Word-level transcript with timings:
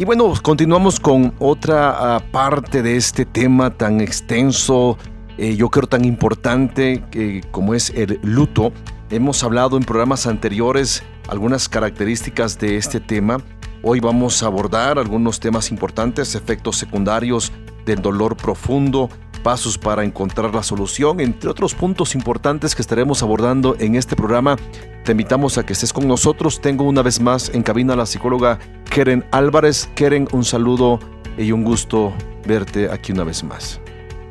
Y 0.00 0.04
bueno, 0.04 0.32
continuamos 0.42 1.00
con 1.00 1.34
otra 1.40 1.90
ah, 1.90 2.20
parte 2.30 2.82
de 2.82 2.96
este 2.96 3.24
tema 3.24 3.70
tan 3.70 4.00
extenso, 4.00 4.96
eh, 5.38 5.56
yo 5.56 5.70
creo 5.70 5.88
tan 5.88 6.04
importante 6.04 7.02
que, 7.10 7.40
como 7.50 7.74
es 7.74 7.90
el 7.90 8.20
luto. 8.22 8.72
Hemos 9.10 9.42
hablado 9.42 9.76
en 9.76 9.82
programas 9.82 10.28
anteriores 10.28 11.02
algunas 11.28 11.68
características 11.68 12.60
de 12.60 12.76
este 12.76 13.00
tema. 13.00 13.38
Hoy 13.82 13.98
vamos 13.98 14.40
a 14.44 14.46
abordar 14.46 15.00
algunos 15.00 15.40
temas 15.40 15.72
importantes, 15.72 16.36
efectos 16.36 16.76
secundarios 16.76 17.52
del 17.84 18.00
dolor 18.00 18.36
profundo, 18.36 19.10
pasos 19.38 19.78
para 19.78 20.04
encontrar 20.04 20.54
la 20.54 20.62
solución, 20.62 21.20
entre 21.20 21.50
otros 21.50 21.74
puntos 21.74 22.14
importantes 22.14 22.74
que 22.74 22.82
estaremos 22.82 23.22
abordando 23.22 23.76
en 23.78 23.94
este 23.94 24.16
programa. 24.16 24.56
Te 25.04 25.12
invitamos 25.12 25.58
a 25.58 25.64
que 25.64 25.72
estés 25.72 25.92
con 25.92 26.06
nosotros. 26.06 26.60
Tengo 26.60 26.84
una 26.84 27.02
vez 27.02 27.20
más 27.20 27.50
en 27.54 27.62
cabina 27.62 27.94
a 27.94 27.96
la 27.96 28.06
psicóloga 28.06 28.58
Keren 28.90 29.24
Álvarez. 29.30 29.88
Keren, 29.94 30.28
un 30.32 30.44
saludo 30.44 30.98
y 31.38 31.52
un 31.52 31.64
gusto 31.64 32.12
verte 32.46 32.90
aquí 32.90 33.12
una 33.12 33.24
vez 33.24 33.42
más. 33.44 33.80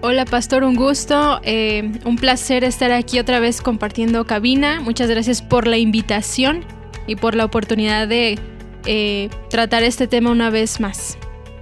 Hola 0.01 0.25
Pastor, 0.25 0.63
un 0.63 0.75
gusto, 0.75 1.39
eh, 1.43 1.91
un 2.05 2.17
placer 2.17 2.63
estar 2.63 2.91
aquí 2.91 3.17
otra 3.17 3.39
vez 3.39 3.61
compartiendo 3.61 4.25
cabina. 4.25 4.79
Muchas 4.79 5.09
gracias 5.09 5.41
por 5.41 5.65
la 5.65 5.77
invitación 5.77 6.63
y 7.07 7.15
por 7.15 7.33
la 7.33 7.45
oportunidad 7.45 8.07
de 8.07 8.37
eh, 8.85 9.29
tratar 9.49 9.83
este 9.83 10.07
tema 10.07 10.29
una 10.29 10.51
vez 10.51 10.79
más. 10.79 11.17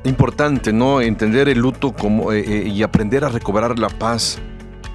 Importante, 0.05 0.71
¿no? 0.71 1.01
Entender 1.01 1.49
el 1.49 1.59
luto 1.59 1.93
como, 1.93 2.31
eh, 2.31 2.67
y 2.67 2.83
aprender 2.83 3.25
a 3.25 3.29
recobrar 3.29 3.77
la 3.77 3.89
paz 3.89 4.39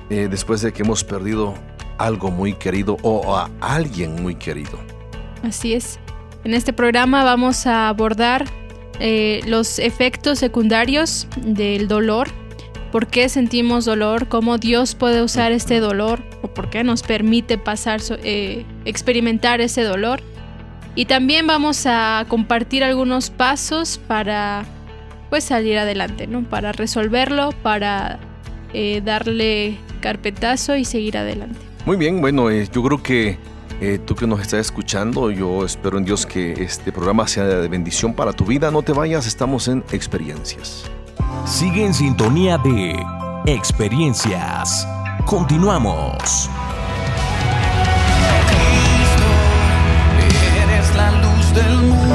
después 0.09 0.61
de 0.61 0.73
que 0.73 0.83
hemos 0.83 1.05
perdido 1.05 1.55
algo 1.97 2.33
muy 2.33 2.55
querido 2.55 2.97
o 3.03 3.37
a 3.37 3.49
alguien 3.61 4.21
muy 4.21 4.35
querido. 4.35 4.77
Así 5.45 5.73
es. 5.73 6.01
En 6.43 6.53
este 6.53 6.73
programa 6.73 7.23
vamos 7.23 7.65
a 7.69 7.89
abordar 7.89 8.45
los 9.47 9.79
efectos 9.79 10.41
secundarios 10.41 11.29
del 11.45 11.87
dolor 11.87 12.29
por 12.91 13.07
qué 13.07 13.29
sentimos 13.29 13.85
dolor, 13.85 14.29
cómo 14.29 14.59
Dios 14.59 14.95
puede 14.95 15.23
usar 15.23 15.53
este 15.53 15.81
dolor 15.81 16.23
o 16.43 16.49
por 16.49 16.71
qué 16.71 16.85
nos 16.85 17.03
permite 17.03 17.59
pasar, 17.59 18.01
eh, 18.23 18.65
experimentar 18.85 19.61
ese 19.61 19.83
dolor. 19.83 20.21
Y 20.95 21.05
también 21.05 21.47
vamos 21.47 21.87
a 21.87 22.25
compartir 22.29 22.83
algunos 22.83 23.31
pasos 23.31 23.99
para 24.09 24.65
pues 25.31 25.45
salir 25.45 25.79
adelante, 25.79 26.27
¿no? 26.27 26.43
Para 26.43 26.73
resolverlo, 26.73 27.53
para 27.63 28.19
eh, 28.75 29.01
darle 29.05 29.79
carpetazo 30.01 30.77
y 30.77 30.85
seguir 30.85 31.17
adelante. 31.17 31.59
Muy 31.87 31.97
bien, 31.97 32.21
bueno, 32.21 32.51
eh, 32.51 32.69
yo 32.71 32.83
creo 32.83 33.03
que 33.03 33.39
tú 34.05 34.15
que 34.15 34.27
nos 34.27 34.43
estás 34.43 34.61
escuchando, 34.61 35.31
yo 35.31 35.65
espero 35.65 35.97
en 35.97 36.05
Dios 36.05 36.27
que 36.27 36.53
este 36.53 36.93
programa 36.93 37.27
sea 37.27 37.45
de 37.45 37.67
bendición 37.67 38.13
para 38.13 38.35
tu 38.35 38.45
vida. 38.45 38.71
No 38.71 38.83
te 38.83 38.93
vayas, 38.93 39.27
estamos 39.27 39.69
en 39.69 39.83
experiencias. 39.91 40.85
Sigue 41.47 41.87
en 41.87 41.95
sintonía 41.95 42.59
de 42.59 42.95
experiencias. 43.47 44.87
Continuamos. 45.25 46.51
eres 50.63 50.97
la 50.97 51.11
luz 51.13 51.55
del 51.55 51.77
mundo, 51.79 52.10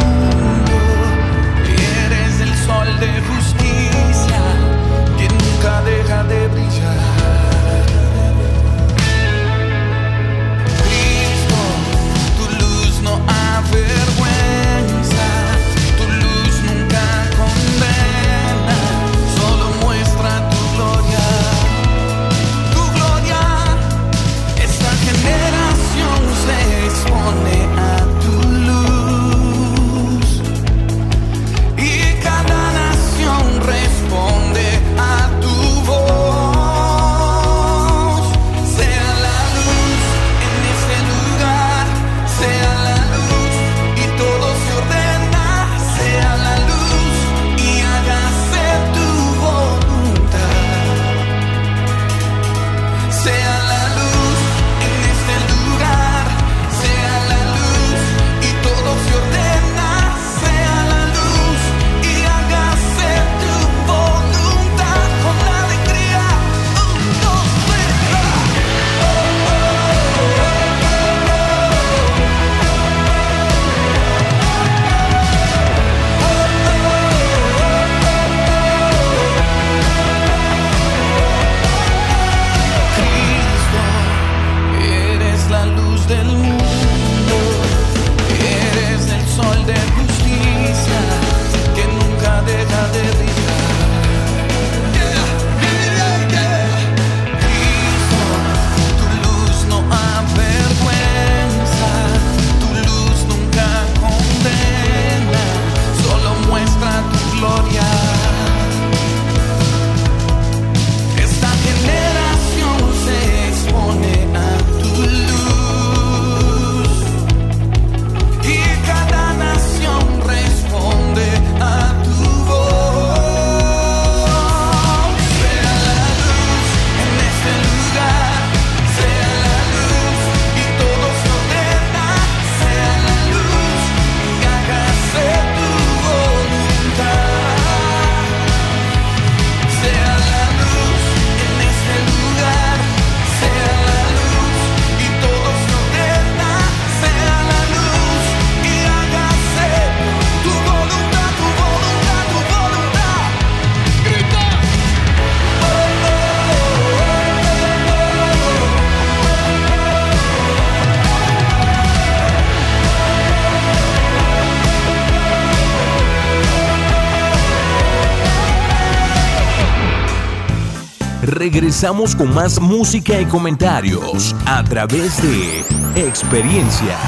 Regresamos 171.25 172.15
con 172.15 172.35
más 172.35 172.61
música 172.61 173.19
y 173.19 173.25
comentarios 173.25 174.35
a 174.45 174.63
través 174.63 175.19
de 175.23 175.61
experiencias. 176.07 176.99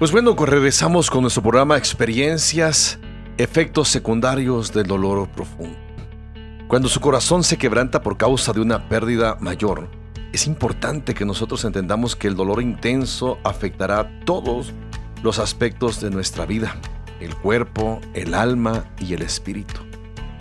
Pues 0.00 0.10
bueno, 0.10 0.34
regresamos 0.34 1.08
con 1.08 1.22
nuestro 1.22 1.42
programa 1.42 1.76
Experiencias, 1.76 2.98
efectos 3.38 3.86
secundarios 3.86 4.72
del 4.72 4.88
dolor 4.88 5.28
profundo. 5.28 5.78
Cuando 6.66 6.88
su 6.88 6.98
corazón 6.98 7.44
se 7.44 7.56
quebranta 7.56 8.02
por 8.02 8.16
causa 8.16 8.52
de 8.52 8.60
una 8.60 8.88
pérdida 8.88 9.36
mayor, 9.38 9.88
es 10.32 10.48
importante 10.48 11.14
que 11.14 11.24
nosotros 11.24 11.64
entendamos 11.64 12.16
que 12.16 12.26
el 12.26 12.34
dolor 12.34 12.60
intenso 12.60 13.38
afectará 13.44 14.10
todos 14.24 14.72
los 15.22 15.38
aspectos 15.38 16.00
de 16.00 16.10
nuestra 16.10 16.44
vida, 16.44 16.76
el 17.20 17.36
cuerpo, 17.36 18.00
el 18.14 18.34
alma 18.34 18.84
y 18.98 19.14
el 19.14 19.22
espíritu. 19.22 19.89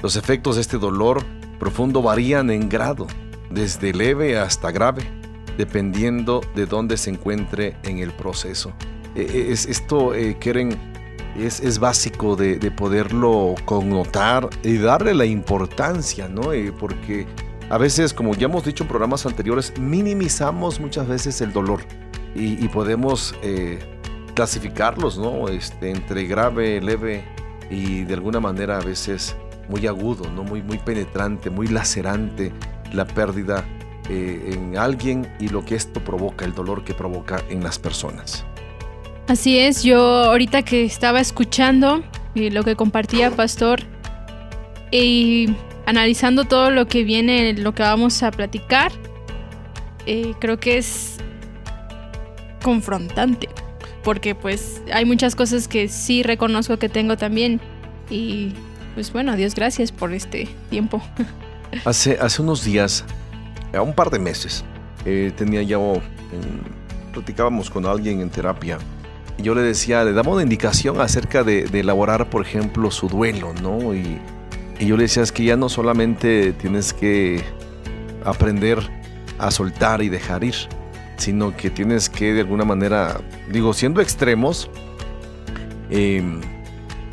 Los 0.02 0.16
efectos 0.16 0.56
de 0.56 0.62
este 0.62 0.78
dolor 0.78 1.24
profundo 1.60 2.02
varían 2.02 2.50
en 2.50 2.70
grado, 2.70 3.08
desde 3.50 3.94
leve 3.94 4.38
hasta 4.38 4.72
grave, 4.72 5.04
dependiendo 5.58 6.42
de 6.56 6.66
dónde 6.66 6.96
se 6.96 7.10
encuentre 7.10 7.76
en 7.84 8.00
el 8.00 8.12
proceso. 8.12 8.72
E, 9.16 9.22
e, 9.22 9.52
es, 9.52 9.66
esto, 9.66 10.14
eh, 10.14 10.38
Keren, 10.40 10.78
es, 11.38 11.80
básico 11.80 12.36
de, 12.36 12.72
poderlo 12.72 13.56
connotar 13.66 14.50
y 14.64 14.78
darle 14.78 15.14
la 15.14 15.26
importancia, 15.26 16.30
¿no? 16.30 16.54
Eh, 16.54 16.74
porque 16.78 17.28
a 17.70 17.78
veces, 17.78 18.14
como 18.14 18.34
ya 18.36 18.46
hemos 18.46 18.64
dicho 18.64 18.84
en 18.84 18.88
programas 18.88 19.26
anteriores, 19.26 19.74
minimizamos 19.78 20.80
muchas 20.80 21.08
veces 21.08 21.42
el 21.42 21.52
dolor 21.52 21.82
y, 22.36 22.68
podemos 22.70 23.36
eh, 23.42 23.80
clasificarlos, 24.34 25.18
¿no? 25.18 25.50
Este, 25.50 25.92
entre 25.92 26.26
grave, 26.26 26.80
leve 26.80 27.26
y 27.70 28.04
de 28.04 28.14
alguna 28.14 28.40
manera 28.40 28.78
a 28.78 28.82
veces 28.82 29.36
muy 29.70 29.88
agudo, 29.88 30.30
¿no? 30.30 30.44
Muy, 30.44 30.62
muy 30.62 30.80
penetrante, 30.80 31.50
muy 31.50 31.68
lacerante 31.68 32.52
la 32.92 33.06
pérdida 33.06 33.64
eh, 34.10 34.52
en 34.54 34.78
alguien 34.78 35.32
y 35.40 35.50
lo 35.50 35.64
que 35.64 35.76
esto 35.76 36.04
provoca, 36.04 36.44
el 36.44 36.54
dolor 36.54 36.84
que 36.84 36.94
provoca 36.94 37.42
en 37.50 37.64
las 37.64 37.78
personas. 37.78 38.44
Así 39.28 39.60
es, 39.60 39.84
yo 39.84 40.00
ahorita 40.00 40.64
que 40.64 40.84
estaba 40.84 41.20
escuchando 41.20 42.04
eh, 42.34 42.50
lo 42.50 42.64
que 42.64 42.76
compartía 42.76 43.30
Pastor 43.30 43.82
y 44.92 45.54
analizando 45.86 46.46
todo 46.46 46.72
lo 46.72 46.88
que 46.88 47.04
viene, 47.04 47.54
lo 47.54 47.76
que 47.76 47.84
vamos 47.84 48.24
a 48.24 48.32
platicar, 48.32 48.92
eh, 50.08 50.34
creo 50.40 50.60
que 50.60 50.80
es 50.80 51.18
confrontante, 52.64 53.50
porque 54.04 54.34
pues 54.34 54.82
hay 54.92 55.06
muchas 55.06 55.36
cosas 55.36 55.68
que 55.68 55.88
sí 55.88 56.24
reconozco 56.24 56.78
que 56.80 56.90
tengo 56.90 57.16
también 57.16 57.62
y 58.10 58.54
pues 58.96 59.12
bueno, 59.14 59.36
Dios 59.36 59.56
gracias 59.56 59.92
por 59.92 60.14
este 60.14 60.48
tiempo. 60.70 61.02
Hace, 61.86 62.18
hace 62.20 62.42
unos 62.42 62.64
días, 62.64 63.06
a 63.74 63.82
un 63.82 63.94
par 63.94 64.10
de 64.10 64.18
meses, 64.20 64.66
eh, 65.06 65.32
tenía 65.38 65.62
ya, 65.62 65.78
platicábamos 67.14 67.70
con 67.70 67.86
alguien 67.86 68.22
en 68.22 68.30
terapia 68.30 68.80
yo 69.42 69.56
le 69.56 69.62
decía, 69.62 70.04
le 70.04 70.14
damos 70.14 70.34
una 70.34 70.44
indicación 70.44 71.00
acerca 71.02 71.44
de, 71.44 71.64
elaborar, 71.74 72.30
por 72.30 72.42
ejemplo, 72.42 72.92
su 72.92 73.08
duelo, 73.08 73.54
¿no? 73.62 73.94
Y, 73.94 74.20
y 74.80 74.86
yo 74.86 74.98
le 74.98 75.04
decía, 75.04 75.24
es 75.24 75.32
que 75.32 75.44
ya 75.44 75.56
no 75.56 75.70
solamente 75.70 76.54
tienes 76.54 76.94
que 76.94 77.44
aprender 78.26 78.80
a 79.38 79.52
soltar 79.52 80.02
y 80.02 80.10
dejar 80.10 80.44
ir, 80.44 80.56
sino 81.18 81.56
que 81.56 81.70
tienes 81.70 82.10
que 82.10 82.34
de 82.34 82.42
alguna 82.42 82.66
manera, 82.66 83.22
digo, 83.52 83.74
siendo 83.74 84.02
extremos, 84.02 84.70
em, 85.90 86.42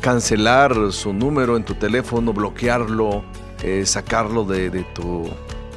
cancelar 0.07 0.93
su 0.93 1.11
número 1.11 1.57
en 1.57 1.65
tu 1.65 1.73
teléfono, 1.73 2.31
bloquearlo, 2.31 3.25
eh, 3.61 3.85
sacarlo 3.85 4.45
de, 4.45 4.69
tu, 4.95 5.29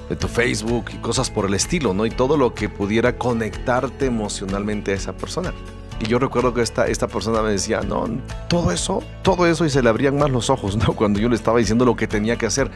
de 0.08 0.14
tu 0.14 0.28
Facebook 0.28 0.84
y 0.94 0.98
cosas 0.98 1.28
por 1.28 1.46
el 1.46 1.54
estilo, 1.54 1.94
¿no? 1.94 2.06
Y 2.06 2.10
todo 2.10 2.36
lo 2.36 2.54
que 2.54 2.68
pudiera 2.68 3.18
conectarte 3.18 4.06
emocionalmente 4.06 4.92
a 4.92 4.94
esa 4.94 5.14
persona. 5.14 5.52
Y 5.98 6.06
yo 6.06 6.20
recuerdo 6.20 6.54
que 6.54 6.62
esta, 6.62 6.86
esta 6.86 7.08
persona 7.08 7.42
me 7.42 7.50
decía, 7.50 7.80
no, 7.80 8.08
todo 8.48 8.70
eso, 8.70 9.02
todo 9.22 9.48
eso 9.48 9.64
y 9.64 9.70
se 9.70 9.82
le 9.82 9.88
abrían 9.88 10.16
más 10.16 10.30
los 10.30 10.48
ojos, 10.48 10.76
¿no? 10.76 10.92
Cuando 10.94 11.18
yo 11.18 11.28
le 11.28 11.34
estaba 11.34 11.58
diciendo 11.58 11.84
lo 11.84 11.96
que 11.96 12.06
tenía 12.06 12.36
que 12.36 12.46
hacer. 12.46 12.70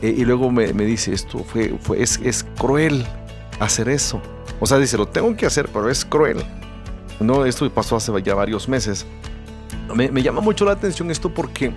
Eh, 0.00 0.14
y 0.16 0.24
luego 0.24 0.50
me, 0.50 0.72
me, 0.72 0.86
dice, 0.86 1.12
esto 1.12 1.44
fue, 1.44 1.76
fue 1.78 2.02
es, 2.02 2.18
es 2.24 2.42
cruel 2.56 3.04
hacer 3.60 3.90
eso. 3.90 4.22
O 4.60 4.66
sea, 4.66 4.78
dice, 4.78 4.96
lo 4.96 5.06
tengo 5.06 5.36
que 5.36 5.44
hacer, 5.44 5.68
pero 5.70 5.90
es 5.90 6.06
cruel. 6.06 6.42
No, 7.20 7.44
esto 7.44 7.70
pasó 7.70 7.96
hace 7.96 8.10
ya 8.22 8.34
varios 8.34 8.66
meses. 8.66 9.04
Me, 9.94 10.22
llama 10.22 10.40
mucho 10.40 10.64
la 10.64 10.72
atención 10.72 11.10
esto 11.10 11.32
porque 11.32 11.66
eh, 11.66 11.72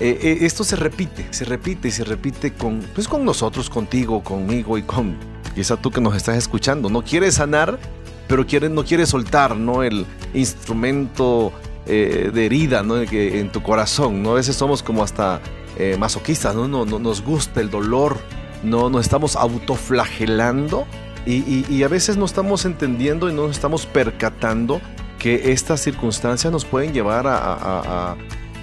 eh, 0.00 0.38
esto 0.42 0.64
se 0.64 0.76
repite, 0.76 1.26
se 1.30 1.44
repite 1.44 1.88
y 1.88 1.90
se 1.90 2.04
repite 2.04 2.52
con, 2.52 2.80
pues 2.94 3.08
con 3.08 3.24
nosotros, 3.24 3.68
contigo, 3.68 4.22
conmigo 4.22 4.78
y 4.78 4.82
con 4.82 5.16
quizá 5.54 5.76
tú 5.76 5.90
que 5.90 6.00
nos 6.00 6.14
estás 6.14 6.36
escuchando. 6.36 6.88
No 6.88 7.02
quieres 7.02 7.34
sanar, 7.34 7.78
pero 8.28 8.46
quiere, 8.46 8.68
no 8.68 8.84
quieres 8.84 9.08
soltar, 9.10 9.56
¿no? 9.56 9.82
El 9.82 10.06
instrumento 10.32 11.52
eh, 11.86 12.30
de 12.32 12.46
herida, 12.46 12.82
¿no? 12.82 12.98
En 12.98 13.50
tu 13.50 13.62
corazón, 13.62 14.22
¿no? 14.22 14.32
A 14.32 14.34
veces 14.34 14.56
somos 14.56 14.82
como 14.82 15.02
hasta 15.02 15.40
masoquistas, 15.98 16.54
¿no? 16.54 16.68
No, 16.68 16.84
¿no? 16.84 16.98
Nos 16.98 17.22
gusta 17.22 17.60
el 17.60 17.70
dolor, 17.70 18.18
no 18.62 18.90
nos 18.90 19.02
estamos 19.02 19.34
autoflagelando 19.34 20.86
y, 21.26 21.82
a 21.82 21.88
veces 21.88 22.16
no 22.16 22.24
estamos 22.24 22.64
entendiendo 22.64 23.28
y 23.28 23.34
no 23.34 23.46
nos 23.46 23.52
estamos 23.52 23.86
percatando 23.86 24.80
que 25.20 25.52
estas 25.52 25.80
circunstancias 25.80 26.52
nos 26.52 26.64
pueden 26.64 26.92
llevar 26.92 27.26
a, 27.28 28.16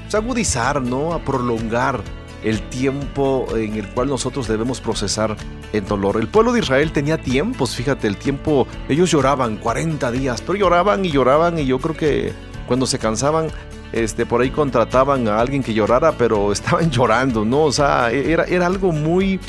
pues, 0.03 0.15
agudizar, 0.15 0.81
¿no? 0.81 1.13
A 1.13 1.19
prolongar 1.19 2.01
el 2.43 2.61
tiempo 2.63 3.47
en 3.55 3.75
el 3.75 3.87
cual 3.89 4.09
nosotros 4.09 4.47
debemos 4.47 4.81
procesar 4.81 5.37
el 5.71 5.85
dolor. 5.85 6.17
El 6.17 6.27
pueblo 6.27 6.51
de 6.51 6.59
Israel 6.59 6.91
tenía 6.91 7.17
tiempos, 7.17 7.75
fíjate, 7.75 8.07
el 8.07 8.17
tiempo, 8.17 8.67
ellos 8.89 9.11
lloraban 9.11 9.57
40 9.57 10.11
días, 10.11 10.41
pero 10.41 10.57
lloraban 10.57 11.05
y 11.05 11.11
lloraban 11.11 11.57
y 11.59 11.65
yo 11.65 11.79
creo 11.79 11.95
que 11.95 12.33
cuando 12.67 12.85
se 12.85 12.99
cansaban, 12.99 13.47
este, 13.93 14.25
por 14.25 14.41
ahí 14.41 14.49
contrataban 14.49 15.27
a 15.27 15.39
alguien 15.39 15.63
que 15.63 15.73
llorara, 15.73 16.13
pero 16.17 16.51
estaban 16.51 16.91
llorando, 16.91 17.45
¿no? 17.45 17.63
O 17.63 17.71
sea, 17.71 18.11
era, 18.11 18.43
era 18.43 18.65
algo 18.65 18.91
muy 18.91 19.39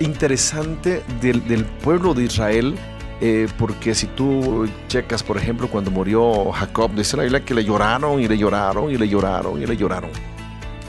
interesante 0.00 1.02
del, 1.20 1.64
pueblo 1.82 2.14
de 2.14 2.24
Israel. 2.24 2.76
Eh, 3.20 3.48
porque 3.58 3.94
si 3.94 4.06
tú 4.08 4.68
checas, 4.88 5.22
por 5.22 5.38
ejemplo, 5.38 5.68
cuando 5.68 5.90
murió 5.90 6.52
Jacob, 6.52 6.92
dice 6.94 7.16
la 7.16 7.22
Biblia 7.22 7.44
que 7.44 7.54
le 7.54 7.64
lloraron 7.64 8.20
y 8.20 8.28
le 8.28 8.36
lloraron 8.36 8.90
y 8.90 8.98
le 8.98 9.08
lloraron 9.08 9.62
y 9.62 9.66
le 9.66 9.76
lloraron. 9.76 10.10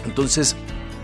Entonces, 0.05 0.55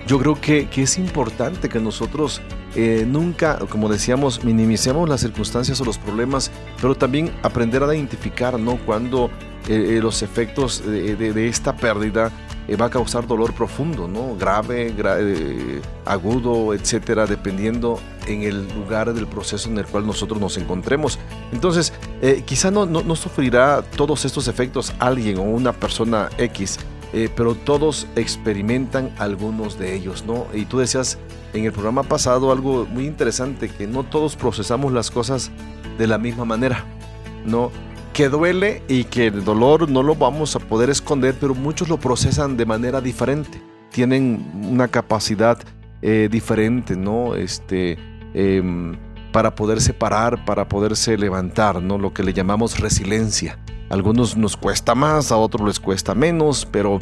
yo 0.05 0.19
creo 0.19 0.39
que, 0.39 0.67
es 0.75 0.97
importante 0.97 1.69
que 1.69 1.79
nosotros 1.79 2.41
eh, 2.75 3.05
nunca, 3.07 3.57
como 3.69 3.87
decíamos, 3.87 4.43
minimicemos 4.43 5.07
las 5.07 5.21
circunstancias 5.21 5.79
o 5.79 5.85
los 5.85 5.97
problemas, 5.97 6.51
pero 6.81 6.95
también 6.95 7.31
aprender 7.41 7.83
a 7.83 7.95
identificar, 7.95 8.59
¿no? 8.59 8.77
Cuando 8.85 9.29
eh, 9.69 9.99
los 10.01 10.23
efectos 10.23 10.83
de, 10.85 11.47
esta 11.47 11.77
pérdida 11.77 12.31
eh, 12.67 12.75
va 12.77 12.85
a 12.85 12.89
causar 12.89 13.27
dolor 13.27 13.53
profundo, 13.53 14.07
¿no? 14.07 14.35
Grave, 14.37 14.93
eh, 14.97 15.81
agudo, 16.05 16.73
etcétera, 16.73 17.25
dependiendo 17.25 17.99
en 18.25 18.43
el 18.43 18.67
lugar 18.73 19.13
del 19.13 19.27
proceso 19.27 19.69
en 19.69 19.77
el 19.77 19.85
cual 19.85 20.07
nosotros 20.07 20.39
nos 20.39 20.57
encontremos. 20.57 21.19
Entonces, 21.51 21.91
eh, 22.21 22.43
quizá 22.45 22.71
no, 22.71 22.85
no, 22.85 23.15
sufrirá 23.15 23.81
todos 23.81 24.23
estos 24.23 24.47
efectos 24.47 24.93
alguien 24.99 25.39
o 25.39 25.43
una 25.43 25.73
persona 25.73 26.29
X, 26.37 26.79
pero 27.35 27.53
todos 27.53 28.07
experimentan 28.15 29.13
algunos 29.19 29.77
de 29.77 29.93
ellos, 29.93 30.25
¿no? 30.25 30.47
Y 30.51 30.65
tú 30.65 30.79
decías 30.79 31.19
en 31.53 31.65
el 31.65 31.71
programa 31.71 32.01
pasado 32.01 32.51
algo 32.51 32.87
muy 32.87 33.05
interesante, 33.05 33.69
que 33.69 33.85
no 33.85 34.03
todos 34.03 34.35
procesamos 34.35 34.91
las 34.91 35.11
cosas 35.11 35.51
de 35.99 36.07
la 36.07 36.17
misma 36.17 36.43
manera, 36.45 36.85
¿no? 37.45 37.71
Que 38.13 38.29
duele 38.29 38.83
y 38.87 39.05
que 39.05 39.27
el 39.27 39.43
dolor 39.43 39.89
no 39.89 40.03
lo 40.03 40.15
vamos 40.15 40.55
a 40.55 40.59
poder 40.59 40.91
esconder, 40.91 41.35
pero 41.39 41.55
muchos 41.55 41.89
lo 41.89 41.97
procesan 41.97 42.55
de 42.55 42.65
manera 42.65 43.01
diferente. 43.01 43.59
Tienen 43.89 44.51
una 44.69 44.87
capacidad 44.87 45.57
eh, 46.01 46.29
diferente, 46.31 46.95
¿no? 46.95 47.35
Este, 47.35 47.97
em, 48.35 48.95
para 49.31 49.55
poder 49.55 49.81
separar, 49.81 50.45
para 50.45 50.69
poderse 50.69 51.17
levantar, 51.17 51.81
¿no? 51.81 51.97
Lo 51.97 52.13
que 52.13 52.23
le 52.23 52.33
llamamos 52.33 52.79
resiliencia. 52.79 53.57
A 53.89 53.95
algunos 53.95 54.37
nos 54.37 54.57
cuesta 54.57 54.93
más, 54.93 55.31
a 55.31 55.37
otros 55.37 55.67
les 55.67 55.79
cuesta 55.79 56.13
menos, 56.13 56.67
pero 56.71 56.99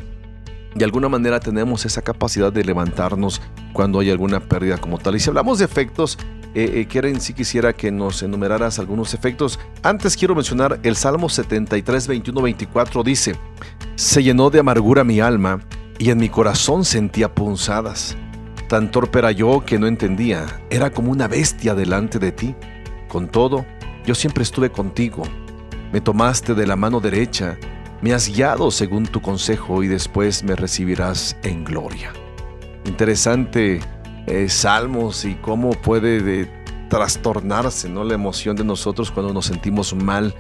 de 0.76 0.86
alguna 0.86 1.10
manera 1.10 1.40
tenemos 1.40 1.86
esa 1.86 2.02
capacidad 2.02 2.52
de 2.52 2.64
levantarnos 2.64 3.42
cuando 3.74 4.00
hay 4.00 4.10
alguna 4.10 4.40
pérdida 4.40 4.78
como 4.78 4.98
tal. 4.98 5.16
Y 5.16 5.20
si 5.20 5.30
hablamos 5.30 5.60
de 5.60 5.66
efectos, 5.66 6.18
eh, 6.54 6.88
eh 6.90 7.20
si 7.20 7.34
quisiera 7.34 7.74
que 7.74 7.92
nos 7.92 8.24
enumeraras 8.24 8.80
algunos 8.80 9.14
efectos. 9.14 9.60
Antes 9.84 10.16
quiero 10.16 10.36
mencionar 10.36 10.80
el 10.84 10.96
Salmo 10.96 11.30
73, 11.30 12.08
21, 12.08 12.42
24 12.42 13.04
dice, 13.04 13.36
Se 13.96 14.24
llenó 14.24 14.50
de 14.50 14.60
amargura 14.60 15.04
mi 15.04 15.20
alma 15.20 15.62
y 15.98 16.10
en 16.10 16.18
mi 16.18 16.30
corazón 16.30 16.86
sentía 16.86 17.34
punzadas. 17.34 18.18
Tan 18.68 18.92
torpe 18.92 19.20
era 19.20 19.32
yo 19.32 19.64
que 19.66 19.78
no 19.78 19.88
entendía, 19.88 20.62
era 20.70 20.92
como 20.92 21.12
una 21.12 21.28
bestia 21.28 21.76
delante 21.76 22.20
de 22.20 22.32
ti. 22.32 22.56
Con 23.10 23.28
todo, 23.28 23.66
yo 24.06 24.16
siempre 24.16 24.44
estuve 24.44 24.72
contigo. 24.72 25.24
Me 25.92 26.00
tomaste 26.00 26.54
de 26.54 26.66
la 26.66 26.78
mano 26.78 27.02
derecha, 27.02 27.58
me 28.02 28.14
has 28.14 28.30
guiado 28.30 28.72
según 28.72 29.06
tu 29.06 29.22
consejo 29.22 29.84
y 29.84 29.88
después 29.88 30.44
me 30.44 30.56
recibirás 30.56 31.38
en 31.44 31.64
gloria. 31.64 32.12
Interesante 32.86 33.80
eh, 34.28 34.50
salmos 34.50 35.26
y 35.26 35.36
cómo 35.36 35.72
puede 35.72 36.22
de, 36.22 36.62
trastornarse 36.92 37.88
¿no? 37.88 38.04
la 38.04 38.16
emoción 38.16 38.58
de 38.58 38.66
nosotros 38.66 39.12
cuando 39.12 39.34
nos 39.34 39.46
sentimos 39.46 39.96
mal. 39.96 40.36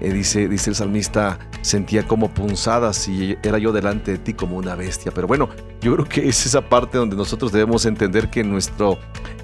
Eh, 0.00 0.12
dice, 0.12 0.48
dice 0.48 0.70
el 0.70 0.76
salmista, 0.76 1.38
sentía 1.62 2.06
como 2.06 2.28
punzadas 2.32 3.08
y 3.08 3.36
era 3.42 3.58
yo 3.58 3.72
delante 3.72 4.12
de 4.12 4.18
ti 4.18 4.34
como 4.34 4.56
una 4.56 4.74
bestia. 4.74 5.12
Pero 5.12 5.26
bueno, 5.26 5.48
yo 5.80 5.94
creo 5.94 6.04
que 6.06 6.28
es 6.28 6.44
esa 6.44 6.68
parte 6.68 6.98
donde 6.98 7.16
nosotros 7.16 7.50
debemos 7.52 7.86
entender 7.86 8.28
que 8.28 8.44
nuestro 8.44 8.98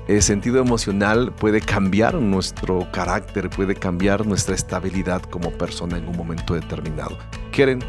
eh, 0.09 0.21
sentido 0.21 0.59
emocional 0.59 1.33
puede 1.33 1.61
cambiar 1.61 2.15
nuestro 2.15 2.87
carácter, 2.93 3.49
puede 3.49 3.75
cambiar 3.75 4.27
nuestra 4.27 4.55
estabilidad 4.55 5.23
como 5.23 5.51
persona 5.53 5.97
en 5.97 6.09
un 6.09 6.17
momento 6.17 6.55
determinado. 6.55 7.17
¿Quieren? 7.51 7.81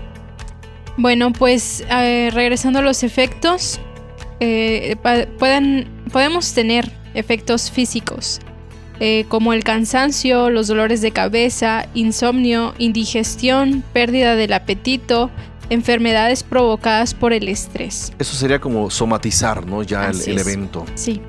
Bueno, 0.95 1.33
pues 1.33 1.83
eh, 1.89 2.29
regresando 2.33 2.79
a 2.79 2.81
los 2.81 3.03
efectos, 3.03 3.79
pueden, 4.39 5.89
podemos 6.11 6.53
tener 6.53 6.91
efectos 7.13 7.71
físicos. 7.71 8.39
Eh, 9.05 9.25
como 9.27 9.51
el 9.51 9.65
cansancio, 9.65 10.49
los 10.49 10.67
dolores 10.67 11.01
de 11.01 11.11
cabeza, 11.11 11.89
insomnio, 11.93 12.73
indigestión, 12.77 13.83
pérdida 13.91 14.37
del 14.37 14.53
apetito, 14.53 15.29
enfermedades 15.69 16.43
provocadas 16.43 17.13
por 17.13 17.33
el 17.33 17.49
estrés. 17.49 18.13
Eso 18.17 18.33
sería 18.33 18.61
como 18.61 18.89
somatizar, 18.89 19.65
¿no? 19.65 19.83
Ya 19.83 20.09
el, 20.09 20.39
evento. 20.39 20.85
Sí. 20.95 21.19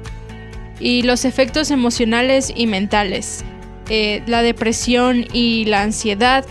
Y 0.79 1.03
los 1.03 1.25
efectos 1.25 1.73
emocionales 1.73 2.53
y 2.55 2.69
mentales. 2.69 3.45
Eh, 3.89 4.23
la 4.29 4.43
depresión 4.43 5.27
y 5.33 5.65
la 5.65 5.83
ansiedad, 5.83 6.45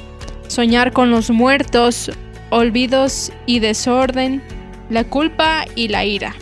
soñar 0.49 0.91
con 0.91 1.09
los 1.09 1.29
muertos, 1.29 2.11
olvidos 2.49 3.31
y 3.45 3.59
desorden, 3.59 4.43
la 4.89 5.05
culpa 5.05 5.63
y 5.73 5.87
la 5.87 6.03
ira. 6.03 6.35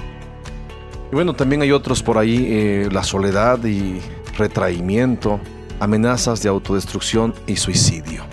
Y 1.11 1.13
bueno, 1.13 1.35
también 1.35 1.61
hay 1.61 1.71
otros 1.71 2.01
por 2.01 2.17
ahí, 2.17 2.47
eh, 2.49 2.89
la 2.91 3.03
soledad 3.03 3.63
y 3.63 3.99
retraimiento, 4.41 5.39
amenazas 5.79 6.41
de 6.41 6.49
autodestrucción 6.49 7.35
y 7.45 7.57
suicidio. 7.57 8.23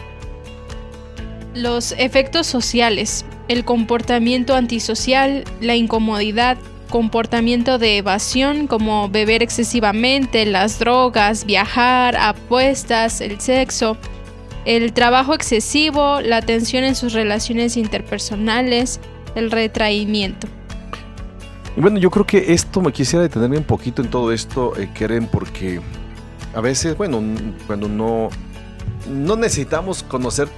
Los 1.55 1.93
efectos 1.93 2.47
sociales, 2.47 3.27
el 3.49 3.65
comportamiento 3.67 4.55
antisocial, 4.55 5.45
la 5.61 5.77
incomodidad, 5.77 6.57
comportamiento 6.89 7.79
de 7.79 7.99
evasión 7.99 8.67
como 8.69 9.11
beber 9.11 9.43
excesivamente, 9.43 10.47
las 10.47 10.79
drogas, 10.79 11.45
viajar, 11.45 12.17
apuestas, 12.17 13.21
el 13.21 13.39
sexo, 13.39 13.99
el 14.65 14.95
trabajo 14.95 15.35
excesivo, 15.35 16.23
la 16.23 16.41
tensión 16.41 16.85
en 16.85 16.95
sus 16.95 17.13
relaciones 17.13 17.77
interpersonales, 17.77 18.99
el 19.35 19.51
retraimiento. 19.51 20.49
Bueno, 21.81 21.99
yo 21.99 22.11
creo 22.11 22.27
que 22.27 22.53
esto 22.53 22.81
me 22.81 22.93
quisiera 22.93 23.23
detenerme 23.23 23.59
un 23.59 23.65
poquito 23.65 24.03
en 24.03 24.11
todo 24.11 24.33
esto, 24.33 24.77
eh, 24.77 24.91
Keren, 24.95 25.27
porque 25.27 25.81
a 26.55 26.61
veces, 26.61 26.97
bueno, 26.97 27.23
cuando 27.67 27.89
no, 27.89 28.31
no 29.09 29.37
necesitamos 29.37 30.03
conocer 30.03 30.49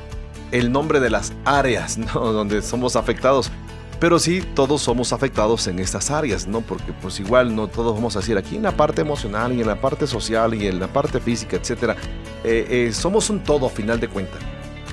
el 0.50 0.72
nombre 0.72 1.00
de 1.00 1.10
las 1.10 1.32
áreas 1.44 1.98
donde 2.14 2.62
somos 2.62 2.96
afectados, 2.96 3.50
pero 3.98 4.18
sí 4.18 4.42
todos 4.54 4.80
somos 4.80 5.12
afectados 5.12 5.66
en 5.66 5.78
estas 5.78 6.10
áreas, 6.10 6.46
¿no? 6.46 6.62
Porque 6.62 6.92
pues 7.02 7.20
igual 7.20 7.54
no 7.54 7.68
todos 7.68 7.94
vamos 7.94 8.16
a 8.16 8.20
decir 8.20 8.38
aquí 8.38 8.56
en 8.56 8.62
la 8.62 8.72
parte 8.72 9.02
emocional 9.02 9.52
y 9.52 9.60
en 9.60 9.66
la 9.66 9.80
parte 9.80 10.06
social 10.06 10.54
y 10.54 10.66
en 10.66 10.80
la 10.80 10.88
parte 10.88 11.20
física, 11.20 11.56
etcétera. 11.56 11.96
Eh, 12.42 12.66
eh, 12.88 12.92
somos 12.92 13.28
un 13.28 13.40
todo 13.40 13.66
a 13.66 13.70
final 13.70 14.00
de 14.00 14.08
cuentas. 14.08 14.40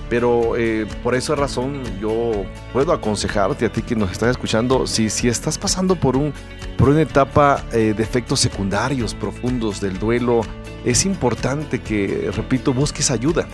Pero 0.10 0.56
eh, 0.56 0.88
por 1.04 1.16
esa 1.16 1.36
razón 1.36 1.84
yo 2.00 2.46
puedo 2.72 2.94
aconsejarte 2.94 3.66
a 3.66 3.72
ti 3.72 3.82
que 3.82 3.96
nos 3.96 4.12
estás 4.12 4.32
escuchando, 4.32 4.88
si, 4.88 5.10
si 5.10 5.28
estás 5.28 5.58
pasando 5.58 5.96
por, 5.96 6.16
un, 6.16 6.34
por 6.78 6.90
una 6.90 7.02
etapa 7.02 7.64
de 7.72 7.92
efectos 7.92 8.40
secundarios 8.40 9.14
profundos 9.14 9.82
del 9.82 10.00
duelo, 10.00 10.42
es 10.86 11.06
importante 11.06 11.82
que, 11.82 12.32
repito, 12.34 12.74
busques 12.74 13.12
ayuda. 13.12 13.48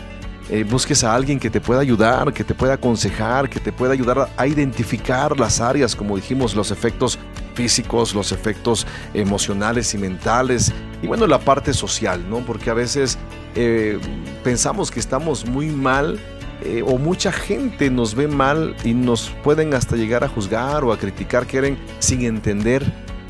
Eh, 0.49 0.65
busques 0.65 1.05
a 1.05 1.15
alguien 1.15 1.39
que 1.39 1.49
te 1.49 1.61
pueda 1.61 1.79
ayudar, 1.79 2.33
que 2.33 2.43
te 2.43 2.53
pueda 2.53 2.73
aconsejar, 2.73 3.49
que 3.49 3.61
te 3.61 3.71
pueda 3.71 3.93
ayudar 3.93 4.29
a 4.35 4.47
identificar 4.47 5.39
las 5.39 5.61
áreas, 5.61 5.95
como 5.95 6.17
dijimos, 6.17 6.53
los 6.53 6.69
efectos 6.69 7.17
físicos, 7.53 8.13
los 8.13 8.33
efectos 8.33 8.85
emocionales 9.13 9.93
y 9.93 9.97
mentales, 9.97 10.73
y 11.01 11.07
bueno, 11.07 11.27
la 11.27 11.39
parte 11.39 11.73
social, 11.73 12.29
¿no? 12.29 12.39
Porque 12.39 12.69
a 12.69 12.73
veces 12.73 13.17
eh, 13.55 13.97
pensamos 14.43 14.91
que 14.91 14.99
estamos 14.99 15.45
muy 15.45 15.67
mal 15.67 16.19
eh, 16.61 16.83
o 16.85 16.97
mucha 16.97 17.31
gente 17.31 17.89
nos 17.89 18.15
ve 18.15 18.27
mal 18.27 18.75
y 18.83 18.93
nos 18.93 19.29
pueden 19.43 19.73
hasta 19.73 19.95
llegar 19.95 20.23
a 20.23 20.27
juzgar 20.27 20.83
o 20.83 20.93
a 20.93 20.97
criticar, 20.97 21.45
quieren 21.45 21.77
sin 21.99 22.23
entender 22.23 22.83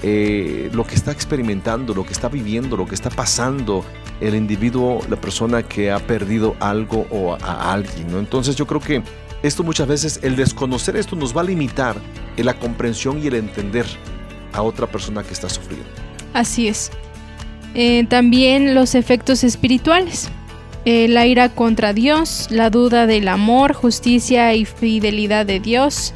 eh, 0.03 0.69
lo 0.73 0.85
que 0.85 0.95
está 0.95 1.11
experimentando, 1.11 1.93
lo 1.93 2.05
que 2.05 2.11
está 2.11 2.27
viviendo, 2.27 2.75
lo 2.75 2.85
que 2.85 2.93
está 2.93 3.09
pasando 3.09 3.85
el 4.19 4.35
individuo, 4.35 5.01
la 5.09 5.15
persona 5.15 5.63
que 5.63 5.91
ha 5.91 5.99
perdido 5.99 6.55
algo 6.59 7.07
o 7.09 7.33
a, 7.33 7.73
alguien. 7.73 8.11
¿no? 8.11 8.19
Entonces 8.19 8.55
yo 8.55 8.67
creo 8.67 8.81
que 8.81 9.01
esto 9.41 9.63
muchas 9.63 9.87
veces, 9.87 10.19
el 10.21 10.35
desconocer 10.35 10.95
esto 10.95 11.15
nos 11.15 11.35
va 11.35 11.41
a 11.41 11.45
limitar 11.45 11.95
en 12.37 12.45
la 12.45 12.53
comprensión 12.53 13.21
y 13.23 13.27
el 13.27 13.35
entender 13.35 13.85
a 14.51 14.61
otra 14.61 14.87
persona 14.87 15.23
que 15.23 15.33
está 15.33 15.49
sufriendo. 15.49 15.87
Así 16.33 16.67
es. 16.67 16.91
Eh, 17.73 18.05
también 18.07 18.75
los 18.75 18.95
efectos 18.95 19.43
espirituales. 19.43 20.29
Eh, 20.85 21.07
la 21.07 21.25
ira 21.25 21.49
contra 21.49 21.93
Dios, 21.93 22.47
la 22.49 22.69
duda 22.69 23.07
del 23.07 23.27
amor, 23.27 23.73
justicia 23.73 24.53
y 24.53 24.65
fidelidad 24.65 25.45
de 25.45 25.59
Dios, 25.59 26.13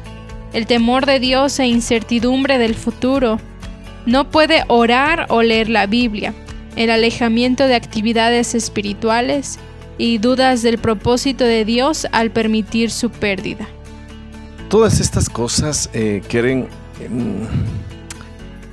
el 0.52 0.66
temor 0.66 1.06
de 1.06 1.20
Dios 1.20 1.58
e 1.58 1.66
incertidumbre 1.66 2.58
del 2.58 2.74
futuro, 2.74 3.40
no 4.04 4.30
puede 4.30 4.64
orar 4.68 5.26
o 5.30 5.42
leer 5.42 5.68
la 5.68 5.86
Biblia, 5.86 6.34
el 6.76 6.90
alejamiento 6.90 7.66
de 7.66 7.74
actividades 7.74 8.54
espirituales 8.54 9.58
y 9.98 10.18
dudas 10.18 10.62
del 10.62 10.78
propósito 10.78 11.44
de 11.44 11.64
Dios 11.64 12.06
al 12.12 12.30
permitir 12.30 12.90
su 12.90 13.10
pérdida. 13.10 13.66
Todas 14.68 15.00
estas 15.00 15.28
cosas 15.28 15.90
eh, 15.92 16.22
quieren... 16.28 16.68
Em, 17.00 17.46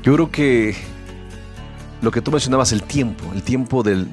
yo 0.04 0.14
creo 0.14 0.32
que 0.32 0.75
lo 2.02 2.12
que 2.12 2.22
tú 2.22 2.32
mencionabas, 2.32 2.72
el 2.72 2.84
tiempo, 2.84 3.25
el 3.34 3.42
tiempo 3.42 3.82
del, 3.82 4.08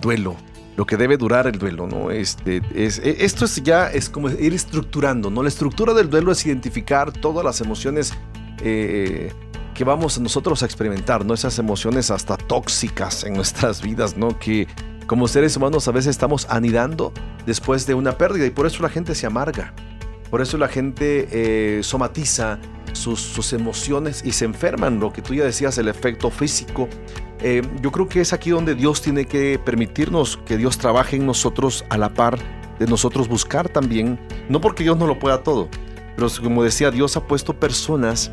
duelo, 0.00 0.36
lo 0.78 0.86
que 0.86 0.96
debe 0.96 1.16
durar 1.16 1.48
el 1.48 1.58
duelo, 1.58 1.88
¿no? 1.88 2.12
Este, 2.12 2.62
es, 2.72 3.00
e, 3.00 3.24
esto 3.24 3.46
es 3.46 3.60
ya 3.64 3.90
es 3.90 4.08
como 4.08 4.30
ir 4.30 4.54
estructurando, 4.54 5.28
¿no? 5.28 5.42
La 5.42 5.48
estructura 5.48 5.92
del 5.92 6.08
duelo 6.08 6.30
es 6.30 6.46
identificar 6.46 7.10
todas 7.10 7.44
las 7.44 7.60
emociones 7.60 8.12
eh, 8.62 9.32
que 9.74 9.82
vamos 9.82 10.20
nosotros 10.20 10.62
a 10.62 10.66
experimentar, 10.66 11.24
¿no? 11.26 11.34
Esas 11.34 11.58
emociones 11.58 12.12
hasta 12.12 12.36
tóxicas 12.36 13.24
en 13.24 13.34
nuestras 13.34 13.82
vidas, 13.82 14.16
¿no? 14.16 14.38
Que 14.38 14.68
como 15.08 15.26
seres 15.26 15.56
humanos 15.56 15.88
a 15.88 15.90
veces 15.90 16.10
estamos 16.10 16.46
anidando 16.48 17.12
después 17.44 17.84
de 17.84 17.94
una 17.94 18.16
pérdida 18.16 18.46
y 18.46 18.50
por 18.50 18.64
eso 18.64 18.80
la 18.84 18.88
gente 18.88 19.16
se 19.16 19.26
amarga. 19.26 19.74
Por 20.30 20.42
eso 20.42 20.58
la 20.58 20.68
gente 20.68 21.26
eh, 21.32 21.82
somatiza 21.82 22.60
sus, 22.92 23.52
emociones 23.52 24.22
y 24.24 24.30
se 24.30 24.44
enferman, 24.44 25.00
lo 25.00 25.12
que 25.12 25.22
tú 25.22 25.34
ya 25.34 25.44
decías, 25.44 25.76
el 25.78 25.88
efecto 25.88 26.30
físico. 26.30 26.88
Eh, 27.40 27.62
yo 27.80 27.92
creo 27.92 28.08
que 28.08 28.20
es 28.20 28.32
aquí 28.32 28.50
donde 28.50 28.74
Dios 28.74 29.00
tiene 29.00 29.24
que 29.24 29.58
permitirnos 29.58 30.38
que 30.38 30.56
Dios 30.56 30.78
trabaje 30.78 31.16
en 31.16 31.26
nosotros 31.26 31.84
a 31.88 31.96
la 31.96 32.08
par 32.08 32.38
de 32.78 32.86
nosotros 32.86 33.28
buscar 33.28 33.68
también, 33.68 34.18
no 34.48 34.60
porque 34.60 34.84
Dios 34.84 34.96
no 34.96 35.06
lo 35.06 35.18
pueda 35.18 35.42
todo, 35.42 35.68
pero 36.16 36.28
como 36.42 36.62
decía, 36.62 36.90
Dios 36.90 37.16
ha 37.16 37.26
puesto 37.26 37.54
personas 37.54 38.30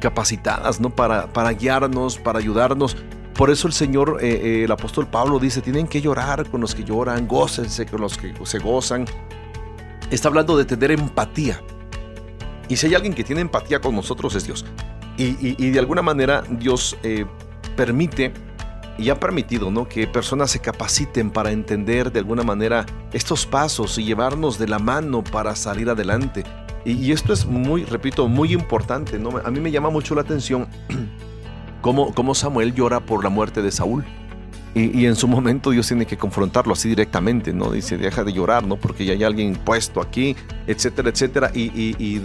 capacitadas, 0.00 0.80
¿no? 0.80 0.90
Para, 0.90 1.32
para 1.32 1.50
guiarnos, 1.52 2.18
para 2.18 2.38
ayudarnos. 2.38 2.96
Por 3.34 3.50
eso 3.50 3.66
el 3.66 3.72
Señor, 3.72 4.18
eh, 4.20 4.28
eh, 4.28 4.64
el 4.64 4.70
apóstol 4.70 5.08
Pablo 5.08 5.38
dice, 5.38 5.60
tienen 5.60 5.88
que 5.88 6.00
llorar 6.00 6.48
con 6.50 6.60
los 6.60 6.74
que 6.74 6.84
lloran, 6.84 7.26
gócense 7.26 7.86
con 7.86 8.00
los 8.00 8.16
que 8.16 8.32
se 8.44 8.58
gozan. 8.58 9.06
Está 10.10 10.28
hablando 10.28 10.56
de 10.56 10.64
tener 10.64 10.92
empatía. 10.92 11.60
Y 12.68 12.76
si 12.76 12.86
hay 12.86 12.94
alguien 12.94 13.12
que 13.12 13.24
tiene 13.24 13.40
empatía 13.40 13.80
con 13.80 13.94
nosotros 13.94 14.34
es 14.36 14.46
Dios. 14.46 14.64
Y, 15.16 15.70
de 15.70 15.78
alguna 15.78 16.02
manera 16.02 16.42
Dios 16.48 16.96
eh, 17.04 17.24
permite 17.74 18.32
y 18.98 19.10
ha 19.10 19.18
permitido 19.18 19.70
¿no? 19.70 19.88
que 19.88 20.06
personas 20.06 20.50
se 20.50 20.60
capaciten 20.60 21.30
para 21.30 21.50
entender 21.50 22.12
de 22.12 22.20
alguna 22.20 22.42
manera 22.42 22.86
estos 23.12 23.46
pasos 23.46 23.98
y 23.98 24.04
llevarnos 24.04 24.58
de 24.58 24.68
la 24.68 24.78
mano 24.78 25.24
para 25.24 25.56
salir 25.56 25.90
adelante. 25.90 26.44
Y, 26.84 27.12
esto 27.12 27.32
es 27.32 27.46
muy, 27.46 27.84
repito, 27.84 28.28
muy 28.28 28.52
importante. 28.52 29.18
¿no? 29.18 29.30
A 29.42 29.50
mí 29.50 29.60
me 29.60 29.70
llama 29.70 29.90
mucho 29.90 30.14
la 30.14 30.20
atención 30.20 30.68
cómo, 31.80 32.14
cómo 32.14 32.34
Samuel 32.34 32.74
llora 32.74 33.00
por 33.00 33.24
la 33.24 33.30
muerte 33.30 33.62
de 33.62 33.70
Saúl. 33.70 34.04
Y, 34.74 35.06
en 35.06 35.14
su 35.14 35.28
momento 35.28 35.70
Dios 35.70 35.86
tiene 35.86 36.04
que 36.04 36.16
confrontarlo 36.16 36.72
así 36.72 36.88
directamente, 36.88 37.52
¿no? 37.52 37.70
Dice, 37.70 37.96
deja 37.96 38.24
de 38.24 38.32
llorar, 38.32 38.66
¿no? 38.66 38.76
Porque 38.76 39.04
ya 39.04 39.12
hay 39.12 39.22
alguien 39.22 39.54
puesto 39.54 40.00
aquí, 40.00 40.34
etcétera, 40.66 41.10
etcétera. 41.10 41.52
Y, 41.54 42.20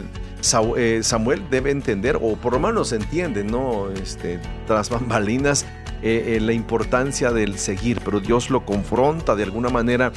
eh, 0.75 0.99
Samuel 1.03 1.43
debe 1.51 1.69
entender, 1.69 2.17
o 2.19 2.35
por 2.37 2.53
lo 2.53 2.59
menos 2.59 2.91
entiende, 2.91 3.43
¿no? 3.43 3.91
Este, 3.91 4.39
tras 4.65 4.89
bambalinas, 4.89 5.63
eh, 6.01 6.37
eh, 6.37 6.39
la 6.39 6.53
importancia 6.53 7.31
del 7.31 7.59
seguir, 7.59 7.99
pero 8.03 8.19
Dios 8.19 8.49
lo 8.49 8.65
confronta 8.65 9.35
de 9.35 9.43
alguna 9.43 9.69
manera. 9.69 10.11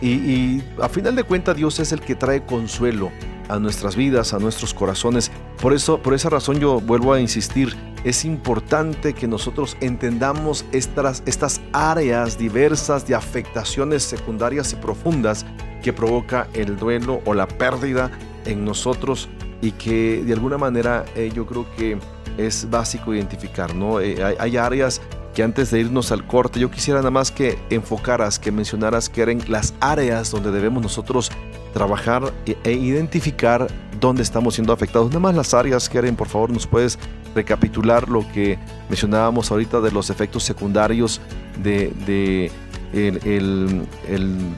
Y, 0.00 0.62
a 0.80 0.88
final 0.88 1.16
de 1.16 1.24
cuentas 1.24 1.56
Dios 1.56 1.80
es 1.80 1.90
el 1.92 2.00
que 2.00 2.14
trae 2.14 2.44
consuelo 2.44 3.10
a 3.48 3.58
nuestras 3.58 3.96
vidas, 3.96 4.34
a 4.34 4.38
nuestros 4.38 4.74
corazones, 4.74 5.32
Por 5.64 5.72
eso, 5.72 5.96
por 5.96 6.12
esa 6.12 6.28
razón 6.28 6.60
yo 6.60 6.78
vuelvo 6.78 7.14
a 7.14 7.20
insistir, 7.22 7.74
es 8.04 8.26
importante 8.26 9.14
que 9.14 9.26
nosotros 9.26 9.78
entendamos 9.80 10.62
estas, 10.72 11.62
áreas 11.72 12.36
diversas 12.36 13.06
de 13.06 13.14
afectaciones 13.14 14.02
secundarias 14.02 14.74
y 14.74 14.76
profundas 14.76 15.46
que 15.82 15.94
provoca 15.94 16.48
el 16.52 16.76
duelo 16.76 17.22
o 17.24 17.32
la 17.32 17.48
pérdida 17.48 18.10
en 18.44 18.66
nosotros 18.66 19.30
y 19.62 19.70
que 19.70 20.22
de 20.22 20.34
alguna 20.34 20.58
manera 20.58 21.06
eh, 21.16 21.32
yo 21.34 21.46
creo 21.46 21.64
que 21.78 21.96
es 22.36 22.68
básico 22.68 23.14
identificar, 23.14 23.74
¿no? 23.74 24.00
Eh, 24.00 24.22
hay, 24.38 24.58
áreas 24.58 25.00
que 25.34 25.42
antes 25.42 25.70
de 25.70 25.80
irnos 25.80 26.12
al 26.12 26.26
corte 26.26 26.60
yo 26.60 26.70
quisiera 26.70 27.00
nada 27.00 27.10
más 27.10 27.30
que 27.30 27.58
enfocaras, 27.70 28.38
que 28.38 28.52
mencionaras 28.52 29.08
que 29.08 29.22
eran 29.22 29.40
las 29.48 29.72
áreas 29.80 30.30
donde 30.30 30.50
debemos 30.50 30.82
nosotros 30.82 31.32
trabajar 31.74 32.32
e, 32.46 32.56
e 32.64 32.72
identificar 32.72 33.66
dónde 34.00 34.22
estamos 34.22 34.54
siendo 34.54 34.72
afectados. 34.72 35.08
Nada 35.08 35.20
más 35.20 35.34
las 35.34 35.52
áreas, 35.52 35.88
Keren, 35.88 36.16
por 36.16 36.28
favor, 36.28 36.50
nos 36.50 36.66
puedes 36.66 36.98
recapitular 37.34 38.08
lo 38.08 38.26
que 38.32 38.58
mencionábamos 38.88 39.50
ahorita 39.50 39.80
de 39.80 39.90
los 39.90 40.08
efectos 40.08 40.44
secundarios 40.44 41.20
de, 41.62 42.50
el, 42.94 43.86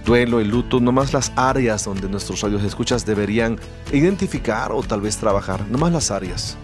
duelo, 0.04 0.40
el 0.40 0.48
luto, 0.48 0.78
nomás 0.78 1.12
las 1.12 1.32
áreas 1.36 1.84
donde 1.84 2.08
nuestros 2.08 2.42
radios 2.42 2.62
escuchas 2.62 3.06
deberían 3.06 3.58
identificar 3.92 4.72
o 4.72 4.82
tal 4.82 5.00
vez 5.00 5.16
trabajar, 5.16 5.66
nomás 5.68 5.92
las 5.92 6.10
áreas. 6.10 6.56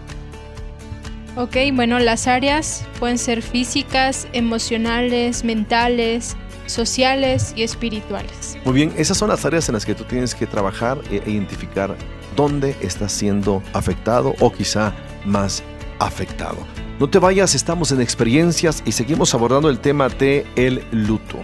Ok, 1.35 1.55
bueno, 1.73 1.97
las 1.97 2.27
áreas 2.27 2.85
pueden 2.99 3.17
ser 3.17 3.41
físicas, 3.41 4.27
emocionales, 4.33 5.43
mentales, 5.43 6.37
sociales 6.65 7.53
y 7.55 7.63
espirituales. 7.63 8.57
Muy 8.65 8.73
bien, 8.73 8.93
esas 8.97 9.17
son 9.17 9.29
las 9.29 9.45
áreas 9.45 9.67
en 9.69 9.73
las 9.73 9.85
que 9.85 9.95
tú 9.95 10.03
tienes 10.03 10.35
que 10.35 10.47
trabajar 10.47 10.99
e 11.11 11.15
identificar 11.29 11.95
dónde 12.35 12.75
estás 12.81 13.11
siendo 13.11 13.61
afectado 13.73 14.35
o 14.39 14.51
quizá 14.51 14.93
más 15.25 15.63
afectado. 15.99 16.57
No 16.99 17.09
te 17.09 17.19
vayas, 17.19 17.55
estamos 17.55 17.91
en 17.91 18.01
experiencias 18.01 18.83
y 18.85 18.91
seguimos 18.91 19.33
abordando 19.33 19.69
el 19.69 19.79
tema 19.79 20.09
de 20.09 20.45
el 20.55 20.83
luto. 20.91 21.43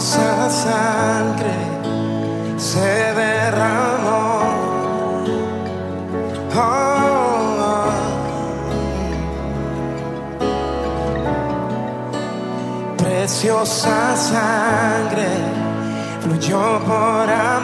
preciosa 0.00 0.48
sangre 0.48 1.52
se 2.56 2.80
derramó. 3.14 4.40
Oh, 6.56 6.60
oh. 7.60 7.92
Preciosa 12.96 14.16
sangre 14.16 15.28
fluyó 16.22 16.80
por 16.86 17.28
amor. 17.30 17.59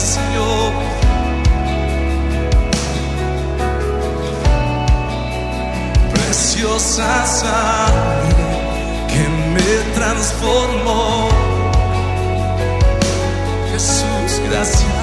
nació. 0.00 0.72
Preciosa 6.12 7.26
sangre 7.26 8.44
que 9.08 9.28
me 9.54 9.94
transformó. 9.94 11.28
Jesús, 13.72 14.40
gracias. 14.50 14.99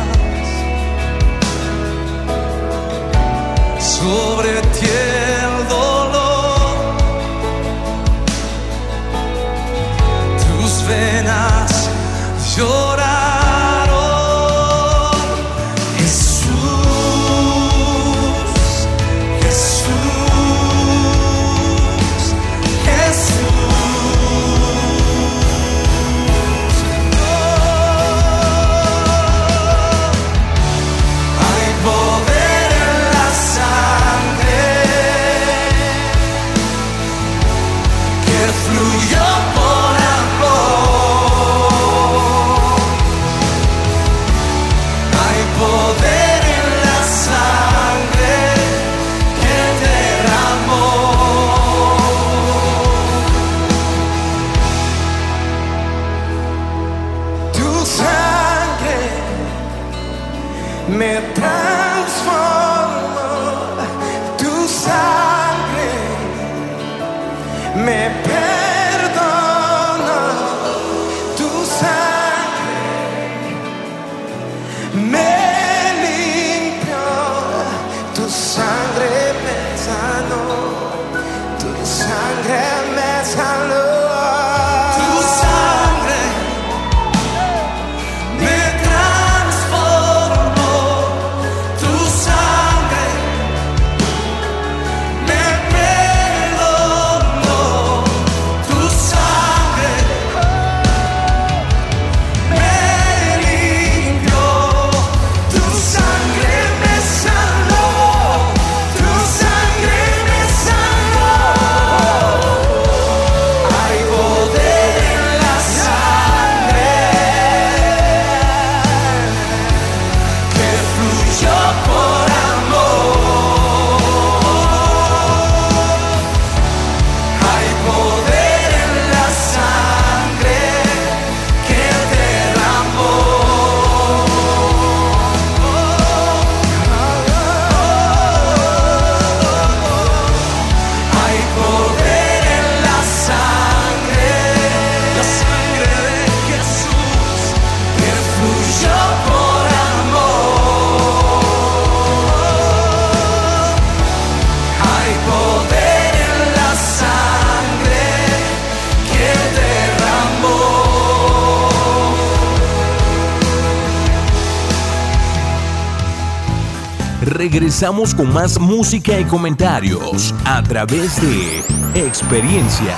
Regresamos 167.49 168.13
con 168.13 168.33
más 168.33 168.59
música 168.59 169.17
y 169.17 169.23
comentarios 169.23 170.35
a 170.43 170.61
través 170.63 171.15
de 171.21 171.63
experiencias. 172.05 172.97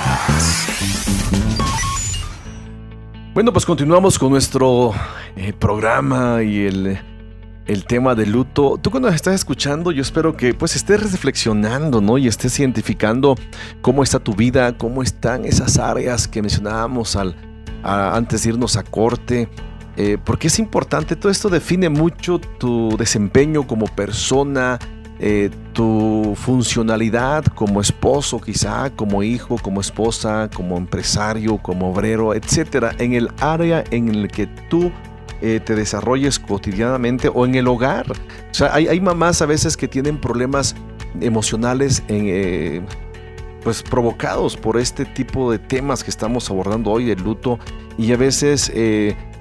Bueno, 3.32 3.52
pues 3.52 3.64
continuamos 3.64 4.18
con 4.18 4.30
nuestro 4.30 4.92
eh, 5.36 5.52
programa 5.52 6.42
y 6.42 6.66
el, 6.66 6.98
el 7.64 7.84
tema 7.84 8.16
del 8.16 8.32
luto. 8.32 8.76
Tú 8.82 8.90
cuando 8.90 9.08
estás 9.10 9.36
escuchando, 9.36 9.92
yo 9.92 10.02
espero 10.02 10.36
que 10.36 10.52
pues 10.52 10.74
estés 10.74 11.00
reflexionando, 11.00 12.00
¿no? 12.00 12.18
Y 12.18 12.26
estés 12.26 12.58
identificando 12.58 13.36
cómo 13.82 14.02
está 14.02 14.18
tu 14.18 14.34
vida, 14.34 14.76
cómo 14.76 15.04
están 15.04 15.44
esas 15.44 15.78
áreas 15.78 16.26
que 16.26 16.42
mencionábamos 16.42 17.14
al, 17.14 17.36
antes 17.84 18.42
de 18.42 18.48
irnos 18.48 18.76
a 18.76 18.82
corte. 18.82 19.48
Eh, 19.96 20.18
porque 20.22 20.46
es 20.46 20.58
importante, 20.58 21.16
todo 21.16 21.30
esto 21.30 21.48
define 21.48 21.88
mucho 21.88 22.38
tu 22.38 22.96
desempeño 22.96 23.66
como 23.66 23.86
persona, 23.86 24.78
eh, 25.18 25.50
tu 25.72 26.34
funcionalidad 26.36 27.44
como 27.44 27.80
esposo 27.80 28.40
quizá, 28.40 28.90
como 28.90 29.22
hijo, 29.22 29.58
como 29.58 29.80
esposa, 29.80 30.48
como 30.54 30.76
empresario, 30.76 31.58
como 31.58 31.90
obrero, 31.90 32.34
etcétera, 32.34 32.94
en 32.98 33.12
el 33.14 33.30
área 33.40 33.84
en 33.90 34.08
el 34.08 34.28
que 34.28 34.46
tú 34.46 34.92
eh, 35.42 35.60
te 35.62 35.74
desarrolles 35.74 36.38
cotidianamente 36.38 37.30
o 37.32 37.44
en 37.44 37.56
el 37.56 37.66
hogar. 37.66 38.10
O 38.10 38.54
sea, 38.54 38.72
hay, 38.72 39.00
mamás 39.00 39.42
a 39.42 39.46
veces 39.46 39.76
que 39.76 39.88
tienen 39.88 40.18
problemas 40.18 40.74
emocionales 41.20 42.02
pues 43.62 43.82
provocados 43.82 44.56
por 44.56 44.78
este 44.78 45.04
tipo 45.04 45.52
de 45.52 45.58
temas 45.58 46.02
que 46.02 46.10
estamos 46.10 46.48
abordando 46.50 46.90
hoy, 46.92 47.10
el 47.10 47.22
luto, 47.22 47.58
y 47.98 48.12
a 48.12 48.16
veces 48.16 48.72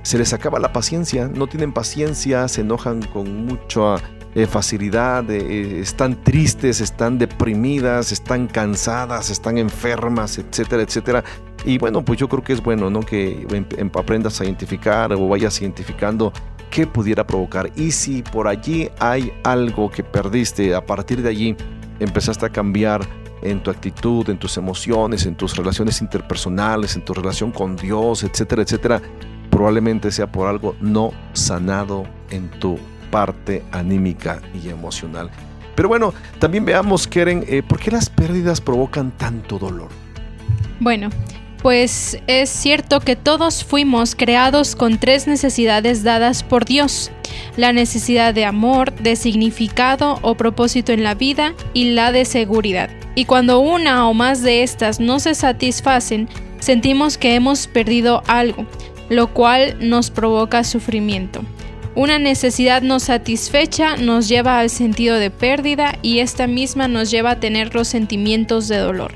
se 0.04 0.18
les 0.18 0.34
acaba 0.34 0.60
la 0.60 0.74
paciencia, 0.74 1.28
no 1.28 1.48
tienen 1.48 1.74
paciencia, 1.74 2.48
se 2.48 2.62
enojan 2.62 3.02
con 3.02 3.46
mucha 3.46 3.98
eh, 4.36 4.46
facilidad, 4.46 5.30
eh, 5.32 5.80
están 5.80 6.24
tristes, 6.24 6.82
están 6.82 7.18
deprimidas, 7.18 8.12
están 8.12 8.48
cansadas, 8.48 9.30
están 9.30 9.58
enfermas, 9.58 10.38
etcétera, 10.38 10.84
etcétera. 10.84 11.24
Y 11.66 11.78
bueno, 11.78 12.06
pues 12.06 12.20
yo 12.20 12.30
creo 12.30 12.44
que 12.44 12.54
es 12.54 12.62
bueno, 12.62 12.90
¿no? 12.90 13.02
Que 13.02 13.48
em, 13.50 13.66
em, 13.78 13.92
aprendas 13.96 14.40
a 14.40 14.46
identificar 14.46 15.12
o 15.14 15.28
vayas 15.28 15.60
identificando 15.62 16.32
qué 16.70 16.86
pudiera 16.86 17.26
provocar. 17.26 17.72
Y 17.76 17.92
si 17.92 18.22
por 18.22 18.48
allí 18.48 18.90
hay 19.00 19.34
algo 19.44 19.90
que 19.90 20.04
perdiste, 20.04 20.76
a 20.76 20.86
partir 20.86 21.22
de 21.22 21.30
allí 21.30 21.58
empezaste 22.00 22.46
a 22.46 22.50
cambiar 22.50 23.02
en 23.42 23.64
tu 23.64 23.72
actitud, 23.72 24.30
en 24.30 24.38
tus 24.38 24.58
emociones, 24.58 25.26
en 25.26 25.36
tus 25.36 25.56
relaciones 25.56 26.02
interpersonales, 26.02 26.96
en 26.96 27.04
tu 27.04 27.14
relación 27.14 27.52
con 27.52 27.76
Dios, 27.76 28.24
etcétera, 28.24 28.62
etcétera, 28.62 29.02
probablemente 29.50 30.12
sea 30.12 30.32
por 30.32 30.48
algo 30.48 30.76
no 30.80 31.12
sanado 31.34 32.06
en 32.30 32.50
tu 32.50 32.78
parte 33.12 33.64
anímica 33.72 34.42
y 34.54 34.70
emocional. 34.70 35.30
Pero 35.76 35.90
bueno, 35.90 36.14
también 36.40 36.66
veamos, 36.66 37.08
Keren, 37.08 37.46
eh, 37.48 37.64
¿por 37.64 37.80
qué 37.80 37.92
las 37.92 38.10
pérdidas 38.10 38.60
provocan 38.60 39.12
tanto 39.12 39.58
dolor? 39.58 39.90
Bueno, 40.80 41.10
pues 41.62 42.18
es 42.28 42.50
cierto 42.50 43.00
que 43.02 43.16
todos 43.16 43.64
fuimos 43.64 44.16
creados 44.16 44.76
con 44.76 44.98
tres 44.98 45.28
necesidades 45.28 46.04
dadas 46.04 46.44
por 46.44 46.66
Dios. 46.66 47.12
La 47.58 47.74
necesidad 47.74 48.34
de 48.34 48.46
amor, 48.46 48.94
de 48.94 49.16
significado 49.16 50.20
o 50.22 50.36
propósito 50.36 50.94
en 50.94 51.04
la 51.04 51.16
vida 51.16 51.54
y 51.74 51.92
la 51.92 52.12
de 52.12 52.26
seguridad. 52.26 52.90
Y 53.16 53.26
cuando 53.26 53.60
una 53.60 54.08
o 54.08 54.14
más 54.14 54.42
de 54.42 54.64
estas 54.64 55.00
no 55.00 55.20
se 55.20 55.36
satisfacen, 55.36 56.30
sentimos 56.60 57.18
que 57.18 57.36
hemos 57.36 57.68
perdido 57.68 58.24
algo, 58.28 58.66
lo 59.10 59.34
cual 59.34 59.78
nos 59.80 60.12
provoca 60.12 60.64
sufrimiento. 60.64 61.42
Una 61.96 62.20
necesidad 62.20 62.82
no 62.82 63.00
satisfecha 63.00 63.98
nos 63.98 64.30
lleva 64.30 64.60
al 64.60 64.70
sentido 64.70 65.18
de 65.18 65.32
pérdida 65.32 65.98
y 66.02 66.20
esta 66.20 66.48
misma 66.48 66.88
nos 66.88 67.12
lleva 67.12 67.32
a 67.32 67.40
tener 67.40 67.76
los 67.76 67.88
sentimientos 67.88 68.68
de 68.68 68.78
dolor. 68.78 69.12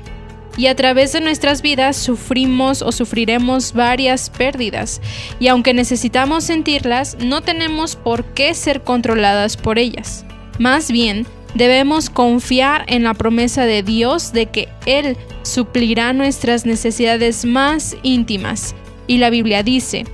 Y 0.56 0.66
a 0.66 0.76
través 0.76 1.12
de 1.12 1.20
nuestras 1.20 1.62
vidas 1.62 1.96
sufrimos 1.96 2.82
o 2.82 2.92
sufriremos 2.92 3.72
varias 3.72 4.30
pérdidas, 4.30 5.00
y 5.40 5.48
aunque 5.48 5.74
necesitamos 5.74 6.44
sentirlas, 6.44 7.16
no 7.18 7.40
tenemos 7.40 7.96
por 7.96 8.24
qué 8.34 8.54
ser 8.54 8.82
controladas 8.82 9.56
por 9.56 9.78
ellas. 9.78 10.24
Más 10.58 10.92
bien, 10.92 11.26
debemos 11.54 12.08
confiar 12.08 12.84
en 12.86 13.02
la 13.02 13.14
promesa 13.14 13.66
de 13.66 13.82
Dios 13.82 14.32
de 14.32 14.46
que 14.46 14.68
Él 14.86 15.16
suplirá 15.42 16.12
nuestras 16.12 16.66
necesidades 16.66 17.44
más 17.44 17.96
íntimas. 18.02 18.76
Y 19.06 19.18
la 19.18 19.30
Biblia 19.30 19.62
dice, 19.62 20.04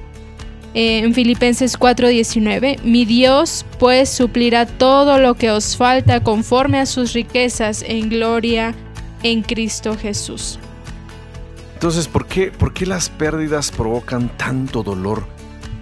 eh, 0.75 0.99
en 0.99 1.15
Filipenses 1.15 1.77
4:19, 1.77 2.79
mi 2.85 3.05
Dios 3.05 3.65
pues 3.79 4.09
suplirá 4.09 4.67
todo 4.67 5.19
lo 5.19 5.35
que 5.35 5.51
os 5.51 5.77
falta 5.77 6.23
conforme 6.23 6.79
a 6.79 6.87
sus 6.87 7.13
riquezas 7.13 7.83
en 7.87 8.09
gloria 8.09 8.75
en 9.23 9.43
Cristo 9.43 9.97
Jesús. 9.97 10.59
Entonces, 11.75 12.09
¿por 12.09 12.27
qué, 12.27 12.53
por 12.53 12.73
qué 12.73 12.87
las 12.87 13.09
pérdidas 13.09 13.71
provocan 13.71 14.29
tanto 14.37 14.83
dolor? 14.83 15.25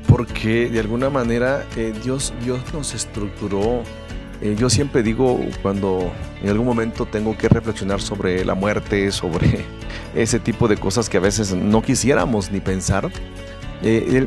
Porque 0.07 0.71
de 0.71 0.81
alguna 0.81 1.11
manera 1.11 1.67
eh, 1.77 1.93
Dios, 2.03 2.33
Dios 2.43 2.61
nos 2.73 2.95
estructuró. 2.95 3.83
Eh, 4.41 4.55
yo 4.57 4.71
siempre 4.71 5.03
digo 5.03 5.41
cuando 5.63 6.13
en 6.43 6.49
algún 6.49 6.67
momento 6.67 7.07
tengo 7.07 7.37
que 7.37 7.49
reflexionar 7.49 8.01
sobre 8.01 8.45
la 8.45 8.55
muerte, 8.55 9.11
sobre 9.11 9.65
ese 10.15 10.39
tipo 10.39 10.69
de 10.69 10.77
cosas 10.77 11.09
que 11.09 11.17
a 11.17 11.21
veces 11.21 11.55
no 11.55 11.83
quisiéramos 11.83 12.51
ni 12.51 12.61
pensar, 12.61 13.11
eh, 13.83 14.27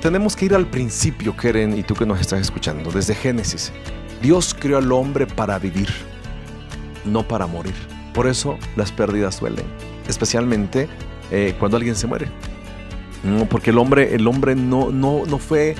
tenemos 0.00 0.36
que 0.36 0.44
ir 0.46 0.54
al 0.54 0.66
principio, 0.66 1.36
Keren, 1.36 1.76
y 1.76 1.82
tú 1.82 1.94
que 1.94 2.06
nos 2.06 2.20
estás 2.20 2.40
escuchando, 2.40 2.90
desde 2.90 3.14
Génesis. 3.14 3.72
Dios 4.22 4.54
creó 4.58 4.78
al 4.78 4.90
hombre 4.90 5.26
para 5.26 5.58
vivir, 5.58 5.88
no 7.04 7.26
para 7.26 7.46
morir. 7.46 7.74
Por 8.14 8.26
eso 8.26 8.58
las 8.74 8.90
pérdidas 8.90 9.38
duelen, 9.38 9.66
especialmente 10.08 10.88
eh, 11.30 11.54
cuando 11.58 11.76
alguien 11.76 11.94
se 11.94 12.08
muere. 12.08 12.26
porque 13.48 13.70
el 13.70 13.78
hombre, 13.78 14.14
el 14.14 14.26
hombre 14.26 14.56
no, 14.56 14.90
no, 14.90 15.24
no 15.26 15.38
fue... 15.38 15.76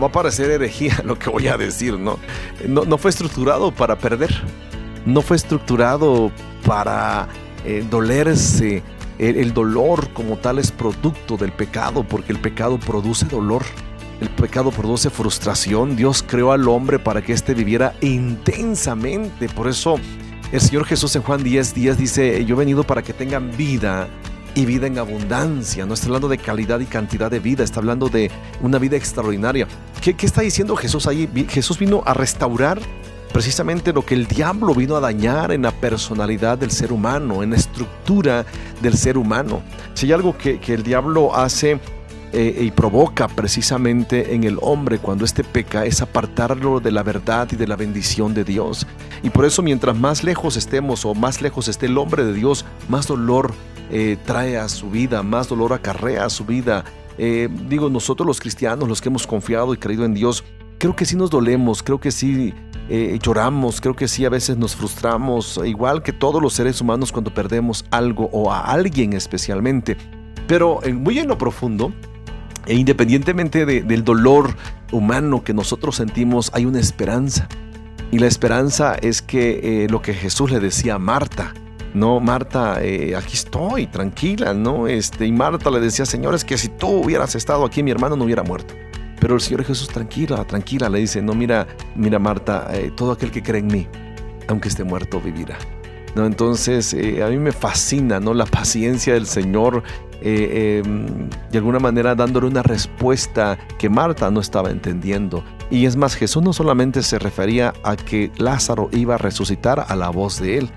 va 0.00 0.06
a 0.06 0.12
parecer 0.12 0.50
herejía 0.50 1.00
lo 1.04 1.18
que 1.18 1.30
voy 1.30 1.48
a 1.48 1.56
decir, 1.56 1.98
¿no? 1.98 2.18
No, 2.66 2.98
fue 2.98 3.10
estructurado 3.10 3.72
para 3.72 3.96
perder. 3.98 4.30
No 5.04 5.20
fue 5.22 5.36
estructurado 5.36 6.30
para 6.64 7.28
dolerse, 7.90 8.82
el, 9.18 9.54
dolor 9.54 10.08
como 10.12 10.36
tal 10.36 10.58
es 10.58 10.72
producto 10.72 11.36
del 11.36 11.52
pecado, 11.52 12.02
porque 12.02 12.32
el 12.32 12.40
pecado 12.40 12.78
produce 12.78 13.26
dolor. 13.26 13.62
El 14.20 14.28
pecado 14.30 14.70
produce 14.70 15.10
frustración. 15.10 15.96
Dios 15.96 16.24
creó 16.26 16.52
al 16.52 16.68
hombre 16.68 16.98
para 16.98 17.22
que 17.22 17.32
éste 17.32 17.54
viviera 17.54 17.94
intensamente. 18.00 19.48
Por 19.48 19.68
eso 19.68 19.96
el 20.50 20.60
Señor 20.60 20.86
Jesús 20.86 21.14
en 21.16 21.22
Juan 21.22 21.42
10, 21.42 21.74
10 21.74 21.98
dice, 21.98 22.44
yo 22.44 22.54
he 22.54 22.58
venido 22.58 22.84
para 22.84 23.02
que 23.02 23.12
tengan 23.12 23.56
vida 23.56 24.08
y 24.54 24.64
vida 24.66 24.86
en 24.86 24.98
abundancia. 24.98 25.86
No 25.86 25.94
está 25.94 26.06
hablando 26.06 26.28
de 26.28 26.38
calidad 26.38 26.80
y 26.80 26.86
cantidad 26.86 27.30
de 27.30 27.40
vida, 27.40 27.64
está 27.64 27.80
hablando 27.80 28.08
de 28.08 28.30
una 28.60 28.78
vida 28.78 28.96
extraordinaria. 28.96 29.66
¿Qué, 30.00 30.14
qué 30.14 30.26
está 30.26 30.42
diciendo 30.42 30.76
Jesús 30.76 31.06
ahí? 31.06 31.28
Jesús 31.48 31.78
vino 31.78 32.02
a 32.04 32.14
restaurar 32.14 32.80
precisamente 33.32 33.92
lo 33.92 34.04
que 34.04 34.14
el 34.14 34.26
diablo 34.26 34.74
vino 34.74 34.96
a 34.96 35.00
dañar 35.00 35.52
en 35.52 35.62
la 35.62 35.72
personalidad 35.72 36.58
del 36.58 36.70
ser 36.70 36.92
humano, 36.92 37.42
en 37.42 37.50
la 37.50 37.56
estructura 37.56 38.44
del 38.80 38.96
ser 38.96 39.16
humano. 39.16 39.62
Si 39.94 40.06
hay 40.06 40.12
algo 40.12 40.36
que, 40.36 40.60
el 40.66 40.82
diablo 40.82 41.34
hace 41.34 41.80
eh, 42.32 42.58
y 42.60 42.70
provoca 42.70 43.28
precisamente 43.28 44.34
en 44.34 44.44
el 44.44 44.58
hombre 44.60 44.98
cuando 44.98 45.24
éste 45.24 45.44
peca 45.44 45.84
es 45.84 46.00
apartarlo 46.00 46.80
de 46.80 46.90
la 46.90 47.02
verdad 47.02 47.48
y 47.50 47.56
de 47.56 47.66
la 47.66 47.76
bendición 47.76 48.34
de 48.34 48.44
Dios. 48.44 48.86
Y 49.22 49.30
por 49.30 49.44
eso 49.44 49.62
mientras 49.62 49.96
más 49.96 50.24
lejos 50.24 50.56
estemos 50.56 51.04
o 51.04 51.14
más 51.14 51.40
lejos 51.40 51.68
esté 51.68 51.86
el 51.86 51.98
hombre 51.98 52.24
de 52.24 52.34
Dios, 52.34 52.64
más 52.88 53.06
dolor 53.06 53.54
eh, 53.94 54.16
trae 54.24 54.56
a 54.56 54.70
su 54.70 54.88
vida, 54.88 55.22
más 55.22 55.48
dolor 55.48 55.74
acarrea 55.74 56.24
a 56.24 56.30
su 56.30 56.46
vida. 56.46 56.82
Eh, 57.18 57.50
digo, 57.68 57.90
nosotros 57.90 58.26
los 58.26 58.40
cristianos, 58.40 58.88
los 58.88 59.02
que 59.02 59.10
hemos 59.10 59.26
confiado 59.26 59.74
y 59.74 59.76
creído 59.76 60.06
en 60.06 60.14
Dios, 60.14 60.44
creo 60.78 60.96
que 60.96 61.04
sí 61.04 61.14
nos 61.14 61.28
dolemos, 61.28 61.82
creo 61.82 62.00
que 62.00 62.10
sí 62.10 62.54
eh, 62.88 63.18
lloramos, 63.22 63.82
creo 63.82 63.94
que 63.94 64.08
sí 64.08 64.24
a 64.24 64.30
veces 64.30 64.56
nos 64.56 64.74
frustramos, 64.74 65.60
igual 65.66 66.02
que 66.02 66.14
todos 66.14 66.40
los 66.40 66.54
seres 66.54 66.80
humanos 66.80 67.12
cuando 67.12 67.34
perdemos 67.34 67.84
algo 67.90 68.30
o 68.32 68.50
a 68.50 68.60
alguien 68.60 69.12
especialmente. 69.12 69.98
Pero 70.46 70.80
muy 70.94 71.18
en 71.18 71.28
lo 71.28 71.36
profundo, 71.36 71.92
e 72.64 72.74
independientemente 72.74 73.66
del 73.66 74.04
dolor 74.04 74.56
humano 74.90 75.44
que 75.44 75.52
nosotros 75.52 75.96
sentimos, 75.96 76.50
hay 76.54 76.64
una 76.64 76.80
esperanza. 76.80 77.46
Y 78.10 78.18
la 78.20 78.26
esperanza 78.26 78.94
es 78.94 79.20
que 79.20 79.86
lo 79.90 80.00
que 80.00 80.14
Jesús 80.14 80.50
le 80.50 80.60
decía 80.60 80.94
a 80.94 80.98
Marta, 80.98 81.52
no, 81.94 82.20
Marta, 82.20 82.82
eh, 82.82 83.14
aquí 83.14 83.34
estoy, 83.34 83.86
tranquila, 83.86 84.54
¿no? 84.54 84.86
Este, 84.86 85.26
y 85.26 85.32
Marta 85.32 85.70
le 85.70 85.80
decía, 85.80 86.06
señores, 86.06 86.44
que 86.44 86.56
si 86.56 86.68
tú 86.68 86.88
hubieras 86.88 87.34
estado 87.34 87.64
aquí, 87.64 87.82
mi 87.82 87.90
hermano 87.90 88.16
no 88.16 88.24
hubiera 88.24 88.42
muerto. 88.42 88.74
Pero 89.20 89.34
el 89.34 89.40
Señor 89.40 89.64
Jesús, 89.64 89.88
tranquila, 89.88 90.44
tranquila, 90.44 90.88
le 90.88 91.00
dice, 91.00 91.20
no, 91.20 91.34
mira, 91.34 91.66
mira 91.94 92.18
Marta, 92.18 92.68
eh, 92.72 92.90
todo 92.96 93.12
aquel 93.12 93.30
que 93.30 93.42
cree 93.42 93.60
en 93.60 93.66
mí, 93.66 93.88
aunque 94.48 94.68
esté 94.68 94.84
muerto, 94.84 95.20
vivirá. 95.20 95.58
¿no? 96.14 96.24
Entonces, 96.24 96.94
eh, 96.94 97.22
a 97.22 97.28
mí 97.28 97.36
me 97.36 97.52
fascina, 97.52 98.20
¿no? 98.20 98.34
La 98.34 98.46
paciencia 98.46 99.14
del 99.14 99.26
Señor, 99.26 99.82
em, 100.22 101.28
de 101.50 101.58
alguna 101.58 101.78
manera 101.78 102.14
dándole 102.14 102.46
una 102.46 102.62
respuesta 102.62 103.58
que 103.78 103.88
Marta 103.88 104.30
no 104.30 104.40
estaba 104.40 104.70
entendiendo. 104.70 105.44
Y 105.70 105.86
es 105.86 105.96
más, 105.96 106.14
Jesús 106.14 106.42
no 106.42 106.52
solamente 106.52 107.02
se 107.02 107.18
refería 107.18 107.74
a 107.82 107.96
que 107.96 108.30
Lázaro 108.36 108.88
iba 108.92 109.14
a 109.14 109.18
resucitar 109.18 109.84
a 109.88 109.96
la 109.96 110.10
voz 110.10 110.40
de 110.40 110.58
él, 110.58 110.70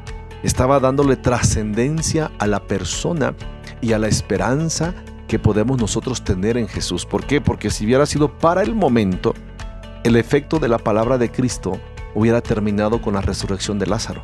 estaba 0.46 0.80
dándole 0.80 1.16
trascendencia 1.16 2.32
a 2.40 2.48
la 2.48 2.62
persona 2.62 3.36
y 3.82 3.94
a 3.94 4.00
la 4.00 4.08
esperanza 4.08 4.94
que 5.28 5.40
podemos 5.40 5.80
nosotros 5.80 6.24
tener 6.24 6.58
en 6.58 6.68
Jesús. 6.68 7.06
¿Por 7.06 7.26
qué? 7.26 7.42
Porque 7.42 7.72
si 7.72 7.86
hubiera 7.86 8.06
sido 8.06 8.38
para 8.38 8.62
el 8.62 8.76
momento, 8.76 9.34
el 10.04 10.16
efecto 10.16 10.60
de 10.60 10.68
la 10.68 10.78
palabra 10.78 11.18
de 11.18 11.32
Cristo 11.32 11.80
hubiera 12.14 12.42
terminado 12.42 13.02
con 13.02 13.16
la 13.16 13.22
resurrección 13.22 13.80
de 13.80 13.88
Lázaro. 13.88 14.22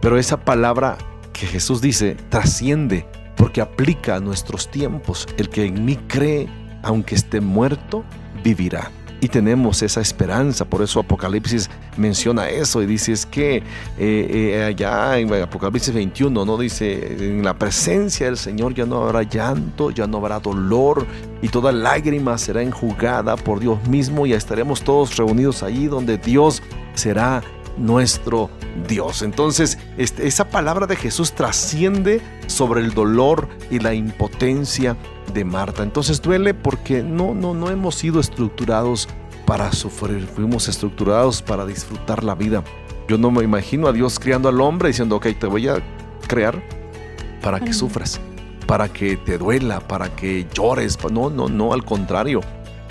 Pero 0.00 0.18
esa 0.18 0.38
palabra 0.38 0.98
que 1.32 1.46
Jesús 1.46 1.80
dice 1.80 2.16
trasciende 2.28 3.06
porque 3.36 3.60
aplica 3.60 4.16
a 4.16 4.20
nuestros 4.20 4.70
tiempos. 4.70 5.26
El 5.36 5.48
que 5.48 5.64
en 5.64 5.84
mí 5.84 5.96
cree, 6.08 6.48
aunque 6.82 7.16
esté 7.16 7.40
muerto, 7.40 8.04
vivirá. 8.42 8.90
Y 9.26 9.28
tenemos 9.28 9.82
esa 9.82 10.00
esperanza, 10.00 10.64
por 10.64 10.82
eso 10.82 11.00
Apocalipsis 11.00 11.68
menciona 11.96 12.48
eso 12.48 12.80
y 12.80 12.86
dice 12.86 13.10
es 13.10 13.26
que 13.26 13.56
eh, 13.56 13.62
eh, 13.98 14.62
allá 14.62 15.18
en 15.18 15.34
Apocalipsis 15.34 15.92
21, 15.92 16.44
¿no? 16.44 16.56
Dice, 16.56 17.16
en 17.18 17.44
la 17.44 17.54
presencia 17.54 18.26
del 18.26 18.36
Señor 18.36 18.74
ya 18.74 18.86
no 18.86 19.02
habrá 19.02 19.24
llanto, 19.24 19.90
ya 19.90 20.06
no 20.06 20.18
habrá 20.18 20.38
dolor 20.38 21.08
y 21.42 21.48
toda 21.48 21.72
lágrima 21.72 22.38
será 22.38 22.62
enjugada 22.62 23.34
por 23.34 23.58
Dios 23.58 23.84
mismo 23.88 24.26
y 24.26 24.32
estaremos 24.32 24.82
todos 24.82 25.16
reunidos 25.16 25.64
ahí 25.64 25.88
donde 25.88 26.18
Dios 26.18 26.62
será 26.94 27.42
nuestro 27.76 28.48
Dios. 28.86 29.22
Entonces, 29.22 29.76
este, 29.98 30.28
esa 30.28 30.50
palabra 30.50 30.86
de 30.86 30.94
Jesús 30.94 31.32
trasciende 31.32 32.20
sobre 32.46 32.80
el 32.80 32.94
dolor 32.94 33.48
y 33.72 33.80
la 33.80 33.92
impotencia 33.92 34.96
de 35.36 35.44
Marta. 35.44 35.82
Entonces 35.82 36.20
duele 36.20 36.54
porque 36.54 37.02
no, 37.02 37.34
no, 37.34 37.54
no 37.54 37.70
hemos 37.70 37.94
sido 37.94 38.18
estructurados 38.20 39.08
para 39.46 39.70
sufrir, 39.72 40.26
fuimos 40.26 40.68
estructurados 40.68 41.42
para 41.42 41.64
disfrutar 41.64 42.24
la 42.24 42.34
vida. 42.34 42.64
Yo 43.08 43.18
no 43.18 43.30
me 43.30 43.44
imagino 43.44 43.86
a 43.86 43.92
Dios 43.92 44.18
criando 44.18 44.48
al 44.48 44.60
hombre 44.60 44.88
diciendo, 44.88 45.16
ok, 45.16 45.28
te 45.38 45.46
voy 45.46 45.68
a 45.68 45.76
crear 46.26 46.60
para 47.40 47.60
que 47.60 47.72
sufras, 47.72 48.20
para 48.66 48.88
que 48.88 49.16
te 49.16 49.38
duela, 49.38 49.78
para 49.78 50.08
que 50.16 50.48
llores. 50.52 50.98
No, 51.12 51.30
no, 51.30 51.48
no, 51.48 51.72
al 51.72 51.84
contrario. 51.84 52.40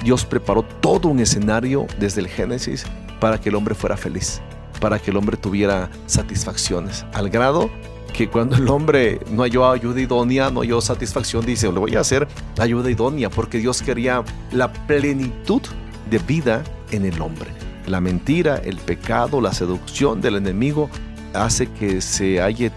Dios 0.03 0.23
preparó 0.23 0.63
todo 0.63 1.09
un 1.09 1.19
escenario 1.19 1.87
desde 1.99 2.21
el 2.21 2.27
Génesis 2.27 2.85
para 3.19 3.39
que 3.39 3.49
el 3.49 3.55
hombre 3.55 3.75
fuera 3.75 3.97
feliz 3.97 4.41
para 4.79 4.99
que 4.99 5.11
el 5.11 5.17
hombre 5.17 5.37
tuviera 5.37 5.89
satisfacciones, 6.05 7.05
al 7.13 7.29
grado 7.29 7.69
que 8.15 8.29
cuando 8.29 8.55
el 8.55 8.69
hombre 8.69 9.19
no 9.29 9.43
halló 9.43 9.69
ayuda 9.69 9.99
idónea, 9.99 10.49
no 10.49 10.61
halló 10.61 10.79
satisfacción, 10.79 11.45
dice, 11.45 11.69
le 11.71 11.79
voy 11.79 11.95
a 11.95 11.99
hacer 11.99 12.27
ayuda 12.57 12.89
idónea, 12.89 13.29
porque 13.29 13.57
Dios 13.57 13.81
quería 13.81 14.23
la 14.53 14.71
plenitud 14.71 15.61
de 16.09 16.17
vida 16.19 16.63
en 16.91 17.03
el 17.03 17.21
hombre. 17.21 17.49
La 17.87 17.99
mentira, 17.99 18.55
el 18.63 18.77
pecado, 18.77 19.41
la 19.41 19.51
seducción 19.51 20.21
del 20.21 20.37
enemigo 20.37 20.89
hace 21.33 21.67
que 21.67 21.99
se 21.99 22.39
halle 22.39 22.71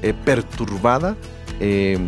eh, 0.00 0.14
perturbada 0.24 1.16
eh, 1.60 1.98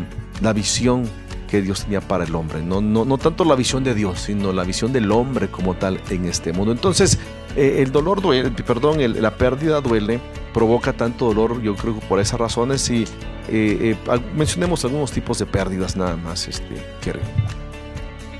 la 0.40 0.54
visión 0.54 1.04
que 1.50 1.60
Dios 1.60 1.84
tenía 1.84 2.00
para 2.00 2.24
el 2.24 2.34
hombre. 2.34 2.62
No, 2.62 2.80
no, 2.80 3.04
no 3.04 3.18
tanto 3.18 3.44
la 3.44 3.56
visión 3.56 3.84
de 3.84 3.94
Dios, 3.94 4.20
sino 4.20 4.54
la 4.54 4.64
visión 4.64 4.90
del 4.90 5.12
hombre 5.12 5.48
como 5.48 5.74
tal 5.74 6.00
en 6.08 6.24
este 6.24 6.54
mundo. 6.54 6.72
Entonces, 6.72 7.18
eh, 7.56 7.82
el 7.82 7.92
dolor 7.92 8.22
duele, 8.22 8.50
perdón, 8.50 8.98
la 9.20 9.36
pérdida 9.36 9.82
duele, 9.82 10.18
provoca 10.52 10.92
tanto 10.92 11.26
dolor, 11.26 11.62
yo 11.62 11.76
creo 11.76 11.98
que 11.98 12.06
por 12.06 12.20
esas 12.20 12.38
razones 12.40 12.88
y 12.90 13.04
eh, 13.48 13.96
eh, 14.08 14.20
mencionemos 14.36 14.84
algunos 14.84 15.12
tipos 15.12 15.38
de 15.38 15.46
pérdidas 15.46 15.96
nada 15.96 16.16
más, 16.16 16.48
este, 16.48 16.76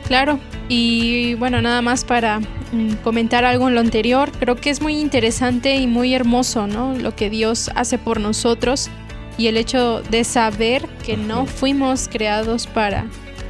Claro, 0.07 0.41
y 0.69 1.35
bueno, 1.35 1.63
nada 1.63 1.83
más 1.83 2.05
para 2.05 2.41
mm, 2.41 2.95
comentar 3.05 3.45
algo 3.45 3.69
en 3.69 3.75
lo 3.75 3.81
anterior, 3.81 4.33
creo 4.39 4.57
que 4.57 4.71
es 4.71 4.83
muy 4.83 4.99
interesante 4.99 5.77
y 5.77 5.87
muy 5.87 6.15
hermoso, 6.15 6.67
¿no? 6.67 6.95
Lo 6.95 7.15
que 7.15 7.31
Dios 7.31 7.71
hace 7.77 7.97
por 7.97 8.19
nosotros 8.19 8.91
y 9.39 9.47
el 9.47 9.57
hecho 9.57 10.03
de 10.03 10.25
saber 10.25 10.89
que 11.05 11.17
no 11.17 11.47
fuimos 11.47 12.09
creados 12.09 12.67
para, 12.67 13.07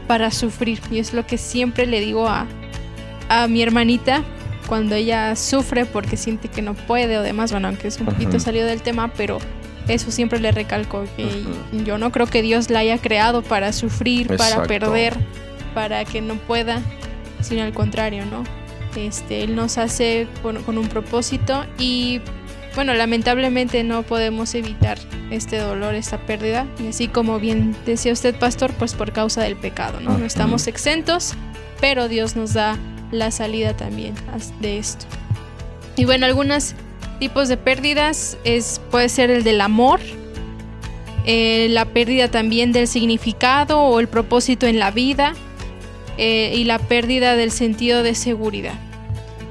para 0.07 0.31
sufrir. 0.31 0.81
Y 0.90 0.99
es 0.99 1.14
lo 1.14 1.27
que 1.27 1.38
siempre 1.38 1.87
le 1.87 2.01
digo 2.01 2.29
a, 2.29 2.46
a 3.31 3.49
mi 3.49 3.62
hermanita, 3.62 4.23
cuando 4.70 4.94
ella 4.94 5.35
sufre 5.35 5.85
porque 5.85 6.16
siente 6.16 6.46
que 6.46 6.62
no 6.62 6.74
puede 6.74 7.18
o 7.18 7.22
demás, 7.22 7.50
bueno, 7.50 7.66
aunque 7.66 7.88
es 7.88 7.98
un 7.98 8.06
poquito 8.06 8.38
salido 8.38 8.68
del 8.68 8.83
tema, 8.83 9.12
pero 9.12 9.38
eso 9.88 10.12
siempre 10.12 10.38
le 10.38 10.52
recalco, 10.52 11.06
que 11.16 11.42
yo 11.85 11.98
no 11.98 12.12
creo 12.12 12.28
que 12.28 12.40
Dios 12.40 12.70
la 12.70 12.78
haya 12.78 12.96
creado 12.98 13.42
para 13.42 13.72
sufrir, 13.72 14.37
para 14.37 14.62
perder, 14.62 15.16
para 15.74 16.04
que 16.04 16.20
no 16.20 16.37
pueda, 16.37 16.80
sino 17.40 17.64
al 17.64 17.72
contrario, 17.72 18.24
¿no? 18.26 18.44
Este, 18.94 19.42
él 19.42 19.56
nos 19.56 19.76
hace 19.76 20.28
con, 20.40 20.62
con 20.62 20.78
un 20.78 20.87
propósito 20.87 21.66
y 21.76 22.20
bueno, 22.76 22.94
lamentablemente 22.94 23.83
no 23.83 24.04
podemos 24.04 24.54
evitar 24.54 24.98
este 25.33 25.59
dolor, 25.59 25.96
esta 25.96 26.18
pérdida. 26.18 26.68
Y 26.78 26.87
así 26.87 27.09
como 27.09 27.40
bien 27.40 27.74
decía 27.87 28.12
usted, 28.12 28.37
pastor, 28.37 28.72
pues 28.74 28.94
por 28.94 29.11
causa 29.12 29.42
del 29.42 29.56
pecado, 29.56 29.98
¿no? 29.98 30.16
No 30.16 30.24
estamos 30.24 30.68
exentos, 30.68 31.35
pero 31.80 32.06
Dios 32.06 32.37
nos 32.37 32.54
da 32.54 32.78
la 33.11 33.31
salida 33.31 33.77
también 33.77 34.14
de 34.61 34.79
esto. 34.79 35.07
Y 35.96 36.05
bueno, 36.05 36.27
algunos 36.27 36.75
tipos 37.18 37.49
de 37.49 37.57
pérdidas 37.57 38.37
es, 38.44 38.81
puede 38.90 39.09
ser 39.09 39.31
el 39.31 39.44
del 39.44 39.61
amor, 39.61 40.01
eh, 41.27 41.68
la 41.70 41.85
pérdida 41.85 42.29
también 42.29 42.73
del 42.73 42.88
significado 42.88 43.81
o 43.81 44.01
el 44.01 44.09
propósito 44.09 44.66
en 44.66 44.79
la 44.79 44.90
vida 44.90 45.35
eh, 46.16 46.55
y 46.57 46.64
la 46.64 46.79
pérdida 46.79 47.37
del 47.37 47.51
sentido 47.51 48.03
de 48.03 48.14
seguridad. 48.14 48.75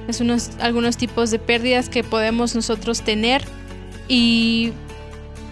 Es 0.08 0.22
unos, 0.22 0.52
algunos 0.60 0.98
tipos 0.98 1.30
de 1.30 1.38
pérdidas 1.38 1.90
que 1.90 2.04
podemos 2.04 2.56
nosotros 2.56 3.04
tener 3.04 3.44
y 4.08 4.74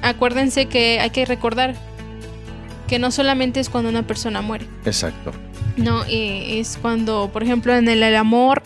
acuérdense 0.02 0.66
que 0.66 1.00
hay 1.00 1.12
que 1.12 1.26
recordar 1.26 1.76
que 2.88 2.98
no 2.98 3.12
solamente 3.12 3.60
es 3.60 3.70
cuando 3.70 3.90
una 3.90 4.08
persona 4.08 4.42
muere. 4.42 4.66
Exacto. 4.86 5.32
No, 5.78 6.04
eh, 6.06 6.60
es 6.60 6.78
cuando, 6.82 7.30
por 7.32 7.44
ejemplo, 7.44 7.74
en 7.76 7.88
el, 7.88 8.04
amor, 8.16 8.64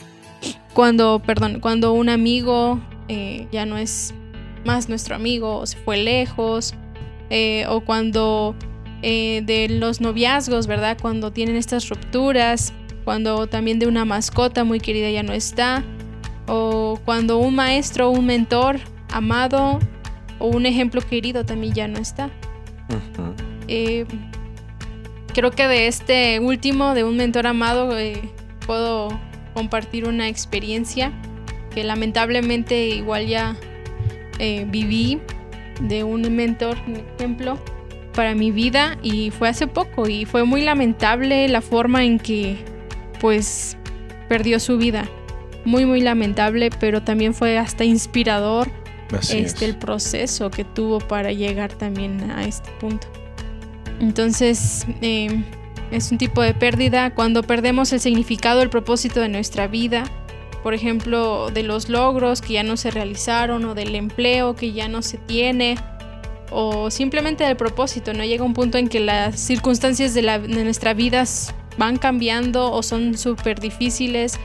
cuando, 0.74 1.20
perdón, 1.20 1.60
cuando 1.60 1.94
un 1.94 2.08
amigo 2.08 2.80
eh, 3.10 3.48
ya 3.52 3.66
no 3.66 3.78
es 3.78 4.14
más 4.66 4.88
nuestro 4.88 5.16
amigo, 5.16 5.58
o 5.58 5.66
se 5.66 5.78
fue 5.78 5.98
lejos, 5.98 6.74
eh, 7.30 7.66
o 7.68 7.82
cuando 7.82 8.56
de 9.02 9.68
los 9.68 10.00
noviazgos, 10.00 10.68
¿verdad? 10.68 10.96
Cuando 11.02 11.32
tienen 11.32 11.56
estas 11.56 11.90
rupturas, 11.90 12.72
cuando 13.04 13.48
también 13.48 13.80
de 13.80 13.88
una 13.88 14.06
mascota 14.06 14.64
muy 14.64 14.80
querida 14.80 15.10
ya 15.10 15.24
no 15.24 15.34
está, 15.34 15.84
o 16.48 17.00
cuando 17.04 17.40
un 17.40 17.56
maestro, 17.56 18.12
un 18.12 18.28
mentor 18.28 18.80
amado 19.12 19.80
o 20.38 20.48
un 20.48 20.68
ejemplo 20.68 21.02
querido 21.02 21.44
también 21.46 21.74
ya 21.74 21.88
no 21.88 21.98
está. 21.98 22.30
Creo 25.34 25.52
que 25.52 25.68
de 25.68 25.88
este 25.88 26.40
último, 26.40 26.94
de 26.94 27.04
un 27.04 27.16
mentor 27.16 27.48
amado, 27.48 27.98
eh, 27.98 28.22
puedo 28.66 29.20
compartir 29.54 30.08
una 30.08 30.28
experiencia 30.28 31.12
que 31.74 31.84
lamentablemente 31.84 32.88
igual 32.88 33.28
ya 33.28 33.56
eh, 34.40 34.66
viví 34.68 35.20
de 35.82 36.04
un 36.04 36.22
mentor, 36.36 36.78
un 36.88 36.98
ejemplo 36.98 37.58
para 38.14 38.36
mi 38.36 38.52
vida 38.52 38.98
y 39.02 39.32
fue 39.32 39.48
hace 39.48 39.68
poco 39.68 40.08
y 40.08 40.26
fue 40.26 40.44
muy 40.44 40.64
lamentable 40.64 41.48
la 41.48 41.62
forma 41.62 42.04
en 42.04 42.20
que 42.20 42.58
pues 43.20 43.78
perdió 44.28 44.60
su 44.60 44.78
vida. 44.78 45.10
Muy 45.64 45.86
muy 45.86 46.02
lamentable, 46.02 46.72
pero 46.80 47.04
también 47.04 47.34
fue 47.34 47.58
hasta 47.58 47.84
inspirador 47.84 48.70
este 49.30 49.66
el 49.66 49.78
proceso 49.78 50.50
que 50.50 50.64
tuvo 50.64 51.00
para 51.00 51.32
llegar 51.32 51.74
también 51.74 52.32
a 52.32 52.46
este 52.46 52.72
punto. 52.80 53.08
Entonces, 54.02 54.88
em, 55.02 55.46
es 55.92 56.12
un 56.12 56.18
tipo 56.18 56.42
de 56.42 56.54
pérdida. 56.56 57.14
Cuando 57.14 57.44
perdemos 57.44 57.94
el 57.94 58.00
significado, 58.00 58.64
el 58.64 58.70
propósito 58.70 59.22
de 59.22 59.30
nuestra 59.30 59.68
vida, 59.68 60.04
por 60.64 60.74
ejemplo, 60.74 61.52
de 61.52 61.62
los 61.64 61.88
logros 61.88 62.42
que 62.42 62.54
ya 62.54 62.64
no 62.64 62.78
se 62.78 62.90
realizaron 62.90 63.64
o 63.66 63.76
del 63.76 63.96
empleo 63.96 64.56
que 64.56 64.74
ya 64.74 64.88
no 64.88 65.02
se 65.04 65.18
tiene 65.18 65.78
o 66.50 66.92
simplemente 66.92 67.44
del 67.44 67.56
propósito, 67.56 68.14
¿no? 68.14 68.26
Llega 68.26 68.44
un 68.44 68.54
punto 68.54 68.78
en 68.78 68.90
que 68.90 69.00
las 69.00 69.40
circunstancias 69.40 70.14
de, 70.14 70.22
de 70.22 70.64
nuestra 70.64 70.94
vida 70.94 71.24
van 71.78 71.98
cambiando 71.98 72.72
o 72.72 72.84
son 72.84 73.18
súper 73.18 73.60
difíciles 73.60 74.40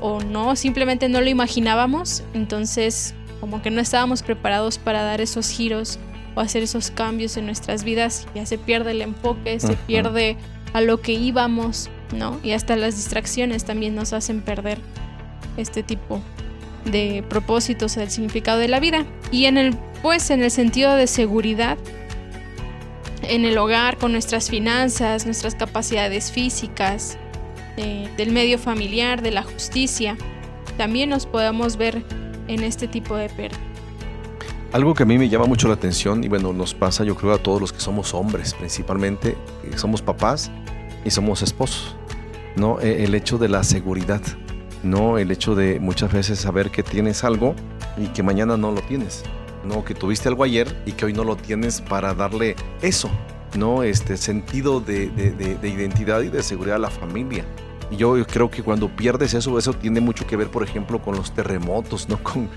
o 0.00 0.20
no, 0.20 0.54
simplemente 0.54 1.08
no 1.08 1.20
lo 1.20 1.28
imaginábamos, 1.28 2.22
entonces 2.34 3.14
como 3.40 3.62
que 3.62 3.70
no 3.70 3.80
estábamos 3.80 4.22
preparados 4.22 4.78
para 4.78 5.02
dar 5.02 5.20
esos 5.20 5.48
giros 5.48 5.98
o 6.34 6.40
hacer 6.40 6.62
esos 6.62 6.90
cambios 6.90 7.36
en 7.36 7.46
nuestras 7.46 7.84
vidas, 7.84 8.26
ya 8.34 8.46
se 8.46 8.58
pierde 8.58 8.92
el 8.92 9.02
enfoque, 9.02 9.60
se 9.60 9.74
pierde 9.74 10.36
a 10.72 10.80
lo 10.80 11.00
que 11.00 11.12
íbamos, 11.12 11.90
¿no? 12.14 12.40
Y 12.42 12.52
hasta 12.52 12.76
las 12.76 12.96
distracciones 12.96 13.64
también 13.64 13.94
nos 13.94 14.12
hacen 14.12 14.40
perder 14.40 14.78
este 15.56 15.82
tipo 15.82 16.20
de 16.84 17.24
propósitos, 17.28 17.96
el 17.96 18.10
significado 18.10 18.58
de 18.58 18.68
la 18.68 18.80
vida. 18.80 19.04
Y 19.30 19.44
en 19.44 19.58
el 19.58 19.76
Después, 20.02 20.30
en 20.30 20.42
el 20.42 20.50
sentido 20.50 20.96
de 20.96 21.06
seguridad, 21.06 21.78
en 23.22 23.44
el 23.44 23.56
hogar, 23.56 23.98
con 23.98 24.10
nuestras 24.10 24.50
finanzas, 24.50 25.26
nuestras 25.26 25.54
capacidades 25.54 26.32
físicas, 26.32 27.16
eh, 27.76 28.08
del 28.16 28.32
medio 28.32 28.58
familiar, 28.58 29.22
de 29.22 29.30
la 29.30 29.44
justicia, 29.44 30.18
también 30.76 31.08
nos 31.08 31.26
podemos 31.26 31.76
ver 31.76 32.02
en 32.48 32.64
este 32.64 32.88
tipo 32.88 33.14
de 33.14 33.28
pérdida. 33.28 33.60
Algo 34.72 34.94
que 34.94 35.02
a 35.02 35.06
mí 35.06 35.18
me 35.18 35.28
llama 35.28 35.44
mucho 35.44 35.68
la 35.68 35.74
atención 35.74 36.24
y 36.24 36.28
bueno, 36.28 36.54
nos 36.54 36.72
pasa 36.72 37.04
yo 37.04 37.14
creo 37.14 37.34
a 37.34 37.38
todos 37.38 37.60
los 37.60 37.74
que 37.74 37.80
somos 37.80 38.14
hombres 38.14 38.54
principalmente, 38.54 39.36
somos 39.76 40.00
papás 40.00 40.50
y 41.04 41.10
somos 41.10 41.42
esposos, 41.42 41.94
¿no? 42.56 42.80
E, 42.80 43.04
el 43.04 43.14
hecho 43.14 43.36
de 43.36 43.50
la 43.50 43.64
seguridad, 43.64 44.22
¿no? 44.82 45.18
El 45.18 45.30
hecho 45.30 45.54
de 45.54 45.78
muchas 45.78 46.10
veces 46.10 46.38
saber 46.38 46.70
que 46.70 46.82
tienes 46.82 47.22
algo 47.22 47.54
y 47.98 48.06
que 48.08 48.22
mañana 48.22 48.56
no 48.56 48.72
lo 48.72 48.80
tienes, 48.80 49.24
¿no? 49.62 49.84
Que 49.84 49.94
tuviste 49.94 50.30
algo 50.30 50.42
ayer 50.42 50.74
y 50.86 50.92
que 50.92 51.04
hoy 51.04 51.12
no 51.12 51.24
lo 51.24 51.36
tienes 51.36 51.82
para 51.82 52.14
darle 52.14 52.56
eso, 52.80 53.10
¿no? 53.58 53.82
Este 53.82 54.16
sentido 54.16 54.80
de, 54.80 55.10
de 55.10 55.68
identidad 55.68 56.22
y 56.22 56.28
de 56.28 56.42
seguridad 56.42 56.76
a 56.76 56.80
la 56.80 56.90
familia. 56.90 57.44
Yo 57.96 58.14
creo 58.26 58.50
que 58.50 58.62
cuando 58.62 58.88
pierdes 58.88 59.34
eso, 59.34 59.58
eso 59.58 59.74
tiene 59.74 60.00
mucho 60.00 60.26
que 60.26 60.36
ver, 60.36 60.50
por 60.50 60.62
ejemplo, 60.62 61.02
con 61.02 61.14
los 61.14 61.34
terremotos, 61.34 62.08
¿no? 62.08 62.16
Con, 62.22 62.48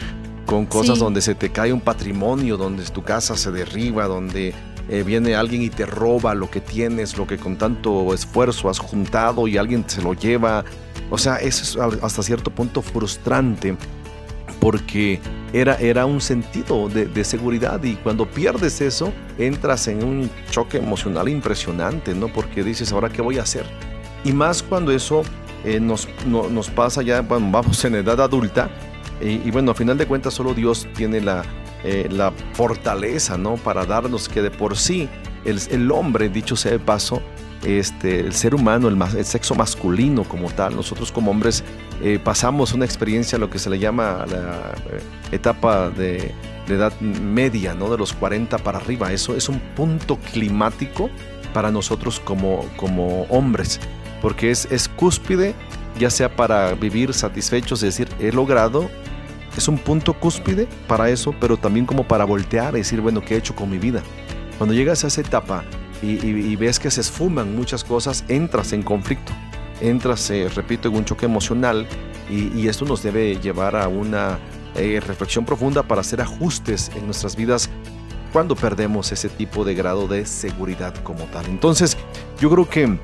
con 0.45 0.65
cosas 0.65 0.99
donde 0.99 1.21
se 1.21 1.35
te 1.35 1.51
cae 1.51 1.73
un 1.73 1.81
patrimonio, 1.81 2.57
donde 2.57 2.83
tu 2.85 3.03
casa 3.03 3.35
se 3.35 3.51
derriba, 3.51 4.05
donde 4.05 4.53
eh, 4.87 5.03
viene 5.03 5.35
alguien 5.35 5.63
y 5.63 5.69
te 5.69 5.85
roba 5.85 6.35
lo 6.35 6.49
que 6.49 6.61
tienes, 6.61 7.17
lo 7.17 7.25
que 7.25 7.37
con 7.37 7.57
tanto 7.57 8.13
esfuerzo 8.13 8.69
has 8.69 8.79
juntado 8.79 9.47
y 9.47 9.57
alguien 9.57 9.83
se 9.87 10.01
lo 10.01 10.13
lleva. 10.13 10.63
O 11.09 11.17
sea, 11.17 11.37
eso 11.37 11.63
es 11.63 12.03
hasta 12.03 12.23
cierto 12.23 12.51
punto 12.51 12.81
frustrante 12.81 13.75
porque 14.59 15.19
era, 15.53 15.75
era 15.75 16.05
un 16.05 16.21
sentido 16.21 16.89
de, 16.89 17.23
seguridad 17.23 17.83
y 17.83 17.95
cuando 17.95 18.29
pierdes 18.29 18.81
eso 18.81 19.13
entras 19.37 19.87
en 19.87 20.03
un 20.03 20.29
choque 20.51 20.77
emocional 20.77 21.29
impresionante, 21.29 22.13
¿no? 22.13 22.27
Porque 22.27 22.63
dices, 22.63 22.91
¿ahora 22.91 23.09
qué 23.09 23.21
voy 23.21 23.37
a 23.37 23.43
hacer? 23.43 23.65
Y 24.23 24.33
más 24.33 24.63
cuando 24.63 24.91
eso 24.91 25.23
eh, 25.63 25.79
nos, 25.79 26.07
nos 26.27 26.69
pasa 26.69 27.01
ya, 27.01 27.21
vamos 27.21 27.85
en 27.85 27.95
edad 27.95 28.19
adulta, 28.19 28.69
y, 29.21 29.49
bueno, 29.51 29.71
a 29.71 29.75
final 29.75 29.97
de 29.97 30.05
cuentas 30.05 30.33
solo 30.33 30.53
Dios 30.53 30.87
tiene 30.95 31.21
la, 31.21 31.43
eh, 31.83 32.07
la 32.11 32.31
fortaleza, 32.53 33.37
¿no? 33.37 33.55
Para 33.55 33.85
darnos 33.85 34.27
que 34.27 34.41
de 34.41 34.51
por 34.51 34.77
sí 34.77 35.07
el, 35.45 35.59
el 35.71 35.91
hombre, 35.91 36.29
dicho 36.29 36.55
sea 36.55 36.71
de 36.71 36.79
paso, 36.79 37.21
este, 37.63 38.19
el 38.19 38.33
ser 38.33 38.53
humano, 38.53 38.87
el, 38.87 39.01
el, 39.17 39.25
sexo 39.25 39.55
masculino 39.55 40.23
como 40.23 40.51
tal, 40.51 40.75
nosotros 40.75 41.11
como 41.11 41.31
hombres 41.31 41.63
eh, 42.01 42.19
pasamos 42.23 42.73
una 42.73 42.85
experiencia, 42.85 43.37
lo 43.37 43.49
que 43.49 43.59
se 43.59 43.69
le 43.69 43.79
llama 43.79 44.25
la 44.29 44.73
eh, 44.91 45.01
etapa 45.31 45.89
de, 45.89 46.33
de, 46.67 46.75
edad 46.75 46.93
media, 46.99 47.73
¿no? 47.73 47.89
De 47.89 47.97
los 47.97 48.13
40 48.13 48.57
para 48.59 48.77
arriba. 48.77 49.11
Eso 49.11 49.35
es 49.35 49.49
un 49.49 49.59
punto 49.59 50.17
climático 50.33 51.09
para 51.53 51.71
nosotros 51.71 52.19
como, 52.19 52.65
como 52.75 53.23
hombres, 53.29 53.79
porque 54.21 54.51
es, 54.51 54.67
es 54.71 54.87
cúspide, 54.89 55.55
ya 55.97 56.09
sea 56.09 56.35
para 56.35 56.73
vivir 56.73 57.13
satisfechos, 57.13 57.81
es 57.81 57.97
decir, 57.97 58.09
he 58.19 58.31
logrado 58.31 58.89
es 59.57 59.67
un 59.67 59.77
punto 59.77 60.13
cúspide 60.13 60.67
para 60.87 61.09
eso, 61.09 61.33
pero 61.39 61.57
también 61.57 61.85
como 61.85 62.07
para 62.07 62.25
voltear 62.25 62.73
y 62.75 62.79
decir, 62.79 63.01
bueno, 63.01 63.21
¿qué 63.21 63.35
he 63.35 63.37
hecho 63.37 63.55
con 63.55 63.69
mi 63.69 63.77
vida? 63.77 64.01
Cuando 64.57 64.73
llegas 64.73 65.03
a 65.03 65.07
esa 65.07 65.21
etapa 65.21 65.63
y, 66.01 66.55
ves 66.55 66.79
que 66.79 66.91
se 66.91 67.01
esfuman 67.01 67.55
muchas 67.55 67.83
cosas, 67.83 68.23
entras 68.27 68.73
en 68.73 68.83
conflicto, 68.83 69.33
entras, 69.81 70.29
eh, 70.29 70.49
repito, 70.53 70.89
en 70.89 70.95
un 70.95 71.05
choque 71.05 71.25
emocional 71.25 71.87
y, 72.29 72.67
esto 72.67 72.85
nos 72.85 73.03
debe 73.03 73.39
llevar 73.39 73.75
a 73.75 73.87
una 73.87 74.39
eh, 74.75 74.99
reflexión 75.05 75.45
profunda 75.45 75.83
para 75.83 76.01
hacer 76.01 76.21
ajustes 76.21 76.91
en 76.95 77.05
nuestras 77.05 77.35
vidas 77.35 77.69
cuando 78.33 78.55
perdemos 78.55 79.11
ese 79.11 79.29
tipo 79.29 79.63
de 79.63 79.73
grado 79.75 80.07
de 80.07 80.25
seguridad 80.25 80.93
como 81.03 81.23
tal. 81.25 81.45
Entonces, 81.45 81.97
yo 82.39 82.49
creo 82.49 82.69
que 82.69 82.99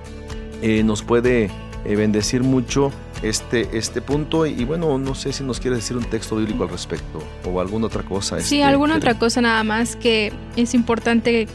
eh, 0.62 0.84
nos 0.84 1.02
puede 1.04 1.50
bendecir 1.86 2.44
mucho 2.44 2.92
este, 3.22 3.78
este 3.78 4.02
punto. 4.02 4.46
Y, 4.46 4.64
bueno, 4.66 4.98
no 4.98 5.16
sé 5.16 5.34
si 5.34 5.44
nos 5.44 5.60
quiere 5.60 5.78
decir 5.78 5.98
un 5.98 6.06
texto 6.06 6.36
bíblico 6.36 6.64
al 6.64 6.70
respecto 6.70 7.24
o 7.46 7.60
alguna 7.60 7.88
otra 7.88 8.04
cosa. 8.04 8.40
Sí, 8.40 8.56
este, 8.56 8.64
alguna 8.64 8.96
otra 8.96 9.18
cosa 9.18 9.42
nada 9.42 9.64
más 9.64 9.96
que 9.96 10.32
es 10.56 10.74
importante. 10.74 11.48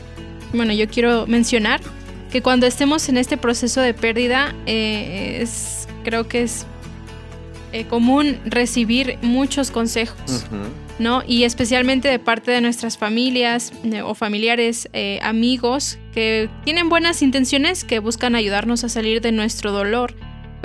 Bueno, 0.53 0.73
yo 0.73 0.89
quiero 0.89 1.27
mencionar 1.27 1.81
que 2.31 2.43
cuando 2.43 2.67
estemos 2.67 3.09
en 3.09 3.19
este 3.19 3.37
proceso 3.37 3.81
de 3.81 3.95
pérdida, 3.95 4.55
eh, 4.67 5.39
es, 5.41 5.89
creo 6.05 6.29
que 6.29 6.43
es 6.43 6.67
eh, 7.73 7.87
común 7.87 8.39
recibir 8.45 9.19
muchos 9.23 9.71
consejos. 9.71 10.47
¿no? 10.99 11.23
Y 11.27 11.45
especialmente 11.45 12.09
de 12.09 12.19
parte 12.19 12.51
de 12.51 12.63
nuestras 12.63 12.97
familias 12.97 13.71
eh, 13.85 14.01
o 14.01 14.15
familiares, 14.15 14.89
amigos 15.21 15.99
que 16.15 16.49
tienen 16.65 16.89
buenas 16.89 17.21
intenciones, 17.21 17.85
que 17.85 17.99
buscan 17.99 18.35
ayudarnos 18.35 18.83
a 18.83 18.89
salir 18.89 19.21
de 19.21 19.31
nuestro 19.31 19.73
dolor 19.73 20.15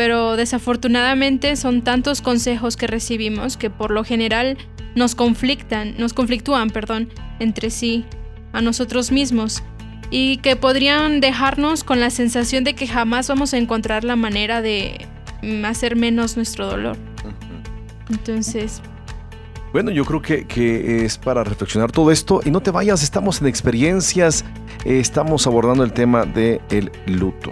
pero 0.01 0.35
desafortunadamente 0.35 1.55
son 1.55 1.83
tantos 1.83 2.21
consejos 2.21 2.75
que 2.75 2.87
recibimos 2.87 3.55
que 3.55 3.69
por 3.69 3.91
lo 3.91 4.03
general 4.03 4.57
nos 4.95 5.13
conflictan, 5.13 5.93
nos 5.99 6.13
conflictúan, 6.13 6.71
perdón, 6.71 7.09
entre 7.37 7.69
sí, 7.69 8.03
a 8.51 8.61
nosotros 8.61 9.11
mismos, 9.11 9.61
y 10.09 10.37
que 10.37 10.55
podrían 10.55 11.19
dejarnos 11.19 11.83
con 11.83 11.99
la 11.99 12.09
sensación 12.09 12.63
de 12.63 12.73
que 12.73 12.87
jamás 12.87 13.27
vamos 13.27 13.53
a 13.53 13.59
encontrar 13.59 14.03
la 14.03 14.15
manera 14.15 14.63
de 14.63 15.05
mm, 15.43 15.65
hacer 15.65 15.95
menos 15.95 16.35
nuestro 16.35 16.65
dolor. 16.65 16.97
Entonces... 18.09 18.81
Bueno, 19.71 19.91
yo 19.91 20.03
creo 20.03 20.23
que, 20.23 21.05
es 21.05 21.19
para 21.19 21.43
reflexionar 21.43 21.91
todo 21.91 22.09
esto 22.09 22.41
y 22.43 22.49
no 22.49 22.61
te 22.61 22.71
vayas, 22.71 23.03
estamos 23.03 23.39
en 23.39 23.45
experiencias, 23.45 24.45
eh, 24.83 24.99
estamos 24.99 25.45
abordando 25.45 25.83
el 25.83 25.93
tema 25.93 26.25
del 26.25 26.59
el 26.71 26.91
luto. 27.05 27.51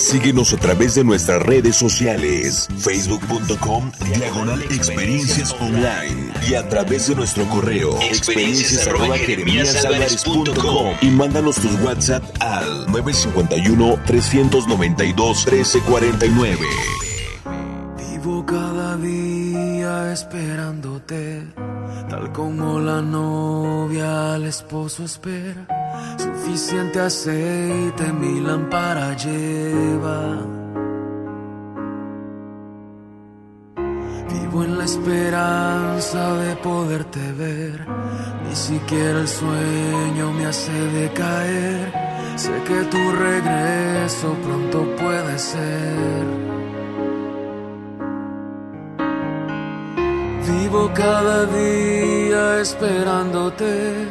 Síguenos 0.00 0.54
a 0.54 0.56
través 0.56 0.94
de 0.94 1.04
nuestras 1.04 1.42
redes 1.42 1.76
sociales, 1.76 2.68
facebook.com, 2.78 3.92
diagonal 4.14 4.62
experiencias 4.62 5.54
online 5.60 6.32
y 6.48 6.54
a 6.54 6.66
través 6.70 7.08
de 7.08 7.16
nuestro 7.16 7.44
correo 7.50 8.00
experiencias 8.00 8.88
y 11.02 11.10
mándanos 11.10 11.56
tus 11.56 11.78
WhatsApp 11.82 12.24
al 12.40 12.86
951 12.90 13.98
392 14.06 15.46
1349. 15.46 16.58
Vivo 17.98 18.46
cada 18.46 18.96
día 18.96 20.12
esperándote, 20.14 21.42
tal 22.08 22.32
como 22.32 22.80
la 22.80 23.02
novia 23.02 24.34
al 24.34 24.46
esposo 24.46 25.04
espera 25.04 25.79
Suficiente 26.16 27.00
aceite 27.00 28.12
mi 28.12 28.40
lámpara 28.40 29.16
lleva. 29.16 30.20
Vivo 34.28 34.64
en 34.64 34.78
la 34.78 34.84
esperanza 34.84 36.34
de 36.36 36.56
poderte 36.56 37.32
ver. 37.32 37.86
Ni 38.48 38.54
siquiera 38.54 39.20
el 39.20 39.28
sueño 39.28 40.32
me 40.32 40.46
hace 40.46 40.72
decaer. 40.72 41.92
Sé 42.36 42.52
que 42.66 42.84
tu 42.84 43.12
regreso 43.12 44.34
pronto 44.42 44.96
puede 44.96 45.38
ser. 45.38 46.59
Vivo 50.50 50.90
cada 50.94 51.46
día 51.46 52.60
esperándote 52.60 54.08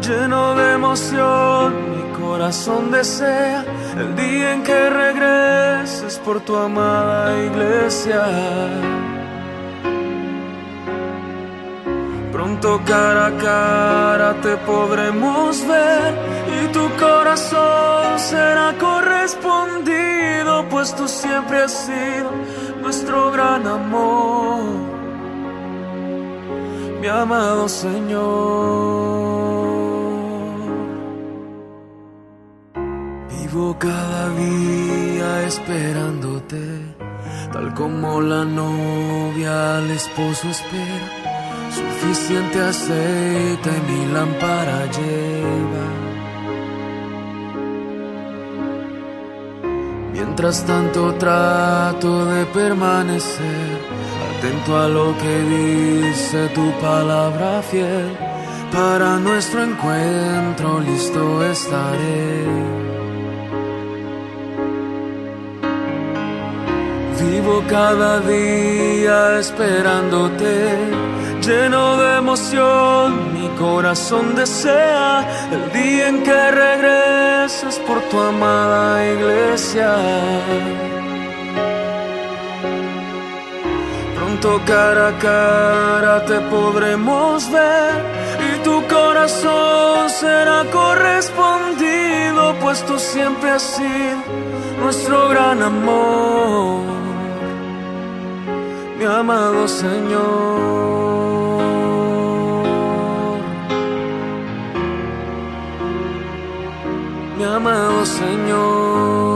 lleno 0.00 0.54
de 0.54 0.74
emoción, 0.74 1.74
mi 1.90 2.02
corazón 2.18 2.90
desea 2.90 3.64
el 3.98 4.14
día 4.14 4.54
en 4.54 4.62
que 4.62 4.90
regreses 4.90 6.18
por 6.24 6.40
tu 6.40 6.56
amada 6.56 7.36
iglesia. 7.44 8.22
Pronto 12.32 12.80
cara 12.86 13.26
a 13.26 13.36
cara 13.36 14.40
te 14.40 14.56
podremos 14.58 15.66
ver 15.66 16.14
y 16.62 16.68
tu 16.72 16.88
corazón 16.98 18.18
será 18.18 18.74
correspondido, 18.78 20.68
pues 20.70 20.94
tú 20.94 21.06
siempre 21.08 21.62
has 21.64 21.72
sido 21.72 22.30
nuestro 22.80 23.30
gran 23.32 23.66
amor, 23.66 24.89
mi 27.00 27.08
amado 27.08 27.68
Señor. 27.68 28.20
Vivo 33.30 33.76
cada 33.78 34.28
día 34.34 35.42
esperándote, 35.44 36.62
tal 37.52 37.74
como 37.74 38.20
la 38.20 38.44
novia 38.44 39.78
al 39.78 39.90
esposo 39.90 40.48
espera. 40.48 41.08
Suficiente 41.70 42.60
aceite 42.60 43.70
mi 43.88 44.12
lámpara 44.12 44.86
lleva. 44.96 45.86
Mientras 50.12 50.64
tanto 50.64 51.14
trato 51.14 52.26
de 52.26 52.44
permanecer 52.46 53.99
atento 54.40 54.74
a 54.74 54.88
lo 54.88 55.14
que 55.18 55.38
dice 55.56 56.48
tu 56.54 56.72
palabra 56.80 57.60
fiel 57.62 58.16
para 58.72 59.18
nuestro 59.18 59.62
encuentro 59.62 60.80
listo 60.80 61.44
estaré. 61.44 62.46
Vivo 67.20 67.62
cada 67.68 68.20
día 68.20 69.38
esperándote, 69.38 70.54
lleno 71.42 71.98
de 71.98 72.16
emoción, 72.16 73.34
mi 73.34 73.48
corazón 73.58 74.34
desea 74.34 75.28
el 75.52 75.64
día 75.72 76.08
en 76.08 76.22
que 76.22 76.50
regreses 76.50 77.78
por 77.86 78.00
tu 78.08 78.18
amada 78.18 79.04
iglesia. 79.04 80.89
Pronto 84.40 84.64
cara 84.64 85.08
a 85.08 85.12
cara 85.18 86.24
te 86.24 86.40
podremos 86.48 87.50
ver 87.50 87.92
tu 88.64 88.82
corazón 88.88 90.08
será 90.08 90.64
correspondido, 90.72 92.54
pues 92.60 92.82
tú 92.86 92.98
siempre 92.98 93.50
has 93.50 93.62
sido 93.62 94.22
nuestro 94.82 95.28
gran 95.28 95.62
amor, 95.62 96.84
mi 98.98 99.04
amado 99.04 99.68
Señor. 99.68 100.70
Mi 107.36 107.44
amado 107.44 108.06
Señor. 108.06 109.29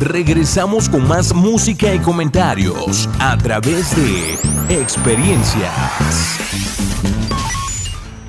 Regresamos 0.00 0.88
con 0.88 1.06
más 1.06 1.34
música 1.34 1.94
y 1.94 1.98
comentarios 1.98 3.08
a 3.18 3.36
través 3.36 3.94
de 3.94 4.80
experiencias. 4.80 5.70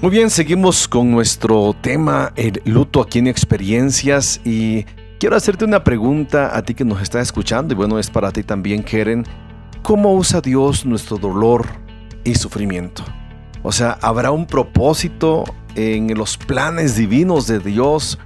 Muy 0.01 0.11
bien, 0.11 0.30
seguimos 0.30 0.88
con 0.88 1.09
nuestro 1.09 1.74
tema, 1.80 2.34
el 2.36 2.61
luto 2.65 3.01
aquí 3.01 3.19
en 3.19 3.28
experiencias 3.28 4.41
y 4.43 4.84
quiero 5.17 5.38
hacerte 5.38 5.63
una 5.63 5.84
pregunta 5.84 6.57
a 6.57 6.61
ti 6.63 6.74
que 6.74 6.84
nos 6.84 7.01
está 7.01 7.22
escuchando 7.22 7.74
y 7.74 7.78
bueno, 7.78 7.99
es 7.99 8.09
para 8.09 8.32
ti 8.32 8.43
también, 8.43 8.84
Keren. 8.84 9.26
¿Cómo 9.82 10.13
usa 10.13 10.41
Dios 10.41 10.86
nuestro 10.86 11.17
dolor 11.17 11.67
y 12.26 12.36
sufrimiento? 12.36 13.03
O 13.63 13.72
sea, 13.72 13.97
¿habrá 14.01 14.32
un 14.32 14.45
propósito 14.45 15.45
en 15.76 16.13
los 16.17 16.36
planes 16.36 16.97
divinos 16.97 17.47
de 17.47 17.59
Dios 17.59 18.19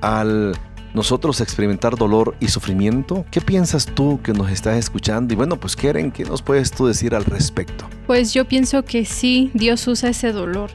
al 0.00 0.58
nosotros 0.98 1.40
experimentar 1.40 1.96
dolor 1.96 2.34
y 2.40 2.48
sufrimiento? 2.48 3.24
¿Qué 3.30 3.40
piensas 3.40 3.86
tú 3.86 4.20
que 4.20 4.32
nos 4.32 4.50
estás 4.50 4.76
escuchando? 4.76 5.32
Y 5.32 5.36
bueno, 5.36 5.58
pues 5.58 5.76
Keren, 5.76 6.10
¿qué 6.10 6.24
nos 6.24 6.42
puedes 6.42 6.72
tú 6.72 6.86
decir 6.86 7.14
al 7.14 7.24
respecto? 7.24 7.88
Pues 8.06 8.34
yo 8.34 8.46
pienso 8.46 8.84
que 8.84 9.04
sí, 9.04 9.50
Dios 9.54 9.86
usa 9.86 10.10
ese 10.10 10.32
dolor. 10.32 10.70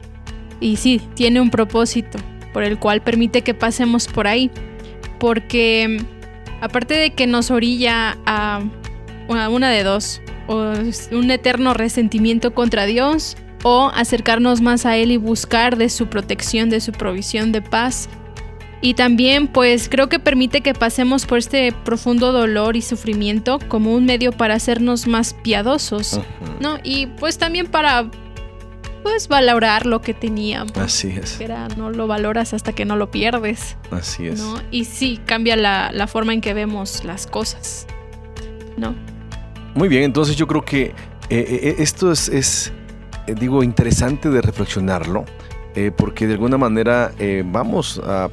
Y 0.60 0.76
sí, 0.76 1.02
tiene 1.14 1.42
un 1.42 1.50
propósito 1.50 2.18
por 2.54 2.62
el 2.64 2.78
cual 2.78 3.02
permite 3.02 3.42
que 3.42 3.52
pasemos 3.52 4.06
por 4.06 4.26
ahí. 4.26 4.50
Porque 5.20 5.98
aparte 6.62 6.94
de 6.94 7.12
que 7.12 7.26
nos 7.26 7.50
orilla 7.50 8.16
a 8.24 8.62
una 9.28 9.70
de 9.70 9.82
dos, 9.84 10.22
o 10.46 10.72
un 11.12 11.30
eterno 11.30 11.74
resentimiento 11.74 12.54
contra 12.54 12.86
Dios, 12.86 13.36
o 13.62 13.90
acercarnos 13.94 14.62
más 14.62 14.86
a 14.86 14.96
Él 14.96 15.10
y 15.10 15.18
buscar 15.18 15.76
de 15.76 15.90
su 15.90 16.06
protección, 16.06 16.70
de 16.70 16.80
su 16.80 16.92
provisión 16.92 17.52
de 17.52 17.60
paz, 17.60 18.08
y 18.84 18.92
también 18.92 19.46
pues 19.46 19.88
creo 19.88 20.10
que 20.10 20.18
permite 20.18 20.60
que 20.60 20.74
pasemos 20.74 21.24
por 21.24 21.38
este 21.38 21.72
profundo 21.72 22.32
dolor 22.32 22.76
y 22.76 22.82
sufrimiento 22.82 23.58
como 23.68 23.94
un 23.94 24.04
medio 24.04 24.30
para 24.30 24.52
hacernos 24.52 25.06
más 25.06 25.32
piadosos, 25.32 26.20
¿no? 26.60 26.76
Y 26.82 27.06
pues 27.06 27.38
también 27.38 27.66
para 27.66 28.10
pues 29.02 29.26
valorar 29.26 29.86
lo 29.86 30.02
que 30.02 30.12
teníamos. 30.12 30.76
Así 30.76 31.08
es. 31.08 31.40
Era, 31.40 31.68
no 31.68 31.88
lo 31.88 32.06
valoras 32.06 32.52
hasta 32.52 32.74
que 32.74 32.84
no 32.84 32.96
lo 32.96 33.10
pierdes. 33.10 33.78
Así 33.90 34.26
es. 34.26 34.40
¿no? 34.40 34.60
Y 34.70 34.84
sí, 34.84 35.18
cambia 35.24 35.56
la, 35.56 36.06
forma 36.06 36.34
en 36.34 36.42
que 36.42 36.52
vemos 36.52 37.04
las 37.04 37.26
cosas, 37.26 37.86
¿no? 38.76 38.94
Muy 39.74 39.88
bien, 39.88 40.02
entonces 40.02 40.36
yo 40.36 40.46
creo 40.46 40.62
que 40.62 40.82
eh, 40.82 40.92
eh, 41.30 41.76
esto 41.78 42.12
es, 42.12 42.28
es 42.28 42.70
eh, 43.26 43.34
digo, 43.34 43.62
interesante 43.62 44.28
de 44.28 44.42
reflexionarlo. 44.42 45.24
porque 45.96 46.26
de 46.26 46.34
alguna 46.34 46.58
manera 46.58 47.12
vamos 47.46 47.98
a 48.04 48.28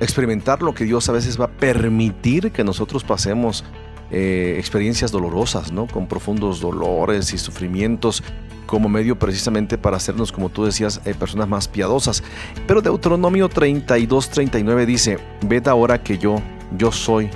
experimentar 0.00 0.62
lo 0.62 0.74
que 0.74 0.84
Dios 0.84 1.08
a 1.08 1.12
veces 1.12 1.40
va 1.40 1.46
a 1.46 1.50
permitir 1.50 2.50
que 2.52 2.64
nosotros 2.64 3.04
pasemos 3.04 3.64
eh, 4.10 4.56
experiencias 4.58 5.12
dolorosas, 5.12 5.72
¿no? 5.72 5.86
Con 5.86 6.06
profundos 6.06 6.60
dolores 6.60 7.32
y 7.32 7.38
sufrimientos 7.38 8.22
como 8.66 8.88
medio 8.88 9.18
precisamente 9.18 9.78
para 9.78 9.96
hacernos, 9.96 10.32
como 10.32 10.48
tú 10.48 10.64
decías, 10.64 11.00
eh, 11.04 11.14
personas 11.14 11.48
más 11.48 11.68
piadosas. 11.68 12.22
Pero 12.66 12.80
Deuteronomio 12.80 13.48
32, 13.48 14.30
39 14.30 14.86
dice, 14.86 15.18
ved 15.42 15.66
ahora 15.66 16.02
que 16.02 16.18
yo, 16.18 16.40
yo 16.78 16.92
soy, 16.92 17.30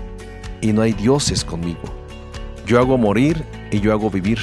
y 0.61 0.73
no 0.73 0.83
hay 0.83 0.93
dioses 0.93 1.45
conmigo. 1.45 1.83
Yo 2.67 2.79
hago 2.79 2.97
morir 2.97 3.45
y 3.71 3.81
yo 3.81 3.93
hago 3.93 4.11
vivir. 4.11 4.39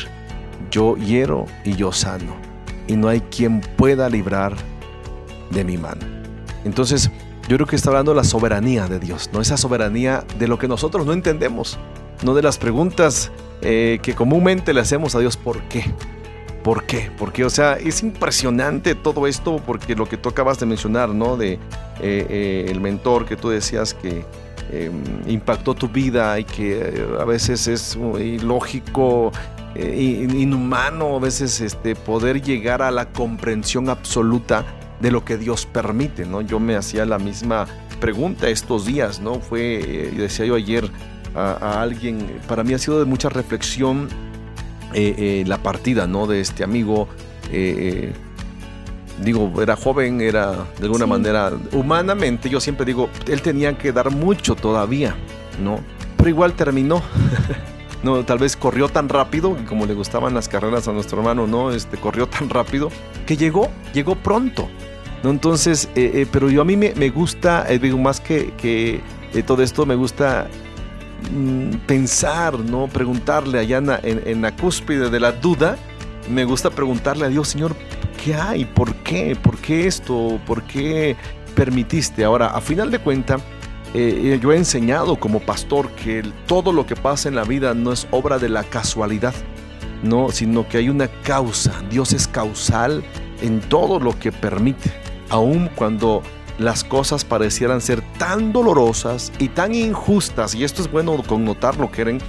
Yo 0.70 0.96
hiero 0.96 1.46
y 1.66 1.76
yo 1.76 1.92
sano. 1.92 2.36
Y 2.88 2.96
no 2.96 3.08
hay 3.08 3.22
quien 3.22 3.62
pueda 3.62 4.08
librar 4.08 4.56
de 5.50 5.64
mi 5.64 5.78
mano. 5.78 6.06
Entonces, 6.64 7.10
yo 7.52 7.58
creo 7.58 7.68
que 7.68 7.76
está 7.76 7.90
hablando 7.90 8.14
de 8.14 8.16
la 8.16 8.24
soberanía 8.24 8.88
de 8.88 8.98
Dios, 8.98 9.30
¿no? 9.34 9.42
Esa 9.42 9.58
soberanía 9.58 10.24
de 10.40 10.48
lo 10.48 10.58
que 10.58 10.70
nosotros 10.70 11.06
no 11.06 11.12
entendemos, 11.12 11.78
no 12.24 12.34
de 12.34 12.42
las 12.42 12.58
preguntas 12.58 13.30
eh, 13.62 14.00
que 14.02 14.16
comúnmente 14.16 14.74
le 14.74 14.80
hacemos 14.80 15.16
a 15.16 15.20
Dios, 15.20 15.36
¿por 15.36 15.62
qué? 15.64 15.84
¿Por 16.64 16.86
qué? 16.86 17.12
Porque, 17.18 17.44
o 17.44 17.50
sea, 17.50 17.74
es 17.74 18.04
impresionante 18.04 18.96
todo 18.96 19.28
esto, 19.28 19.62
porque 19.66 19.96
lo 19.96 20.06
que 20.06 20.16
tú 20.16 20.30
acabas 20.30 20.62
de 20.62 20.66
mencionar, 20.66 21.10
¿no? 21.10 21.36
De 21.36 21.56
eh, 21.56 21.60
eh, 22.00 22.68
el 22.70 22.80
mentor 22.80 23.26
que 23.26 23.36
tú 23.36 23.50
decías 23.50 23.94
que 23.96 24.24
em, 24.72 25.04
impactó 25.28 25.74
tu 25.74 25.90
vida 25.90 26.40
y 26.40 26.46
que 26.46 27.06
a 27.20 27.26
veces 27.26 27.68
es 27.68 27.98
ilógico, 28.18 29.34
inhumano, 29.76 31.18
a 31.18 31.20
veces 31.20 31.60
este, 31.60 31.98
poder 31.98 32.42
llegar 32.42 32.82
a 32.82 32.92
la 32.92 33.10
comprensión 33.12 33.90
absoluta 33.90 34.64
de 35.02 35.12
lo 35.12 35.26
que 35.26 35.38
Dios 35.38 35.66
permite, 35.66 36.26
¿no? 36.26 36.42
Yo 36.42 36.60
me 36.60 36.76
hacía 36.76 37.06
la 37.06 37.18
misma 37.18 37.68
pregunta 38.00 38.50
estos 38.50 38.86
días, 38.86 39.20
¿no? 39.20 39.40
Fue, 39.40 39.80
eh, 39.80 40.14
decía 40.16 40.46
yo 40.46 40.56
ayer 40.56 40.90
a, 41.36 41.82
alguien, 41.82 42.40
para 42.48 42.64
mí 42.64 42.74
ha 42.74 42.78
sido 42.78 43.00
de 43.00 43.06
mucha 43.06 43.30
reflexión 43.30 44.10
eh, 44.94 45.16
eh, 45.18 45.44
la 45.48 45.58
partida, 45.58 46.08
¿no? 46.08 46.28
De 46.28 46.42
este 46.42 46.64
amigo, 46.64 47.08
digo, 49.24 49.62
era 49.62 49.76
joven, 49.76 50.22
era 50.22 50.66
de 50.80 50.84
alguna 50.84 51.06
manera, 51.06 51.52
humanamente, 51.72 52.50
yo 52.50 52.60
siempre 52.60 52.86
digo, 52.86 53.10
él 53.28 53.42
tenía 53.42 53.78
que 53.78 53.92
dar 53.92 54.12
mucho 54.12 54.56
todavía, 54.56 55.16
¿no? 55.62 55.80
Pero 56.18 56.30
igual 56.30 56.54
terminó. 56.54 57.02
no, 58.04 58.24
tal 58.26 58.40
vez 58.40 58.56
corrió 58.56 58.90
tan 58.90 59.10
rápido, 59.10 59.58
como 59.68 59.86
le 59.86 59.94
gustaban 59.94 60.34
las 60.34 60.48
carreras 60.48 60.88
a 60.88 60.92
nuestro 60.92 61.20
hermano, 61.20 61.48
¿no? 61.48 61.72
Este, 61.72 61.98
corrió 61.98 62.28
tan 62.28 62.50
rápido 62.50 62.90
que 63.26 63.38
llegó, 63.38 63.70
llegó 63.94 64.16
pronto. 64.16 64.70
¿No? 65.24 65.30
Entonces, 65.30 65.90
eh, 65.96 66.12
eh, 66.16 66.28
pero 66.32 66.50
yo 66.50 66.62
a 66.62 66.66
mí 66.66 66.76
me, 66.78 67.10
gusta, 67.10 67.66
eh, 67.70 67.80
digo, 67.80 67.98
más 67.98 68.20
que, 68.20 68.54
que 68.58 69.02
todo 69.44 69.62
esto, 69.64 69.86
me 69.86 69.96
gusta 69.96 70.48
mm, 71.32 71.86
pensar, 71.88 72.60
¿no? 72.60 72.88
Preguntarle 72.88 73.60
allá 73.60 73.78
en, 73.78 74.22
en, 74.26 74.42
la 74.42 74.56
cúspide 74.56 75.10
de 75.10 75.20
la 75.20 75.32
duda, 75.32 75.78
me 76.30 76.44
gusta 76.46 76.70
preguntarle 76.70 77.26
a 77.26 77.30
Dios, 77.30 77.50
Señor, 77.50 77.76
¿qué 78.24 78.36
hay? 78.36 78.66
¿Por 78.66 78.96
qué? 78.96 79.36
¿Por 79.36 79.58
qué 79.58 79.88
esto? 79.88 80.40
¿Por 80.46 80.64
qué 80.64 81.16
permitiste? 81.56 82.24
Ahora, 82.24 82.48
a 82.48 82.62
final 82.62 82.92
de 82.92 83.00
cuentas, 83.00 83.42
yo 83.94 84.54
he 84.54 84.56
enseñado 84.56 85.18
como 85.18 85.42
pastor 85.42 85.90
que 85.92 86.24
todo 86.48 86.72
lo 86.72 86.86
que 86.86 86.96
pasa 86.96 87.28
en 87.28 87.36
la 87.36 87.44
vida 87.44 87.74
no 87.74 87.92
es 87.92 88.08
obra 88.12 88.40
de 88.40 88.48
la 88.48 88.64
casualidad, 88.64 89.34
no, 90.02 90.32
sino 90.32 90.68
que 90.68 90.78
hay 90.78 90.88
una 90.88 91.10
causa. 91.24 91.74
Dios 91.90 92.14
es 92.14 92.26
causal 92.26 93.04
en 93.42 93.60
todo 93.60 94.00
lo 94.00 94.18
que 94.18 94.32
permite 94.32 95.01
aun 95.32 95.70
cuando 95.76 96.22
las 96.60 96.84
cosas 96.84 97.26
parecieran 97.26 97.82
ser 97.82 98.02
tan 98.20 98.54
dolorosas 98.54 99.32
y 99.40 99.48
tan 99.48 99.74
injustas, 99.74 100.54
y 100.54 100.64
esto 100.64 100.82
es 100.82 100.92
bueno 100.92 101.18
connotarlo, 101.26 101.92
Keren, 101.92 102.20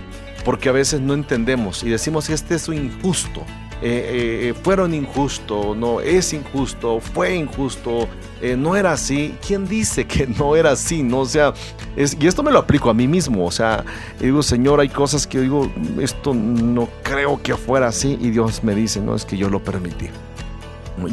porque 0.44 0.70
a 0.70 0.72
veces 0.72 1.00
no 1.00 1.12
entendemos 1.12 1.82
y 1.82 1.90
decimos 1.90 2.28
que 2.28 2.34
este 2.34 2.54
es 2.54 2.68
injusto, 2.68 3.42
eh, 3.82 3.84
eh, 3.84 4.48
eh, 4.48 4.54
fueron 4.54 4.94
injusto, 4.94 5.74
no 5.74 6.00
es 6.00 6.32
injusto, 6.32 7.00
fue 7.00 7.34
injusto, 7.34 8.08
no 8.56 8.76
era 8.76 8.92
así. 8.92 9.34
¿Quién 9.44 9.66
dice 9.66 10.06
que 10.06 10.26
no 10.26 10.54
era 10.54 10.70
así? 10.70 11.02
No, 11.02 11.20
o 11.20 11.26
sea, 11.26 11.52
y 11.96 12.26
esto 12.26 12.44
me 12.44 12.52
lo 12.52 12.60
aplico 12.60 12.90
a 12.90 12.94
mí 12.94 13.08
mismo, 13.08 13.44
o 13.44 13.50
sea, 13.50 13.84
digo, 14.20 14.40
Señor, 14.42 14.78
hay 14.78 14.88
cosas 14.88 15.26
que 15.26 15.40
digo, 15.40 15.70
esto 16.00 16.32
no 16.32 16.88
creo 17.02 17.42
que 17.42 17.56
fuera 17.56 17.88
así, 17.88 18.16
y 18.20 18.30
Dios 18.30 18.62
me 18.62 18.74
dice, 18.76 19.00
no, 19.00 19.16
es 19.16 19.24
que 19.24 19.36
yo 19.36 19.50
lo 19.50 19.62
permití, 19.62 20.08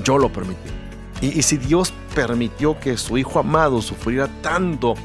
yo 0.04 0.20
lo 0.20 0.32
permití. 0.32 0.79
Y, 1.22 1.42
si 1.42 1.58
Dios 1.58 1.94
permitió 2.16 2.80
que 2.80 2.98
su 2.98 3.18
Hijo 3.18 3.40
amado 3.40 3.82
sufriera 3.82 4.28
tanto 4.42 4.96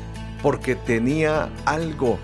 porque 0.43 0.77
tenía 0.77 1.49
algo 1.65 2.19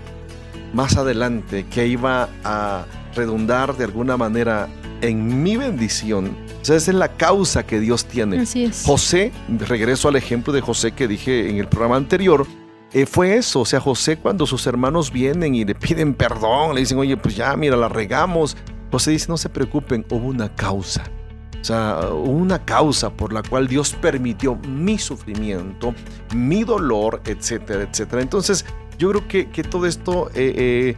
más 0.73 0.95
adelante 0.95 1.65
que 1.69 1.87
iba 1.87 2.29
a 2.43 2.85
redundar 3.15 3.75
de 3.75 3.83
alguna 3.83 4.15
manera 4.15 4.69
en 5.01 5.43
mi 5.43 5.57
bendición. 5.57 6.37
O 6.61 6.65
sea, 6.65 6.75
esa 6.75 6.91
es 6.91 6.97
la 6.97 7.09
causa 7.17 7.65
que 7.65 7.79
Dios 7.79 8.05
tiene. 8.05 8.39
Así 8.39 8.63
es. 8.63 8.83
José, 8.85 9.31
regreso 9.49 10.07
al 10.07 10.15
ejemplo 10.15 10.53
de 10.53 10.61
José 10.61 10.91
que 10.91 11.07
dije 11.07 11.49
en 11.49 11.57
el 11.57 11.67
programa 11.67 11.97
anterior, 11.97 12.45
eh, 12.93 13.05
fue 13.05 13.35
eso. 13.35 13.61
O 13.61 13.65
sea, 13.65 13.79
José 13.79 14.17
cuando 14.17 14.45
sus 14.45 14.65
hermanos 14.67 15.11
vienen 15.11 15.55
y 15.55 15.65
le 15.65 15.75
piden 15.75 16.13
perdón, 16.13 16.75
le 16.75 16.81
dicen, 16.81 16.99
oye, 16.99 17.17
pues 17.17 17.35
ya, 17.35 17.55
mira, 17.57 17.75
la 17.75 17.89
regamos. 17.89 18.55
José 18.91 19.11
dice, 19.11 19.27
no 19.29 19.37
se 19.37 19.49
preocupen, 19.49 20.05
hubo 20.09 20.27
una 20.27 20.53
causa. 20.53 21.03
O 21.61 21.63
sea, 21.63 22.09
una 22.09 22.65
causa 22.65 23.11
por 23.11 23.31
la 23.31 23.43
cual 23.43 23.67
Dios 23.67 23.93
permitió 23.93 24.55
mi 24.67 24.97
sufrimiento, 24.97 25.93
mi 26.35 26.63
dolor, 26.63 27.21
etcétera, 27.25 27.83
etcétera. 27.83 28.21
Entonces, 28.23 28.65
yo 28.97 29.09
creo 29.11 29.27
que, 29.27 29.49
que 29.49 29.63
todo 29.63 29.85
esto, 29.85 30.29
eh, 30.33 30.53
eh, 30.55 30.95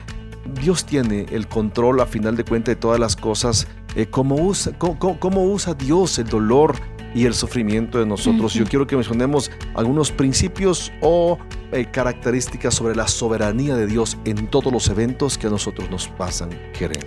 Dios 0.61 0.86
tiene 0.86 1.26
el 1.32 1.47
control 1.47 1.99
a 1.99 2.05
final 2.05 2.38
de 2.38 2.45
cuentas 2.45 2.76
de 2.76 2.80
todas 2.80 2.99
las 2.99 3.18
cosas. 3.18 3.68
Eh, 3.95 4.07
cómo, 4.09 4.36
usa, 4.36 4.72
cómo 4.78 5.43
usa 5.43 5.74
Dios 5.74 6.18
el 6.18 6.28
dolor 6.28 6.76
y 7.16 7.26
el 7.26 7.34
sufrimiento 7.34 7.99
de 7.99 8.05
nosotros. 8.05 8.53
Yo 8.53 8.66
quiero 8.66 8.88
que 8.88 8.95
mencionemos 8.95 9.51
algunos 9.76 10.11
principios 10.11 10.91
o 11.01 11.38
eh, 11.72 11.86
características 11.91 12.74
sobre 12.74 12.95
la 12.95 13.07
soberanía 13.07 13.76
de 13.76 13.88
Dios 13.88 14.18
en 14.26 14.47
todos 14.47 14.72
los 14.72 14.88
eventos 14.89 15.38
que 15.38 15.47
a 15.47 15.49
nosotros 15.49 15.89
nos 15.89 16.07
pasan. 16.07 16.49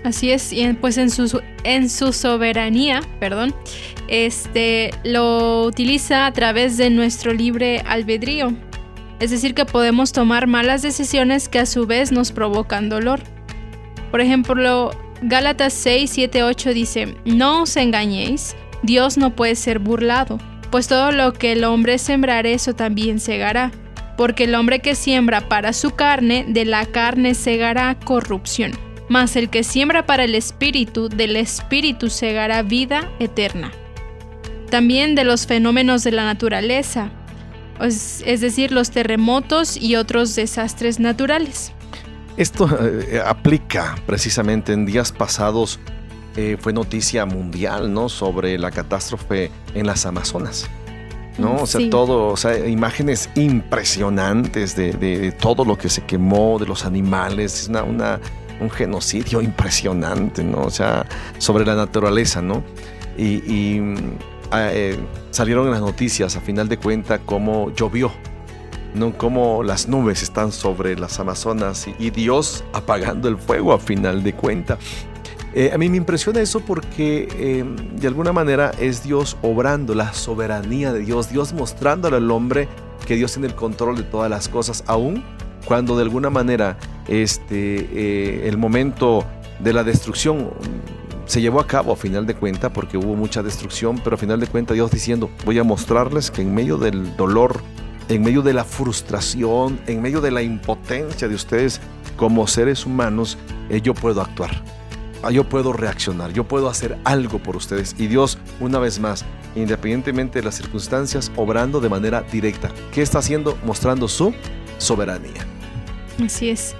Así 0.05 0.31
es, 0.31 0.53
y 0.53 0.61
en- 0.61 0.77
pues 0.77 0.97
en 0.99 1.11
su, 1.11 1.41
en 1.65 1.89
su 1.91 2.13
soberanía, 2.13 3.01
perdón, 3.21 3.55
este 4.09 4.91
lo 5.05 5.65
utiliza 5.65 6.27
a 6.27 6.33
través 6.33 6.77
de 6.77 6.91
nuestro 6.91 7.33
libre 7.33 7.81
albedrío. 7.81 8.53
Es 9.19 9.31
decir, 9.31 9.55
que 9.55 9.65
podemos 9.65 10.13
tomar 10.13 10.47
malas 10.47 10.83
decisiones 10.83 11.49
que 11.49 11.59
a 11.59 11.67
su 11.67 11.87
vez 11.87 12.13
nos 12.13 12.33
provocan 12.33 12.89
dolor. 12.89 13.21
Por 14.11 14.21
ejemplo, 14.21 14.91
Gálatas 15.23 15.73
6, 15.73 16.11
7, 16.11 16.43
8 16.43 16.75
dice, 16.75 17.15
No 17.25 17.63
os 17.63 17.77
engañéis, 17.77 18.55
Dios 18.87 19.19
no 19.19 19.35
puede 19.35 19.57
ser 19.57 19.81
burlado, 19.81 20.39
pues 20.71 20.87
todo 20.87 21.11
lo 21.11 21.33
que 21.33 21.53
el 21.53 21.65
hombre 21.65 21.99
sembrare 21.99 22.53
eso 22.53 22.75
también 22.75 23.19
segará. 23.19 23.73
Porque 24.17 24.45
el 24.45 24.55
hombre 24.55 24.79
que 24.79 24.95
siembra 24.95 25.47
para 25.49 25.73
su 25.75 25.91
carne, 25.91 26.47
de 26.49 26.65
la 26.65 26.87
carne 26.87 27.35
segará 27.35 27.99
corrupción. 27.99 28.73
Mas 29.09 29.37
el 29.37 29.51
que 29.51 29.63
siembra 29.63 30.07
para 30.07 30.25
el 30.25 30.35
espíritu, 30.35 31.09
del 31.09 31.37
espíritu 31.37 32.09
segará 32.09 32.63
vida 32.63 33.11
eterna. 33.19 33.73
También 34.71 35.15
de 35.15 35.25
los 35.25 35.47
fenómenos 35.47 36.03
de 36.03 36.13
la 36.13 36.25
naturaleza, 36.25 37.11
es, 37.81 38.23
es 38.25 38.41
decir, 38.41 38.73
los 38.73 38.91
terremotos 38.91 39.77
y 39.77 39.97
otros 39.97 40.35
desastres 40.35 40.99
naturales. 40.99 41.73
Esto 42.37 42.69
eh, 42.81 43.21
aplica 43.25 43.97
precisamente 44.07 44.73
en 44.73 44.87
días 44.87 45.13
pasados, 45.13 45.79
eh, 46.37 46.57
fue 46.61 46.73
noticia 46.73 47.25
mundial, 47.27 47.93
¿no? 47.93 48.09
Sobre 48.09 48.59
la 48.59 48.71
catástrofe 48.71 49.51
en 49.75 49.87
las 49.87 50.07
Amazonas. 50.07 50.69
¿no? 51.39 51.57
O 51.57 51.67
sea, 51.67 51.83
Sí. 51.83 51.91
todo, 51.91 52.29
o 52.29 52.37
sea, 52.39 52.67
imágenes 52.67 53.29
impresionantes 53.35 54.75
de, 54.75 54.93
de- 54.93 55.19
de 55.19 55.33
todo 55.33 55.67
lo 55.67 55.77
que 55.77 55.91
se 55.91 56.03
quemó, 56.05 56.59
de 56.59 56.65
los 56.67 56.87
animales, 56.87 57.61
es 57.63 57.69
una, 57.69 57.83
una- 57.83 58.21
un 58.59 58.71
genocidio 58.71 59.43
impresionante, 59.43 60.43
¿no? 60.43 60.63
O 60.63 60.71
sea, 60.71 61.05
sobre 61.37 61.67
la 61.67 61.75
naturaleza, 61.75 62.41
¿no? 62.41 62.65
Y, 63.19 63.35
y, 63.53 63.83
ah, 64.51 64.71
eh, 64.73 64.99
salieron 65.31 65.67
en 65.67 65.73
las 65.73 65.83
noticias, 65.83 66.37
a 66.37 66.41
final 66.41 66.69
de 66.71 66.79
cuenta, 66.79 67.19
cómo 67.19 67.71
llovió, 67.75 68.11
¿no? 68.95 69.13
Cómo 69.19 69.63
las 69.63 69.89
nubes 69.89 70.23
están 70.23 70.53
sobre 70.53 70.99
las 70.99 71.21
Amazonas 71.21 71.87
y, 71.87 71.95
y 72.07 72.09
Dios 72.11 72.65
apagando 72.73 73.29
el 73.29 73.37
fuego, 73.37 73.75
a 73.75 73.79
final 73.79 74.23
de 74.23 74.33
cuenta. 74.33 74.79
Eh, 75.59 75.71
a 75.73 75.79
mí 75.79 75.89
me 75.89 75.97
impresiona 75.97 76.43
eso 76.43 76.61
porque 76.61 77.29
eh, 77.35 77.65
de 77.95 78.07
alguna 78.07 78.31
manera 78.31 78.73
es 78.79 79.03
Dios 79.03 79.39
obrando 79.41 79.95
la 79.95 80.13
soberanía 80.13 80.93
de 80.93 81.01
Dios, 81.01 81.31
Dios 81.31 81.55
mostrándole 81.55 82.19
al 82.19 82.31
hombre 82.31 82.69
que 83.07 83.17
Dios 83.17 83.33
tiene 83.33 83.49
el 83.49 83.55
control 83.55 83.97
de 83.97 84.03
todas 84.03 84.29
las 84.29 84.51
cosas, 84.51 84.85
aún 84.87 85.25
cuando 85.65 85.97
de 85.97 86.03
alguna 86.03 86.29
manera 86.29 86.77
este, 87.09 87.89
eh, 87.91 88.47
el 88.47 88.59
momento 88.59 89.25
de 89.61 89.73
la 89.73 89.83
destrucción 89.83 90.51
se 91.25 91.41
llevó 91.41 91.61
a 91.61 91.67
cabo 91.67 91.91
a 91.91 91.97
final 91.97 92.27
de 92.27 92.35
cuenta 92.35 92.71
porque 92.71 92.99
hubo 92.99 93.17
mucha 93.17 93.43
destrucción, 93.43 93.99
pero 94.05 94.17
a 94.17 94.19
final 94.19 94.39
de 94.39 94.49
cuenta 94.49 94.75
Dios 94.75 94.91
diciendo, 94.91 95.31
voy 95.47 95.59
a 95.59 95.65
mostrarles 95.65 96.31
que 96.31 96.43
en 96.43 96.55
medio 96.55 96.77
del 96.77 97.17
dolor, 97.17 97.63
en 98.11 98.21
medio 98.21 98.43
de 98.43 98.53
la 98.53 98.65
frustración, 98.65 99.81
en 99.87 100.03
medio 100.03 100.21
de 100.21 100.33
la 100.33 100.43
impotencia 100.43 101.29
de 101.29 101.35
ustedes 101.35 101.81
como 102.19 102.47
seres 102.47 102.85
humanos, 102.85 103.39
eh, 103.71 103.81
yo 103.81 103.95
puedo 103.95 104.21
actuar. 104.21 104.76
Ah, 105.23 105.31
Yo 105.31 105.49
puedo 105.49 105.73
reaccionar, 105.73 106.33
yo 106.33 106.45
puedo 106.45 106.69
hacer 106.69 106.99
algo 107.05 107.39
por 107.39 107.57
ustedes. 107.57 107.95
Y 107.99 108.07
Dios, 108.07 108.39
una 108.61 108.79
vez 108.79 109.01
más, 109.01 109.25
independientemente 109.55 110.39
de 110.41 110.45
las 110.45 110.57
circunstancias, 110.57 111.33
obrando 111.37 111.81
de 111.81 111.89
manera 111.89 112.23
directa. 112.23 112.71
¿Qué 112.93 113.03
está 113.03 113.19
haciendo? 113.19 113.59
Mostrando 113.65 114.09
su 114.09 114.35
soberanía. 114.79 115.47
Así 116.25 116.51
es. 116.51 116.75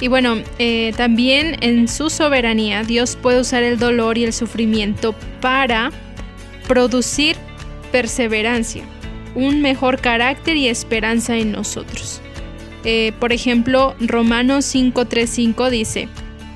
Y 0.00 0.08
bueno, 0.08 0.36
eh, 0.58 0.92
también 0.96 1.56
en 1.60 1.88
su 1.88 2.10
soberanía 2.10 2.82
Dios 2.82 3.16
puede 3.16 3.40
usar 3.40 3.62
el 3.62 3.78
dolor 3.78 4.18
y 4.18 4.24
el 4.24 4.32
sufrimiento 4.32 5.14
para 5.40 5.92
producir 6.66 7.36
perseverancia, 7.92 8.84
un 9.34 9.62
mejor 9.62 10.00
carácter 10.00 10.56
y 10.56 10.68
esperanza 10.68 11.36
en 11.36 11.52
nosotros. 11.52 12.20
Eh, 12.84 13.12
por 13.20 13.32
ejemplo, 13.32 13.94
Romanos 14.00 14.66
5.3.5 14.74 15.70
dice, 15.70 16.08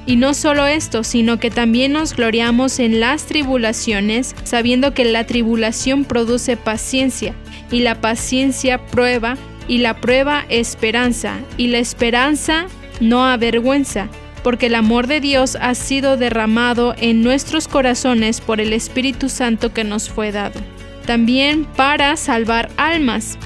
y 0.08 0.16
no 0.16 0.32
solo 0.32 0.66
esto, 0.66 1.04
sino 1.04 1.38
que 1.38 1.50
también 1.50 1.92
nos 1.92 2.16
gloriamos 2.16 2.78
en 2.78 2.98
las 2.98 3.26
tribulaciones, 3.26 4.34
sabiendo 4.42 4.94
que 4.94 5.04
la 5.04 5.26
tribulación 5.26 6.06
produce 6.06 6.56
paciencia, 6.56 7.34
y 7.70 7.80
la 7.80 8.00
paciencia 8.00 8.86
prueba, 8.86 9.36
y 9.68 9.78
la 9.78 10.00
prueba 10.00 10.46
esperanza, 10.48 11.34
y 11.58 11.66
la 11.66 11.76
esperanza 11.76 12.68
no 13.00 13.26
avergüenza, 13.26 14.08
porque 14.42 14.66
el 14.66 14.76
amor 14.76 15.08
de 15.08 15.20
Dios 15.20 15.58
ha 15.60 15.74
sido 15.74 16.16
derramado 16.16 16.94
en 16.96 17.22
nuestros 17.22 17.68
corazones 17.68 18.40
por 18.40 18.62
el 18.62 18.72
Espíritu 18.72 19.28
Santo 19.28 19.74
que 19.74 19.84
nos 19.84 20.08
fue 20.08 20.32
dado. 20.32 20.58
También 21.04 21.66
para 21.76 22.16
salvar 22.16 22.70
almas. 22.78 23.36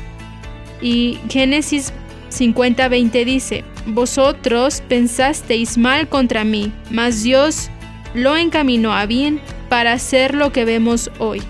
Y 0.80 1.18
Génesis 1.28 1.92
50:20 2.40 3.24
dice, 3.24 3.64
Vosotros 3.86 4.82
pensasteis 4.88 5.76
mal 5.76 6.08
contra 6.08 6.44
mí, 6.44 6.72
mas 6.90 7.22
Dios 7.22 7.70
lo 8.14 8.36
encaminó 8.36 8.92
a 8.92 9.06
bien 9.06 9.40
para 9.68 9.92
hacer 9.94 10.34
lo 10.34 10.52
que 10.52 10.64
vemos 10.64 11.10
hoy, 11.18 11.42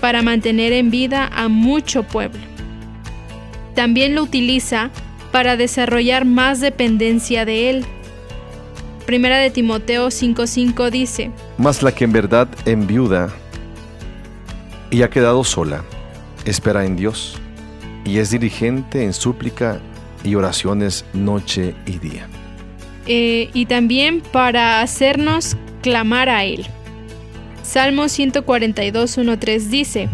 para 0.00 0.22
mantener 0.22 0.72
en 0.72 0.90
vida 0.90 1.28
a 1.34 1.48
mucho 1.48 2.02
pueblo. 2.04 2.40
También 3.74 4.14
lo 4.14 4.22
utiliza 4.22 4.90
para 5.30 5.56
desarrollar 5.56 6.24
más 6.24 6.60
dependencia 6.60 7.44
de 7.44 7.70
Él. 7.70 7.84
Primera 9.06 9.38
de 9.38 9.50
Timoteo 9.50 10.08
5:5 10.08 10.90
dice, 10.90 11.30
Mas 11.58 11.82
la 11.82 11.92
que 11.92 12.04
en 12.04 12.12
verdad 12.12 12.48
enviuda 12.64 13.28
y 14.90 15.02
ha 15.02 15.10
quedado 15.10 15.44
sola, 15.44 15.84
espera 16.44 16.84
en 16.84 16.96
Dios 16.96 17.38
y 18.04 18.18
es 18.18 18.30
diligente 18.30 19.04
en 19.04 19.12
súplica 19.12 19.80
y 20.24 20.34
oraciones 20.34 21.04
noche 21.12 21.74
y 21.86 21.98
día. 21.98 22.26
eh, 23.06 23.48
y 23.54 23.66
también 23.66 24.20
para 24.20 24.82
hacernos 24.82 25.56
clamar 25.82 26.28
a 26.28 26.44
Él. 26.44 26.66
Salmo 27.62 28.08
142, 28.08 29.18
1-3 29.18 29.58
dice, 29.68 30.08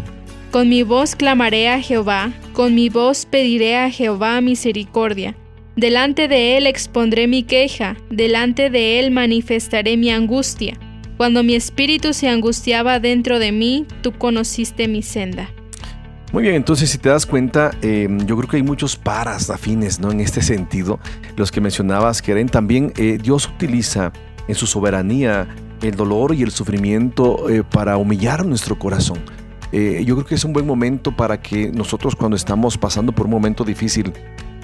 Con 0.50 0.68
mi 0.68 0.82
voz 0.84 1.16
clamaré 1.16 1.68
a 1.68 1.80
Jehová, 1.80 2.32
con 2.52 2.74
mi 2.74 2.88
voz 2.88 3.26
pediré 3.26 3.76
a 3.76 3.90
Jehová 3.90 4.40
misericordia. 4.40 5.34
Delante 5.76 6.28
de 6.28 6.56
Él 6.56 6.66
expondré 6.68 7.26
mi 7.26 7.42
queja, 7.42 7.96
delante 8.10 8.70
de 8.70 9.00
Él 9.00 9.10
manifestaré 9.10 9.96
mi 9.96 10.10
angustia. 10.10 10.78
Cuando 11.16 11.42
mi 11.42 11.54
espíritu 11.54 12.12
se 12.12 12.28
angustiaba 12.28 13.00
dentro 13.00 13.38
de 13.40 13.50
mí, 13.52 13.86
tú 14.02 14.12
conociste 14.12 14.86
mi 14.86 15.02
senda. 15.02 15.50
Muy 16.34 16.42
bien, 16.42 16.56
entonces 16.56 16.90
si 16.90 16.98
te 16.98 17.10
das 17.10 17.26
cuenta, 17.26 17.70
eh, 17.80 18.08
yo 18.26 18.36
creo 18.36 18.48
que 18.48 18.56
hay 18.56 18.64
muchos 18.64 18.96
paras 18.96 19.50
afines 19.50 20.00
¿no? 20.00 20.10
en 20.10 20.18
este 20.18 20.42
sentido. 20.42 20.98
Los 21.36 21.52
que 21.52 21.60
mencionabas, 21.60 22.22
Keren, 22.22 22.48
también 22.48 22.92
eh, 22.96 23.18
Dios 23.22 23.46
utiliza 23.46 24.12
en 24.48 24.56
su 24.56 24.66
soberanía 24.66 25.46
el 25.80 25.94
dolor 25.94 26.34
y 26.34 26.42
el 26.42 26.50
sufrimiento 26.50 27.48
eh, 27.48 27.62
para 27.62 27.98
humillar 27.98 28.44
nuestro 28.44 28.76
corazón. 28.76 29.20
Eh, 29.70 30.02
yo 30.04 30.16
creo 30.16 30.26
que 30.26 30.34
es 30.34 30.42
un 30.42 30.52
buen 30.52 30.66
momento 30.66 31.14
para 31.16 31.40
que 31.40 31.70
nosotros 31.70 32.16
cuando 32.16 32.36
estamos 32.36 32.76
pasando 32.76 33.12
por 33.12 33.26
un 33.26 33.30
momento 33.30 33.62
difícil 33.62 34.12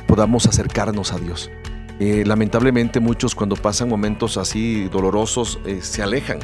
podamos 0.08 0.46
acercarnos 0.46 1.12
a 1.12 1.18
Dios. 1.18 1.52
Eh, 2.00 2.24
lamentablemente 2.26 2.98
muchos 2.98 3.36
cuando 3.36 3.54
pasan 3.54 3.88
momentos 3.88 4.38
así 4.38 4.88
dolorosos 4.88 5.60
eh, 5.66 5.78
se 5.82 6.02
alejan, 6.02 6.40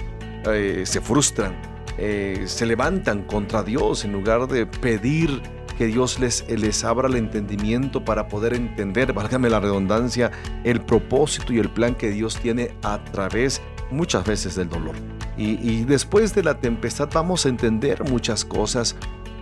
se 0.85 1.01
frustran, 1.01 1.76
eh, 1.99 2.44
se 2.47 2.66
levantan 2.66 3.22
contra 3.22 3.62
Dios 3.62 4.05
en 4.05 4.12
lugar 4.12 4.47
de 4.49 4.66
pedir 4.66 5.42
que 5.78 5.86
Dios 5.86 6.18
les, 6.18 6.49
les 6.49 6.84
abra 6.84 7.09
el 7.09 7.16
entendimiento 7.16 8.05
para 8.05 8.28
poder 8.28 8.55
entender, 8.55 9.12
válgame 9.12 9.51
la 9.51 9.61
redundancia, 9.61 10.30
el 10.64 10.80
propósito 10.80 11.53
y 11.53 11.59
el 11.59 11.70
plan 11.70 11.94
que 11.94 12.11
Dios 12.11 12.38
tiene 12.38 12.72
a 12.82 13.03
través 13.05 13.61
muchas 13.90 14.24
veces 14.24 14.57
del 14.57 14.68
dolor. 14.68 14.97
Y, 15.38 15.84
después 15.84 16.34
de 16.34 16.42
la 16.42 16.59
tempestad 16.61 17.11
vamos 17.12 17.44
a 17.44 17.51
entender 17.51 18.03
muchas 18.05 18.42
cosas. 18.42 18.97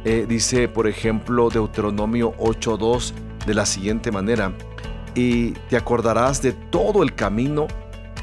Eh, 0.05 0.27
dice, 0.29 0.69
por 0.69 0.89
ejemplo, 0.89 1.51
Deuteronomio 1.51 2.35
8.2 2.39 3.13
de 3.47 3.55
la 3.55 3.65
siguiente 3.65 4.11
manera, 4.11 4.53
y 5.15 5.53
te 5.69 5.77
acordarás 5.77 6.43
de 6.43 6.53
todo 6.53 7.05
el 7.05 7.15
camino 7.15 7.69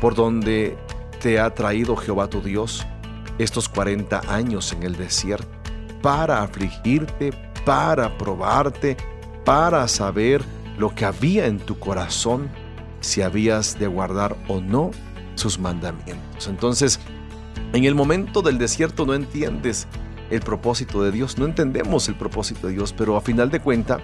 por 0.02 0.16
donde 0.16 0.78
te 1.22 1.40
ha 1.40 1.54
traído 1.54 1.96
Jehová 1.96 2.28
tu 2.28 2.42
Dios 2.42 2.86
estos 3.44 3.70
40 3.70 4.22
años 4.28 4.72
en 4.74 4.84
el 4.84 4.96
desierto, 4.96 5.50
para 6.02 6.42
afligirte, 6.42 7.32
para 7.66 8.18
probarte, 8.18 8.98
para 9.46 9.88
saber 9.88 10.44
lo 10.78 10.94
que 10.94 11.06
había 11.06 11.48
en 11.48 11.60
tu 11.60 11.78
corazón, 11.80 12.50
si 13.00 13.22
habías 13.22 13.80
de 13.80 13.88
guardar 13.88 14.36
o 14.48 14.62
no 14.62 14.92
sus 15.36 15.60
mandamientos. 15.60 16.48
Entonces, 16.48 17.00
en 17.74 17.84
el 17.86 17.96
momento 17.96 18.42
del 18.42 18.58
desierto 18.58 19.06
no 19.06 19.14
entiendes 19.14 19.88
el 20.30 20.42
propósito 20.42 21.04
de 21.04 21.12
Dios, 21.12 21.38
no 21.38 21.46
entendemos 21.46 22.08
el 22.08 22.16
propósito 22.16 22.68
de 22.68 22.74
Dios, 22.74 22.94
pero 22.94 23.18
a 23.18 23.22
final 23.22 23.50
de 23.50 23.60
cuenta 23.60 24.00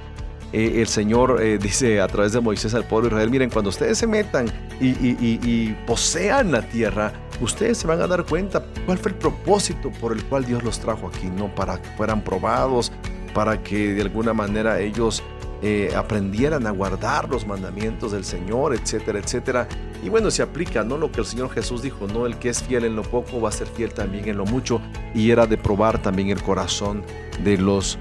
eh, 0.53 0.81
el 0.81 0.87
Señor 0.87 1.41
eh, 1.41 1.57
dice 1.61 2.01
a 2.01 2.07
través 2.07 2.31
de 2.31 2.39
Moisés 2.39 2.73
al 2.73 2.85
pueblo 2.85 3.09
de 3.09 3.15
Israel, 3.15 3.29
miren, 3.29 3.49
cuando 3.49 3.69
ustedes 3.69 3.97
se 3.97 4.07
metan 4.07 4.47
y, 4.79 5.73
posean 5.85 6.51
la 6.51 6.61
tierra, 6.61 7.13
ustedes 7.41 7.79
se 7.79 7.87
van 7.87 8.01
a 8.01 8.07
dar 8.07 8.23
cuenta 8.25 8.63
cuál 8.85 8.97
fue 8.97 9.11
el 9.11 9.17
propósito 9.17 9.91
por 9.99 10.11
el 10.11 10.23
cual 10.25 10.45
Dios 10.45 10.63
los 10.63 10.79
trajo 10.79 11.07
aquí, 11.07 11.27
no 11.27 11.53
para 11.53 11.81
que 11.81 11.89
fueran 11.91 12.23
probados, 12.23 12.91
para 13.33 13.61
que 13.61 13.93
de 13.93 14.01
alguna 14.01 14.33
manera 14.33 14.79
ellos 14.79 15.23
eh, 15.63 15.91
aprendieran 15.95 16.67
a 16.67 16.71
guardar 16.71 17.27
los 17.29 17.47
mandamientos 17.47 18.11
del 18.11 18.23
Señor, 18.23 18.75
etcétera, 18.75 19.19
etcétera. 19.19 19.67
Y 20.03 20.09
bueno, 20.09 20.29
se 20.29 20.43
aplica, 20.43 20.83
¿no? 20.83 20.97
Lo 20.97 21.11
que 21.11 21.21
el 21.21 21.25
Señor 21.25 21.49
Jesús 21.49 21.81
dijo, 21.81 22.07
¿no? 22.07 22.27
El 22.27 22.37
que 22.37 22.49
es 22.49 22.61
fiel 22.61 22.85
en 22.85 22.95
lo 22.95 23.01
poco 23.01 23.41
va 23.41 23.49
a 23.49 23.51
ser 23.51 23.67
fiel 23.67 23.91
también 23.91 24.27
en 24.29 24.37
lo 24.37 24.45
mucho. 24.45 24.79
Y 25.15 25.31
era 25.31 25.47
de 25.47 25.57
probar 25.57 25.99
también 25.99 26.29
el 26.29 26.41
corazón 26.43 27.03
de 27.43 27.57
los 27.57 27.97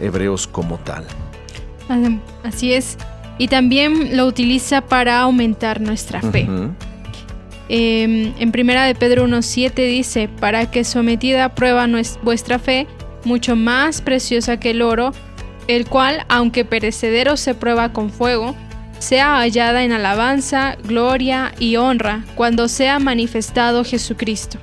hebreos 0.00 0.46
como 0.46 0.78
tal. 0.78 1.06
Así 2.44 2.72
es. 2.72 2.98
Y 3.38 3.48
también 3.48 4.16
lo 4.16 4.26
utiliza 4.26 4.80
para 4.82 5.20
aumentar 5.20 5.80
nuestra 5.80 6.20
fe. 6.20 6.48
Em, 7.68 8.32
en 8.38 8.52
primera 8.52 8.84
de 8.84 8.94
Pedro 8.94 9.26
1.7 9.26 9.74
dice, 9.86 10.28
para 10.40 10.70
que 10.70 10.84
sometida 10.84 11.44
a 11.44 11.54
prueba 11.54 11.86
vuestra 12.22 12.58
fe, 12.58 12.86
mucho 13.24 13.56
más 13.56 14.00
preciosa 14.00 14.58
que 14.58 14.70
el 14.70 14.82
oro, 14.82 15.12
el 15.66 15.86
cual, 15.86 16.24
aunque 16.28 16.64
perecedero 16.64 17.36
se 17.36 17.54
prueba 17.54 17.92
con 17.92 18.10
fuego, 18.10 18.56
sea 18.98 19.36
hallada 19.36 19.84
en 19.84 19.92
alabanza, 19.92 20.76
gloria 20.82 21.52
y 21.58 21.76
honra 21.76 22.24
cuando 22.34 22.68
sea 22.68 22.98
manifestado 22.98 23.84
Jesucristo. 23.84 24.58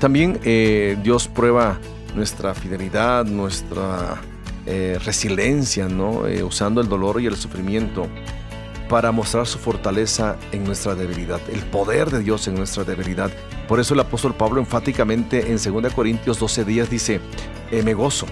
También 0.00 0.38
eh, 0.44 0.96
Dios 1.02 1.28
prueba 1.28 1.78
nuestra 2.14 2.54
fidelidad, 2.54 3.26
nuestra 3.26 4.20
eh, 4.66 4.98
resiliencia, 5.04 5.88
¿no? 5.88 6.26
Eh, 6.26 6.42
usando 6.42 6.80
el 6.80 6.88
dolor 6.88 7.20
y 7.20 7.26
el 7.26 7.36
sufrimiento 7.36 8.08
para 8.88 9.12
mostrar 9.12 9.46
su 9.46 9.58
fortaleza 9.58 10.36
en 10.52 10.64
nuestra 10.64 10.94
debilidad, 10.94 11.40
el 11.52 11.60
poder 11.60 12.10
de 12.10 12.20
Dios 12.20 12.48
en 12.48 12.54
nuestra 12.54 12.84
debilidad. 12.84 13.30
Por 13.68 13.80
eso 13.80 13.94
el 13.94 14.00
apóstol 14.00 14.34
Pablo 14.34 14.60
enfáticamente 14.60 15.52
en 15.52 15.82
2 15.82 15.92
Corintios 15.92 16.38
12 16.38 16.64
días 16.64 16.90
dice, 16.90 17.20
eh, 17.70 17.82
me 17.82 17.94
gozo 17.94 18.26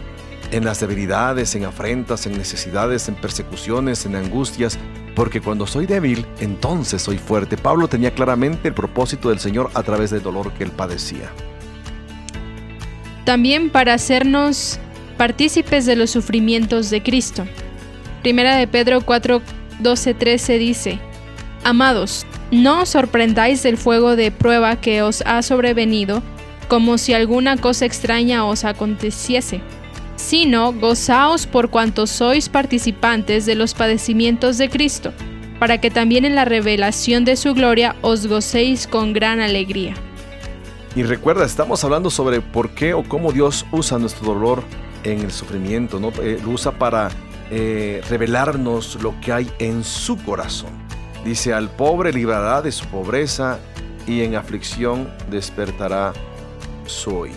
en 0.51 0.65
las 0.65 0.81
debilidades, 0.81 1.55
en 1.55 1.65
afrentas, 1.65 2.27
en 2.27 2.39
necesidades, 2.39 3.09
en 3.09 3.17
persecuciones, 3.17 4.07
en 4.07 4.17
angustias, 4.17 4.79
porque 5.15 5.41
cuando 5.41 5.67
soy 5.67 5.87
débil, 5.87 6.25
entonces 6.41 7.03
soy 7.03 7.19
fuerte. 7.19 7.57
Pablo 7.57 7.89
tenía 7.89 8.13
claramente 8.13 8.69
el 8.69 8.75
propósito 8.75 9.29
del 9.29 9.41
Señor 9.41 9.71
a 9.75 9.83
través 9.83 10.11
del 10.11 10.23
dolor 10.23 10.53
que 10.53 10.65
él 10.65 10.71
padecía. 10.71 11.31
También 13.25 13.71
para 13.71 13.95
hacernos 13.95 14.79
partícipes 15.17 15.87
de 15.87 15.97
los 15.97 16.11
sufrimientos 16.11 16.91
de 16.91 17.03
Cristo. 17.03 17.45
Primera 18.23 18.57
de 18.57 18.67
Pedro 18.67 19.01
4, 19.01 19.43
12, 19.81 20.15
13 20.15 20.59
dice, 20.59 20.99
Amados, 21.65 22.27
no 22.51 22.83
os 22.83 22.91
sorprendáis 22.91 23.63
del 23.63 23.77
fuego 23.77 24.15
de 24.17 24.31
prueba 24.31 24.77
que 24.77 25.03
os 25.03 25.23
ha 25.27 25.43
sobrevenido, 25.43 26.23
como 26.69 26.99
si 26.99 27.13
alguna 27.13 27.57
cosa 27.57 27.87
extraña 27.87 28.45
os 28.45 28.65
aconteciese, 28.65 29.61
sino 30.17 30.73
gozaos 30.73 31.47
por 31.47 31.71
cuanto 31.71 32.07
sois 32.07 32.49
participantes 32.49 33.47
de 33.47 33.55
los 33.55 33.75
padecimientos 33.75 34.59
de 34.59 34.69
Cristo, 34.71 35.13
para 35.59 35.81
que 35.81 35.91
también 35.91 36.25
en 36.25 36.35
la 36.35 36.45
revelación 36.45 37.25
de 37.25 37.37
su 37.37 37.55
gloria 37.55 37.97
os 38.03 38.27
gocéis 38.27 38.87
con 38.87 39.13
gran 39.13 39.41
alegría. 39.41 39.95
Y 40.95 41.03
recuerda, 41.03 41.45
estamos 41.45 41.85
hablando 41.85 42.11
sobre 42.11 42.41
por 42.41 42.71
qué 42.71 42.95
o 42.95 43.03
cómo 43.03 43.33
Dios 43.33 43.67
usa 43.71 43.99
nuestro 43.99 44.27
dolor 44.27 44.63
en 45.13 45.21
el 45.21 45.31
sufrimiento, 45.31 46.01
¿no? 46.01 46.13
Eh, 46.23 46.41
lo 46.43 46.51
usa 46.51 46.73
para 46.73 47.11
eh, 47.51 48.01
revelarnos 48.09 49.01
lo 49.03 49.19
que 49.21 49.33
hay 49.33 49.51
en 49.59 49.85
su 49.85 50.17
corazón. 50.19 50.71
Dice, 51.25 51.53
al 51.53 51.71
pobre 51.71 52.13
librará 52.13 52.63
de 52.63 52.73
su 52.73 52.87
pobreza 52.87 53.59
y 54.07 54.23
en 54.23 54.37
aflicción 54.37 55.09
despertará 55.31 56.13
su 56.87 57.11
oído. 57.11 57.37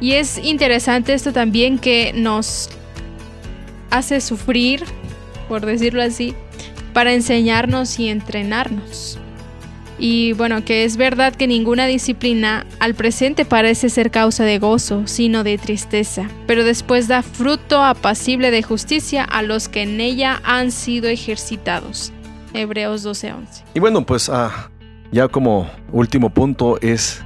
Y 0.00 0.12
es 0.12 0.38
interesante 0.38 1.14
esto 1.14 1.32
también 1.32 1.78
que 1.78 2.12
nos 2.14 2.68
hace 3.90 4.20
sufrir, 4.20 4.84
por 5.48 5.64
decirlo 5.64 6.02
así, 6.02 6.34
para 6.92 7.12
enseñarnos 7.12 7.98
y 7.98 8.08
entrenarnos. 8.08 9.18
Y 9.98 10.32
bueno, 10.32 10.64
que 10.64 10.84
es 10.84 10.96
verdad 10.96 11.34
que 11.34 11.46
ninguna 11.46 11.86
disciplina 11.86 12.66
al 12.80 12.94
presente 12.94 13.44
parece 13.44 13.88
ser 13.88 14.10
causa 14.10 14.44
de 14.44 14.58
gozo, 14.58 15.06
sino 15.06 15.44
de 15.44 15.56
tristeza, 15.56 16.28
pero 16.46 16.64
después 16.64 17.06
da 17.06 17.22
fruto 17.22 17.82
apacible 17.82 18.50
de 18.50 18.62
justicia 18.62 19.22
a 19.24 19.42
los 19.42 19.68
que 19.68 19.82
en 19.82 20.00
ella 20.00 20.40
han 20.44 20.72
sido 20.72 21.08
ejercitados. 21.08 22.12
Hebreos 22.54 23.04
12:11. 23.04 23.64
Y 23.74 23.80
bueno, 23.80 24.04
pues 24.04 24.28
ah, 24.28 24.70
ya 25.12 25.28
como 25.28 25.70
último 25.92 26.30
punto 26.30 26.78
es 26.80 27.22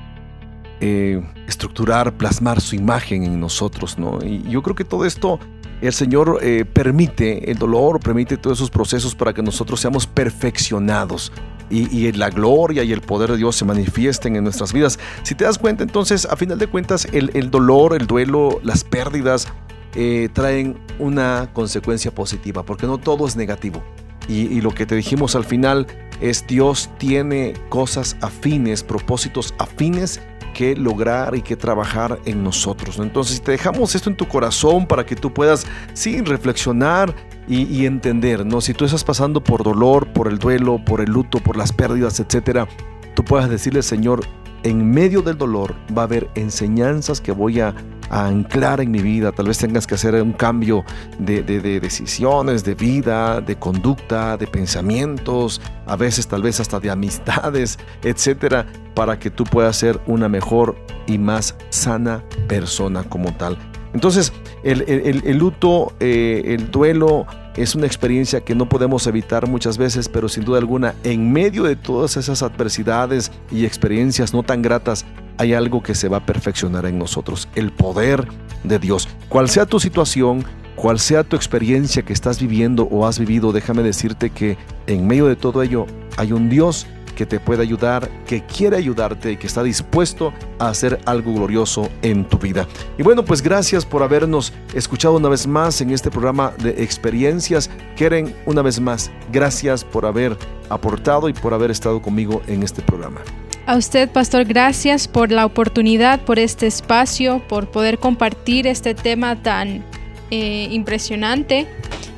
eh, 0.80 1.22
estructurar, 1.46 2.16
plasmar 2.16 2.60
su 2.60 2.76
imagen 2.76 3.24
en 3.24 3.40
nosotros, 3.40 3.98
¿no? 3.98 4.18
Y 4.24 4.42
yo 4.48 4.62
creo 4.62 4.76
que 4.76 4.84
todo 4.84 5.04
esto 5.04 5.40
el 5.80 5.92
Señor 5.92 6.40
eh, 6.42 6.64
permite 6.64 7.50
el 7.50 7.58
dolor, 7.58 8.00
permite 8.00 8.36
todos 8.36 8.58
esos 8.58 8.70
procesos 8.70 9.14
para 9.14 9.32
que 9.32 9.42
nosotros 9.42 9.80
seamos 9.80 10.06
perfeccionados 10.06 11.32
y, 11.70 12.10
la 12.12 12.30
gloria 12.30 12.82
y 12.82 12.92
el 12.92 13.00
poder 13.00 13.32
de 13.32 13.36
Dios 13.36 13.56
se 13.56 13.64
manifiesten 13.64 14.36
en 14.36 14.44
nuestras 14.44 14.72
vidas. 14.72 14.98
Si 15.22 15.34
te 15.34 15.44
das 15.44 15.58
cuenta, 15.58 15.82
entonces, 15.82 16.26
a 16.26 16.36
final 16.36 16.58
de 16.58 16.66
cuentas, 16.66 17.06
el, 17.12 17.50
dolor, 17.50 17.94
el 17.94 18.06
duelo, 18.06 18.60
las 18.62 18.84
pérdidas 18.84 19.48
eh, 19.94 20.28
traen 20.32 20.78
una 20.98 21.50
consecuencia 21.52 22.10
positiva, 22.10 22.62
porque 22.62 22.86
no 22.86 22.98
todo 22.98 23.26
es 23.26 23.36
negativo. 23.36 23.82
y 24.28 24.60
lo 24.60 24.72
que 24.72 24.84
te 24.84 24.94
dijimos 24.94 25.34
al 25.34 25.44
final 25.44 25.86
es 26.20 26.46
Dios 26.46 26.90
tiene 26.98 27.54
cosas 27.68 28.16
afines, 28.20 28.82
propósitos 28.82 29.54
afines 29.58 30.20
que 30.54 30.74
lograr 30.74 31.36
y 31.36 31.42
que 31.42 31.56
trabajar 31.56 32.18
en 32.24 32.42
nosotros. 32.42 32.98
Entonces, 32.98 33.40
te 33.40 33.52
dejamos 33.52 33.94
esto 33.94 34.10
en 34.10 34.16
tu 34.16 34.26
corazón 34.26 34.86
para 34.86 35.06
que 35.06 35.14
tú 35.14 35.32
puedas, 35.32 35.66
sí, 35.94 36.20
reflexionar 36.20 37.14
y, 37.46 37.86
entender, 37.86 38.44
¿no? 38.44 38.60
Si 38.60 38.74
tú 38.74 38.84
estás 38.84 39.04
pasando 39.04 39.42
por 39.42 39.62
dolor, 39.62 40.08
por 40.12 40.28
el 40.28 40.38
duelo, 40.38 40.84
por 40.84 41.00
el 41.00 41.10
luto, 41.10 41.38
por 41.38 41.56
las 41.56 41.72
pérdidas, 41.72 42.20
etcétera, 42.20 42.68
tú 43.14 43.24
puedas 43.24 43.48
decirle, 43.48 43.82
Señor, 43.82 44.20
en 44.62 44.90
medio 44.90 45.22
del 45.22 45.38
dolor 45.38 45.74
va 45.96 46.02
a 46.02 46.04
haber 46.04 46.28
enseñanzas 46.34 47.20
que 47.20 47.32
voy 47.32 47.60
a, 47.60 47.74
anclar 48.10 48.80
en 48.80 48.90
mi 48.90 49.00
vida. 49.02 49.32
Tal 49.32 49.48
vez 49.48 49.58
tengas 49.58 49.86
que 49.86 49.94
hacer 49.94 50.14
un 50.14 50.32
cambio 50.32 50.82
de, 51.18 51.42
de, 51.42 51.78
decisiones, 51.78 52.64
de 52.64 52.74
vida, 52.74 53.42
de 53.42 53.56
conducta, 53.56 54.38
de 54.38 54.46
pensamientos, 54.46 55.60
a 55.86 55.94
veces 55.94 56.26
tal 56.26 56.40
vez 56.40 56.58
hasta 56.58 56.80
de 56.80 56.90
amistades, 56.90 57.78
etcétera, 58.02 58.64
para 58.94 59.18
que 59.18 59.30
tú 59.30 59.44
puedas 59.44 59.76
ser 59.76 60.00
una 60.06 60.26
mejor 60.26 60.74
y 61.06 61.18
más 61.18 61.54
sana 61.68 62.24
persona 62.48 63.04
como 63.04 63.34
tal. 63.34 63.58
Entonces, 63.92 64.32
el, 64.62 65.36
luto, 65.36 65.92
eh, 66.00 66.42
el 66.46 66.70
duelo 66.70 67.26
es 67.58 67.74
una 67.74 67.86
experiencia 67.86 68.40
que 68.40 68.54
no 68.54 68.68
podemos 68.68 69.06
evitar 69.06 69.48
muchas 69.48 69.78
veces, 69.78 70.08
pero 70.08 70.28
sin 70.28 70.44
duda 70.44 70.58
alguna, 70.58 70.94
en 71.02 71.32
medio 71.32 71.64
de 71.64 71.76
todas 71.76 72.16
esas 72.16 72.42
adversidades 72.42 73.32
y 73.50 73.64
experiencias 73.64 74.32
no 74.32 74.42
tan 74.42 74.62
gratas, 74.62 75.04
hay 75.38 75.54
algo 75.54 75.82
que 75.82 75.94
se 75.94 76.08
va 76.08 76.18
a 76.18 76.26
perfeccionar 76.26 76.86
en 76.86 76.98
nosotros, 76.98 77.48
el 77.54 77.72
poder 77.72 78.26
de 78.64 78.78
Dios. 78.78 79.08
Cual 79.28 79.48
sea 79.48 79.66
tu 79.66 79.80
situación, 79.80 80.44
cual 80.76 80.98
sea 80.98 81.24
tu 81.24 81.36
experiencia 81.36 82.02
que 82.02 82.12
estás 82.12 82.40
viviendo 82.40 82.84
o 82.84 83.06
has 83.06 83.18
vivido, 83.18 83.52
déjame 83.52 83.82
decirte 83.82 84.30
que 84.30 84.56
en 84.86 85.06
medio 85.06 85.26
de 85.26 85.36
todo 85.36 85.62
ello 85.62 85.86
hay 86.16 86.32
un 86.32 86.48
Dios 86.48 86.86
que 87.18 87.26
te 87.26 87.40
puede 87.40 87.62
ayudar, 87.62 88.08
que 88.28 88.44
quiere 88.44 88.76
ayudarte 88.76 89.32
y 89.32 89.36
que 89.36 89.48
está 89.48 89.64
dispuesto 89.64 90.32
a 90.60 90.68
hacer 90.68 91.00
algo 91.04 91.34
glorioso 91.34 91.90
en 92.00 92.24
tu 92.24 92.38
vida. 92.38 92.68
Y 92.96 93.02
bueno, 93.02 93.24
pues 93.24 93.42
gracias 93.42 93.84
por 93.84 94.04
habernos 94.04 94.52
escuchado 94.72 95.16
una 95.16 95.28
vez 95.28 95.44
más 95.44 95.80
en 95.80 95.90
este 95.90 96.12
programa 96.12 96.52
de 96.62 96.80
experiencias. 96.84 97.70
Quieren 97.96 98.36
una 98.46 98.62
vez 98.62 98.78
más, 98.78 99.10
gracias 99.32 99.82
por 99.82 100.06
haber 100.06 100.36
aportado 100.68 101.28
y 101.28 101.32
por 101.32 101.54
haber 101.54 101.72
estado 101.72 102.00
conmigo 102.00 102.40
en 102.46 102.62
este 102.62 102.82
programa. 102.82 103.18
A 103.66 103.76
usted, 103.76 104.08
pastor, 104.08 104.44
gracias 104.44 105.08
por 105.08 105.32
la 105.32 105.44
oportunidad, 105.44 106.20
por 106.20 106.38
este 106.38 106.68
espacio, 106.68 107.42
por 107.48 107.68
poder 107.68 107.98
compartir 107.98 108.68
este 108.68 108.94
tema 108.94 109.34
tan 109.42 109.84
eh, 110.30 110.68
impresionante, 110.70 111.66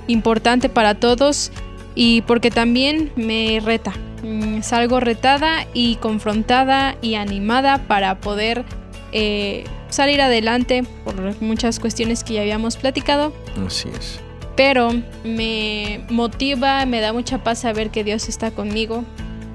importante 0.08 0.68
para 0.68 0.96
todos 0.96 1.52
y 1.94 2.20
porque 2.20 2.50
también 2.50 3.10
me 3.16 3.62
reta. 3.64 3.94
Mm, 4.22 4.62
salgo 4.62 5.00
retada 5.00 5.66
y 5.72 5.96
confrontada 5.96 6.96
y 7.00 7.14
animada 7.14 7.86
para 7.86 8.20
poder 8.20 8.64
eh, 9.12 9.64
salir 9.88 10.20
adelante 10.20 10.84
por 11.04 11.40
muchas 11.42 11.80
cuestiones 11.80 12.24
que 12.24 12.34
ya 12.34 12.42
habíamos 12.42 12.76
platicado. 12.76 13.32
Así 13.66 13.88
es. 13.88 14.20
Pero 14.56 14.90
me 15.24 16.04
motiva, 16.10 16.84
me 16.86 17.00
da 17.00 17.12
mucha 17.12 17.42
paz 17.42 17.60
saber 17.60 17.90
que 17.90 18.04
Dios 18.04 18.28
está 18.28 18.50
conmigo 18.50 19.04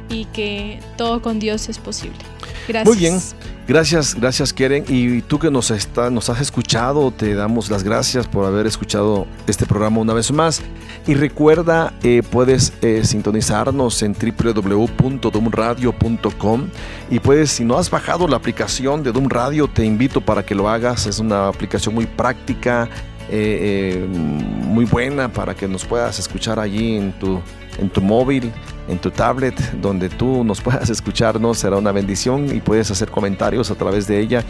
y 0.10 0.26
que 0.26 0.80
todo 0.98 1.22
con 1.22 1.40
Dios 1.40 1.70
es 1.70 1.78
posible. 1.78 2.18
Muy 2.86 2.98
bien. 2.98 3.20
Gracias, 3.68 4.14
gracias 4.14 4.54
Keren. 4.54 4.86
Y 4.88 5.24
tú 5.24 5.40
que 5.40 5.50
nos, 5.50 5.72
está, 5.72 6.12
nos 6.12 6.30
has 6.30 6.40
escuchado, 6.40 7.10
te 7.12 7.34
damos 7.34 7.72
las 7.72 7.84
gracias 7.84 8.28
por 8.28 8.46
haber 8.46 8.68
escuchado 8.68 9.26
este 9.48 9.66
programa 9.66 10.02
una 10.02 10.14
vez 10.14 10.32
más. 10.32 10.62
Y 11.08 11.16
recuerda, 11.16 11.92
eh, 12.04 12.22
puedes 12.30 12.74
eh, 12.82 13.04
sintonizarnos 13.04 14.04
en 14.04 14.14
www.dumradio.com 14.14 16.68
y 17.10 17.20
puedes, 17.20 17.50
si 17.52 17.66
no 17.66 17.78
has 17.78 17.90
bajado 17.90 18.28
la 18.28 18.38
aplicación 18.38 19.02
de 19.02 19.12
Dum 19.12 19.30
Radio, 19.30 19.68
te 19.68 19.84
invito 19.84 20.22
para 20.22 20.46
que 20.46 20.54
lo 20.54 20.70
hagas. 20.70 21.08
Es 21.08 21.18
una 21.20 21.48
aplicación 21.48 21.96
muy 21.96 22.06
práctica, 22.06 22.88
eh, 23.30 24.08
muy 24.10 24.86
buena 24.86 25.34
para 25.34 25.56
que 25.56 25.68
nos 25.68 25.86
puedas 25.86 26.20
escuchar 26.20 26.60
allí 26.60 26.98
en 26.98 27.14
tu, 27.14 27.42
en 27.80 27.90
tu 27.90 28.02
móvil 28.02 28.52
en 28.88 29.00
tu 29.00 29.12
tablet 29.12 29.56
donde 29.82 30.10
tú 30.10 30.44
nos 30.44 30.62
puedas 30.62 30.90
escucharnos. 30.90 31.60
Será 31.60 31.78
una 31.78 31.92
bendición 31.92 32.56
y 32.56 32.62
puedes 32.62 32.92
hacer 32.92 33.10
comentarios 33.10 33.72
a 33.72 33.76
través 33.76 34.08
de 34.08 34.20
ella. 34.20 34.44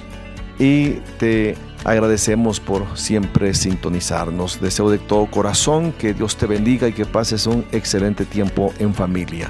Y 0.57 1.01
te 1.19 1.55
agradecemos 1.83 2.59
por 2.59 2.97
siempre 2.97 3.53
sintonizarnos. 3.53 4.59
Deseo 4.61 4.89
de 4.89 4.97
todo 4.97 5.25
corazón 5.27 5.93
que 5.93 6.13
Dios 6.13 6.37
te 6.37 6.45
bendiga 6.45 6.87
y 6.87 6.93
que 6.93 7.05
pases 7.05 7.45
un 7.45 7.65
excelente 7.71 8.25
tiempo 8.25 8.73
en 8.79 8.93
familia. 8.93 9.49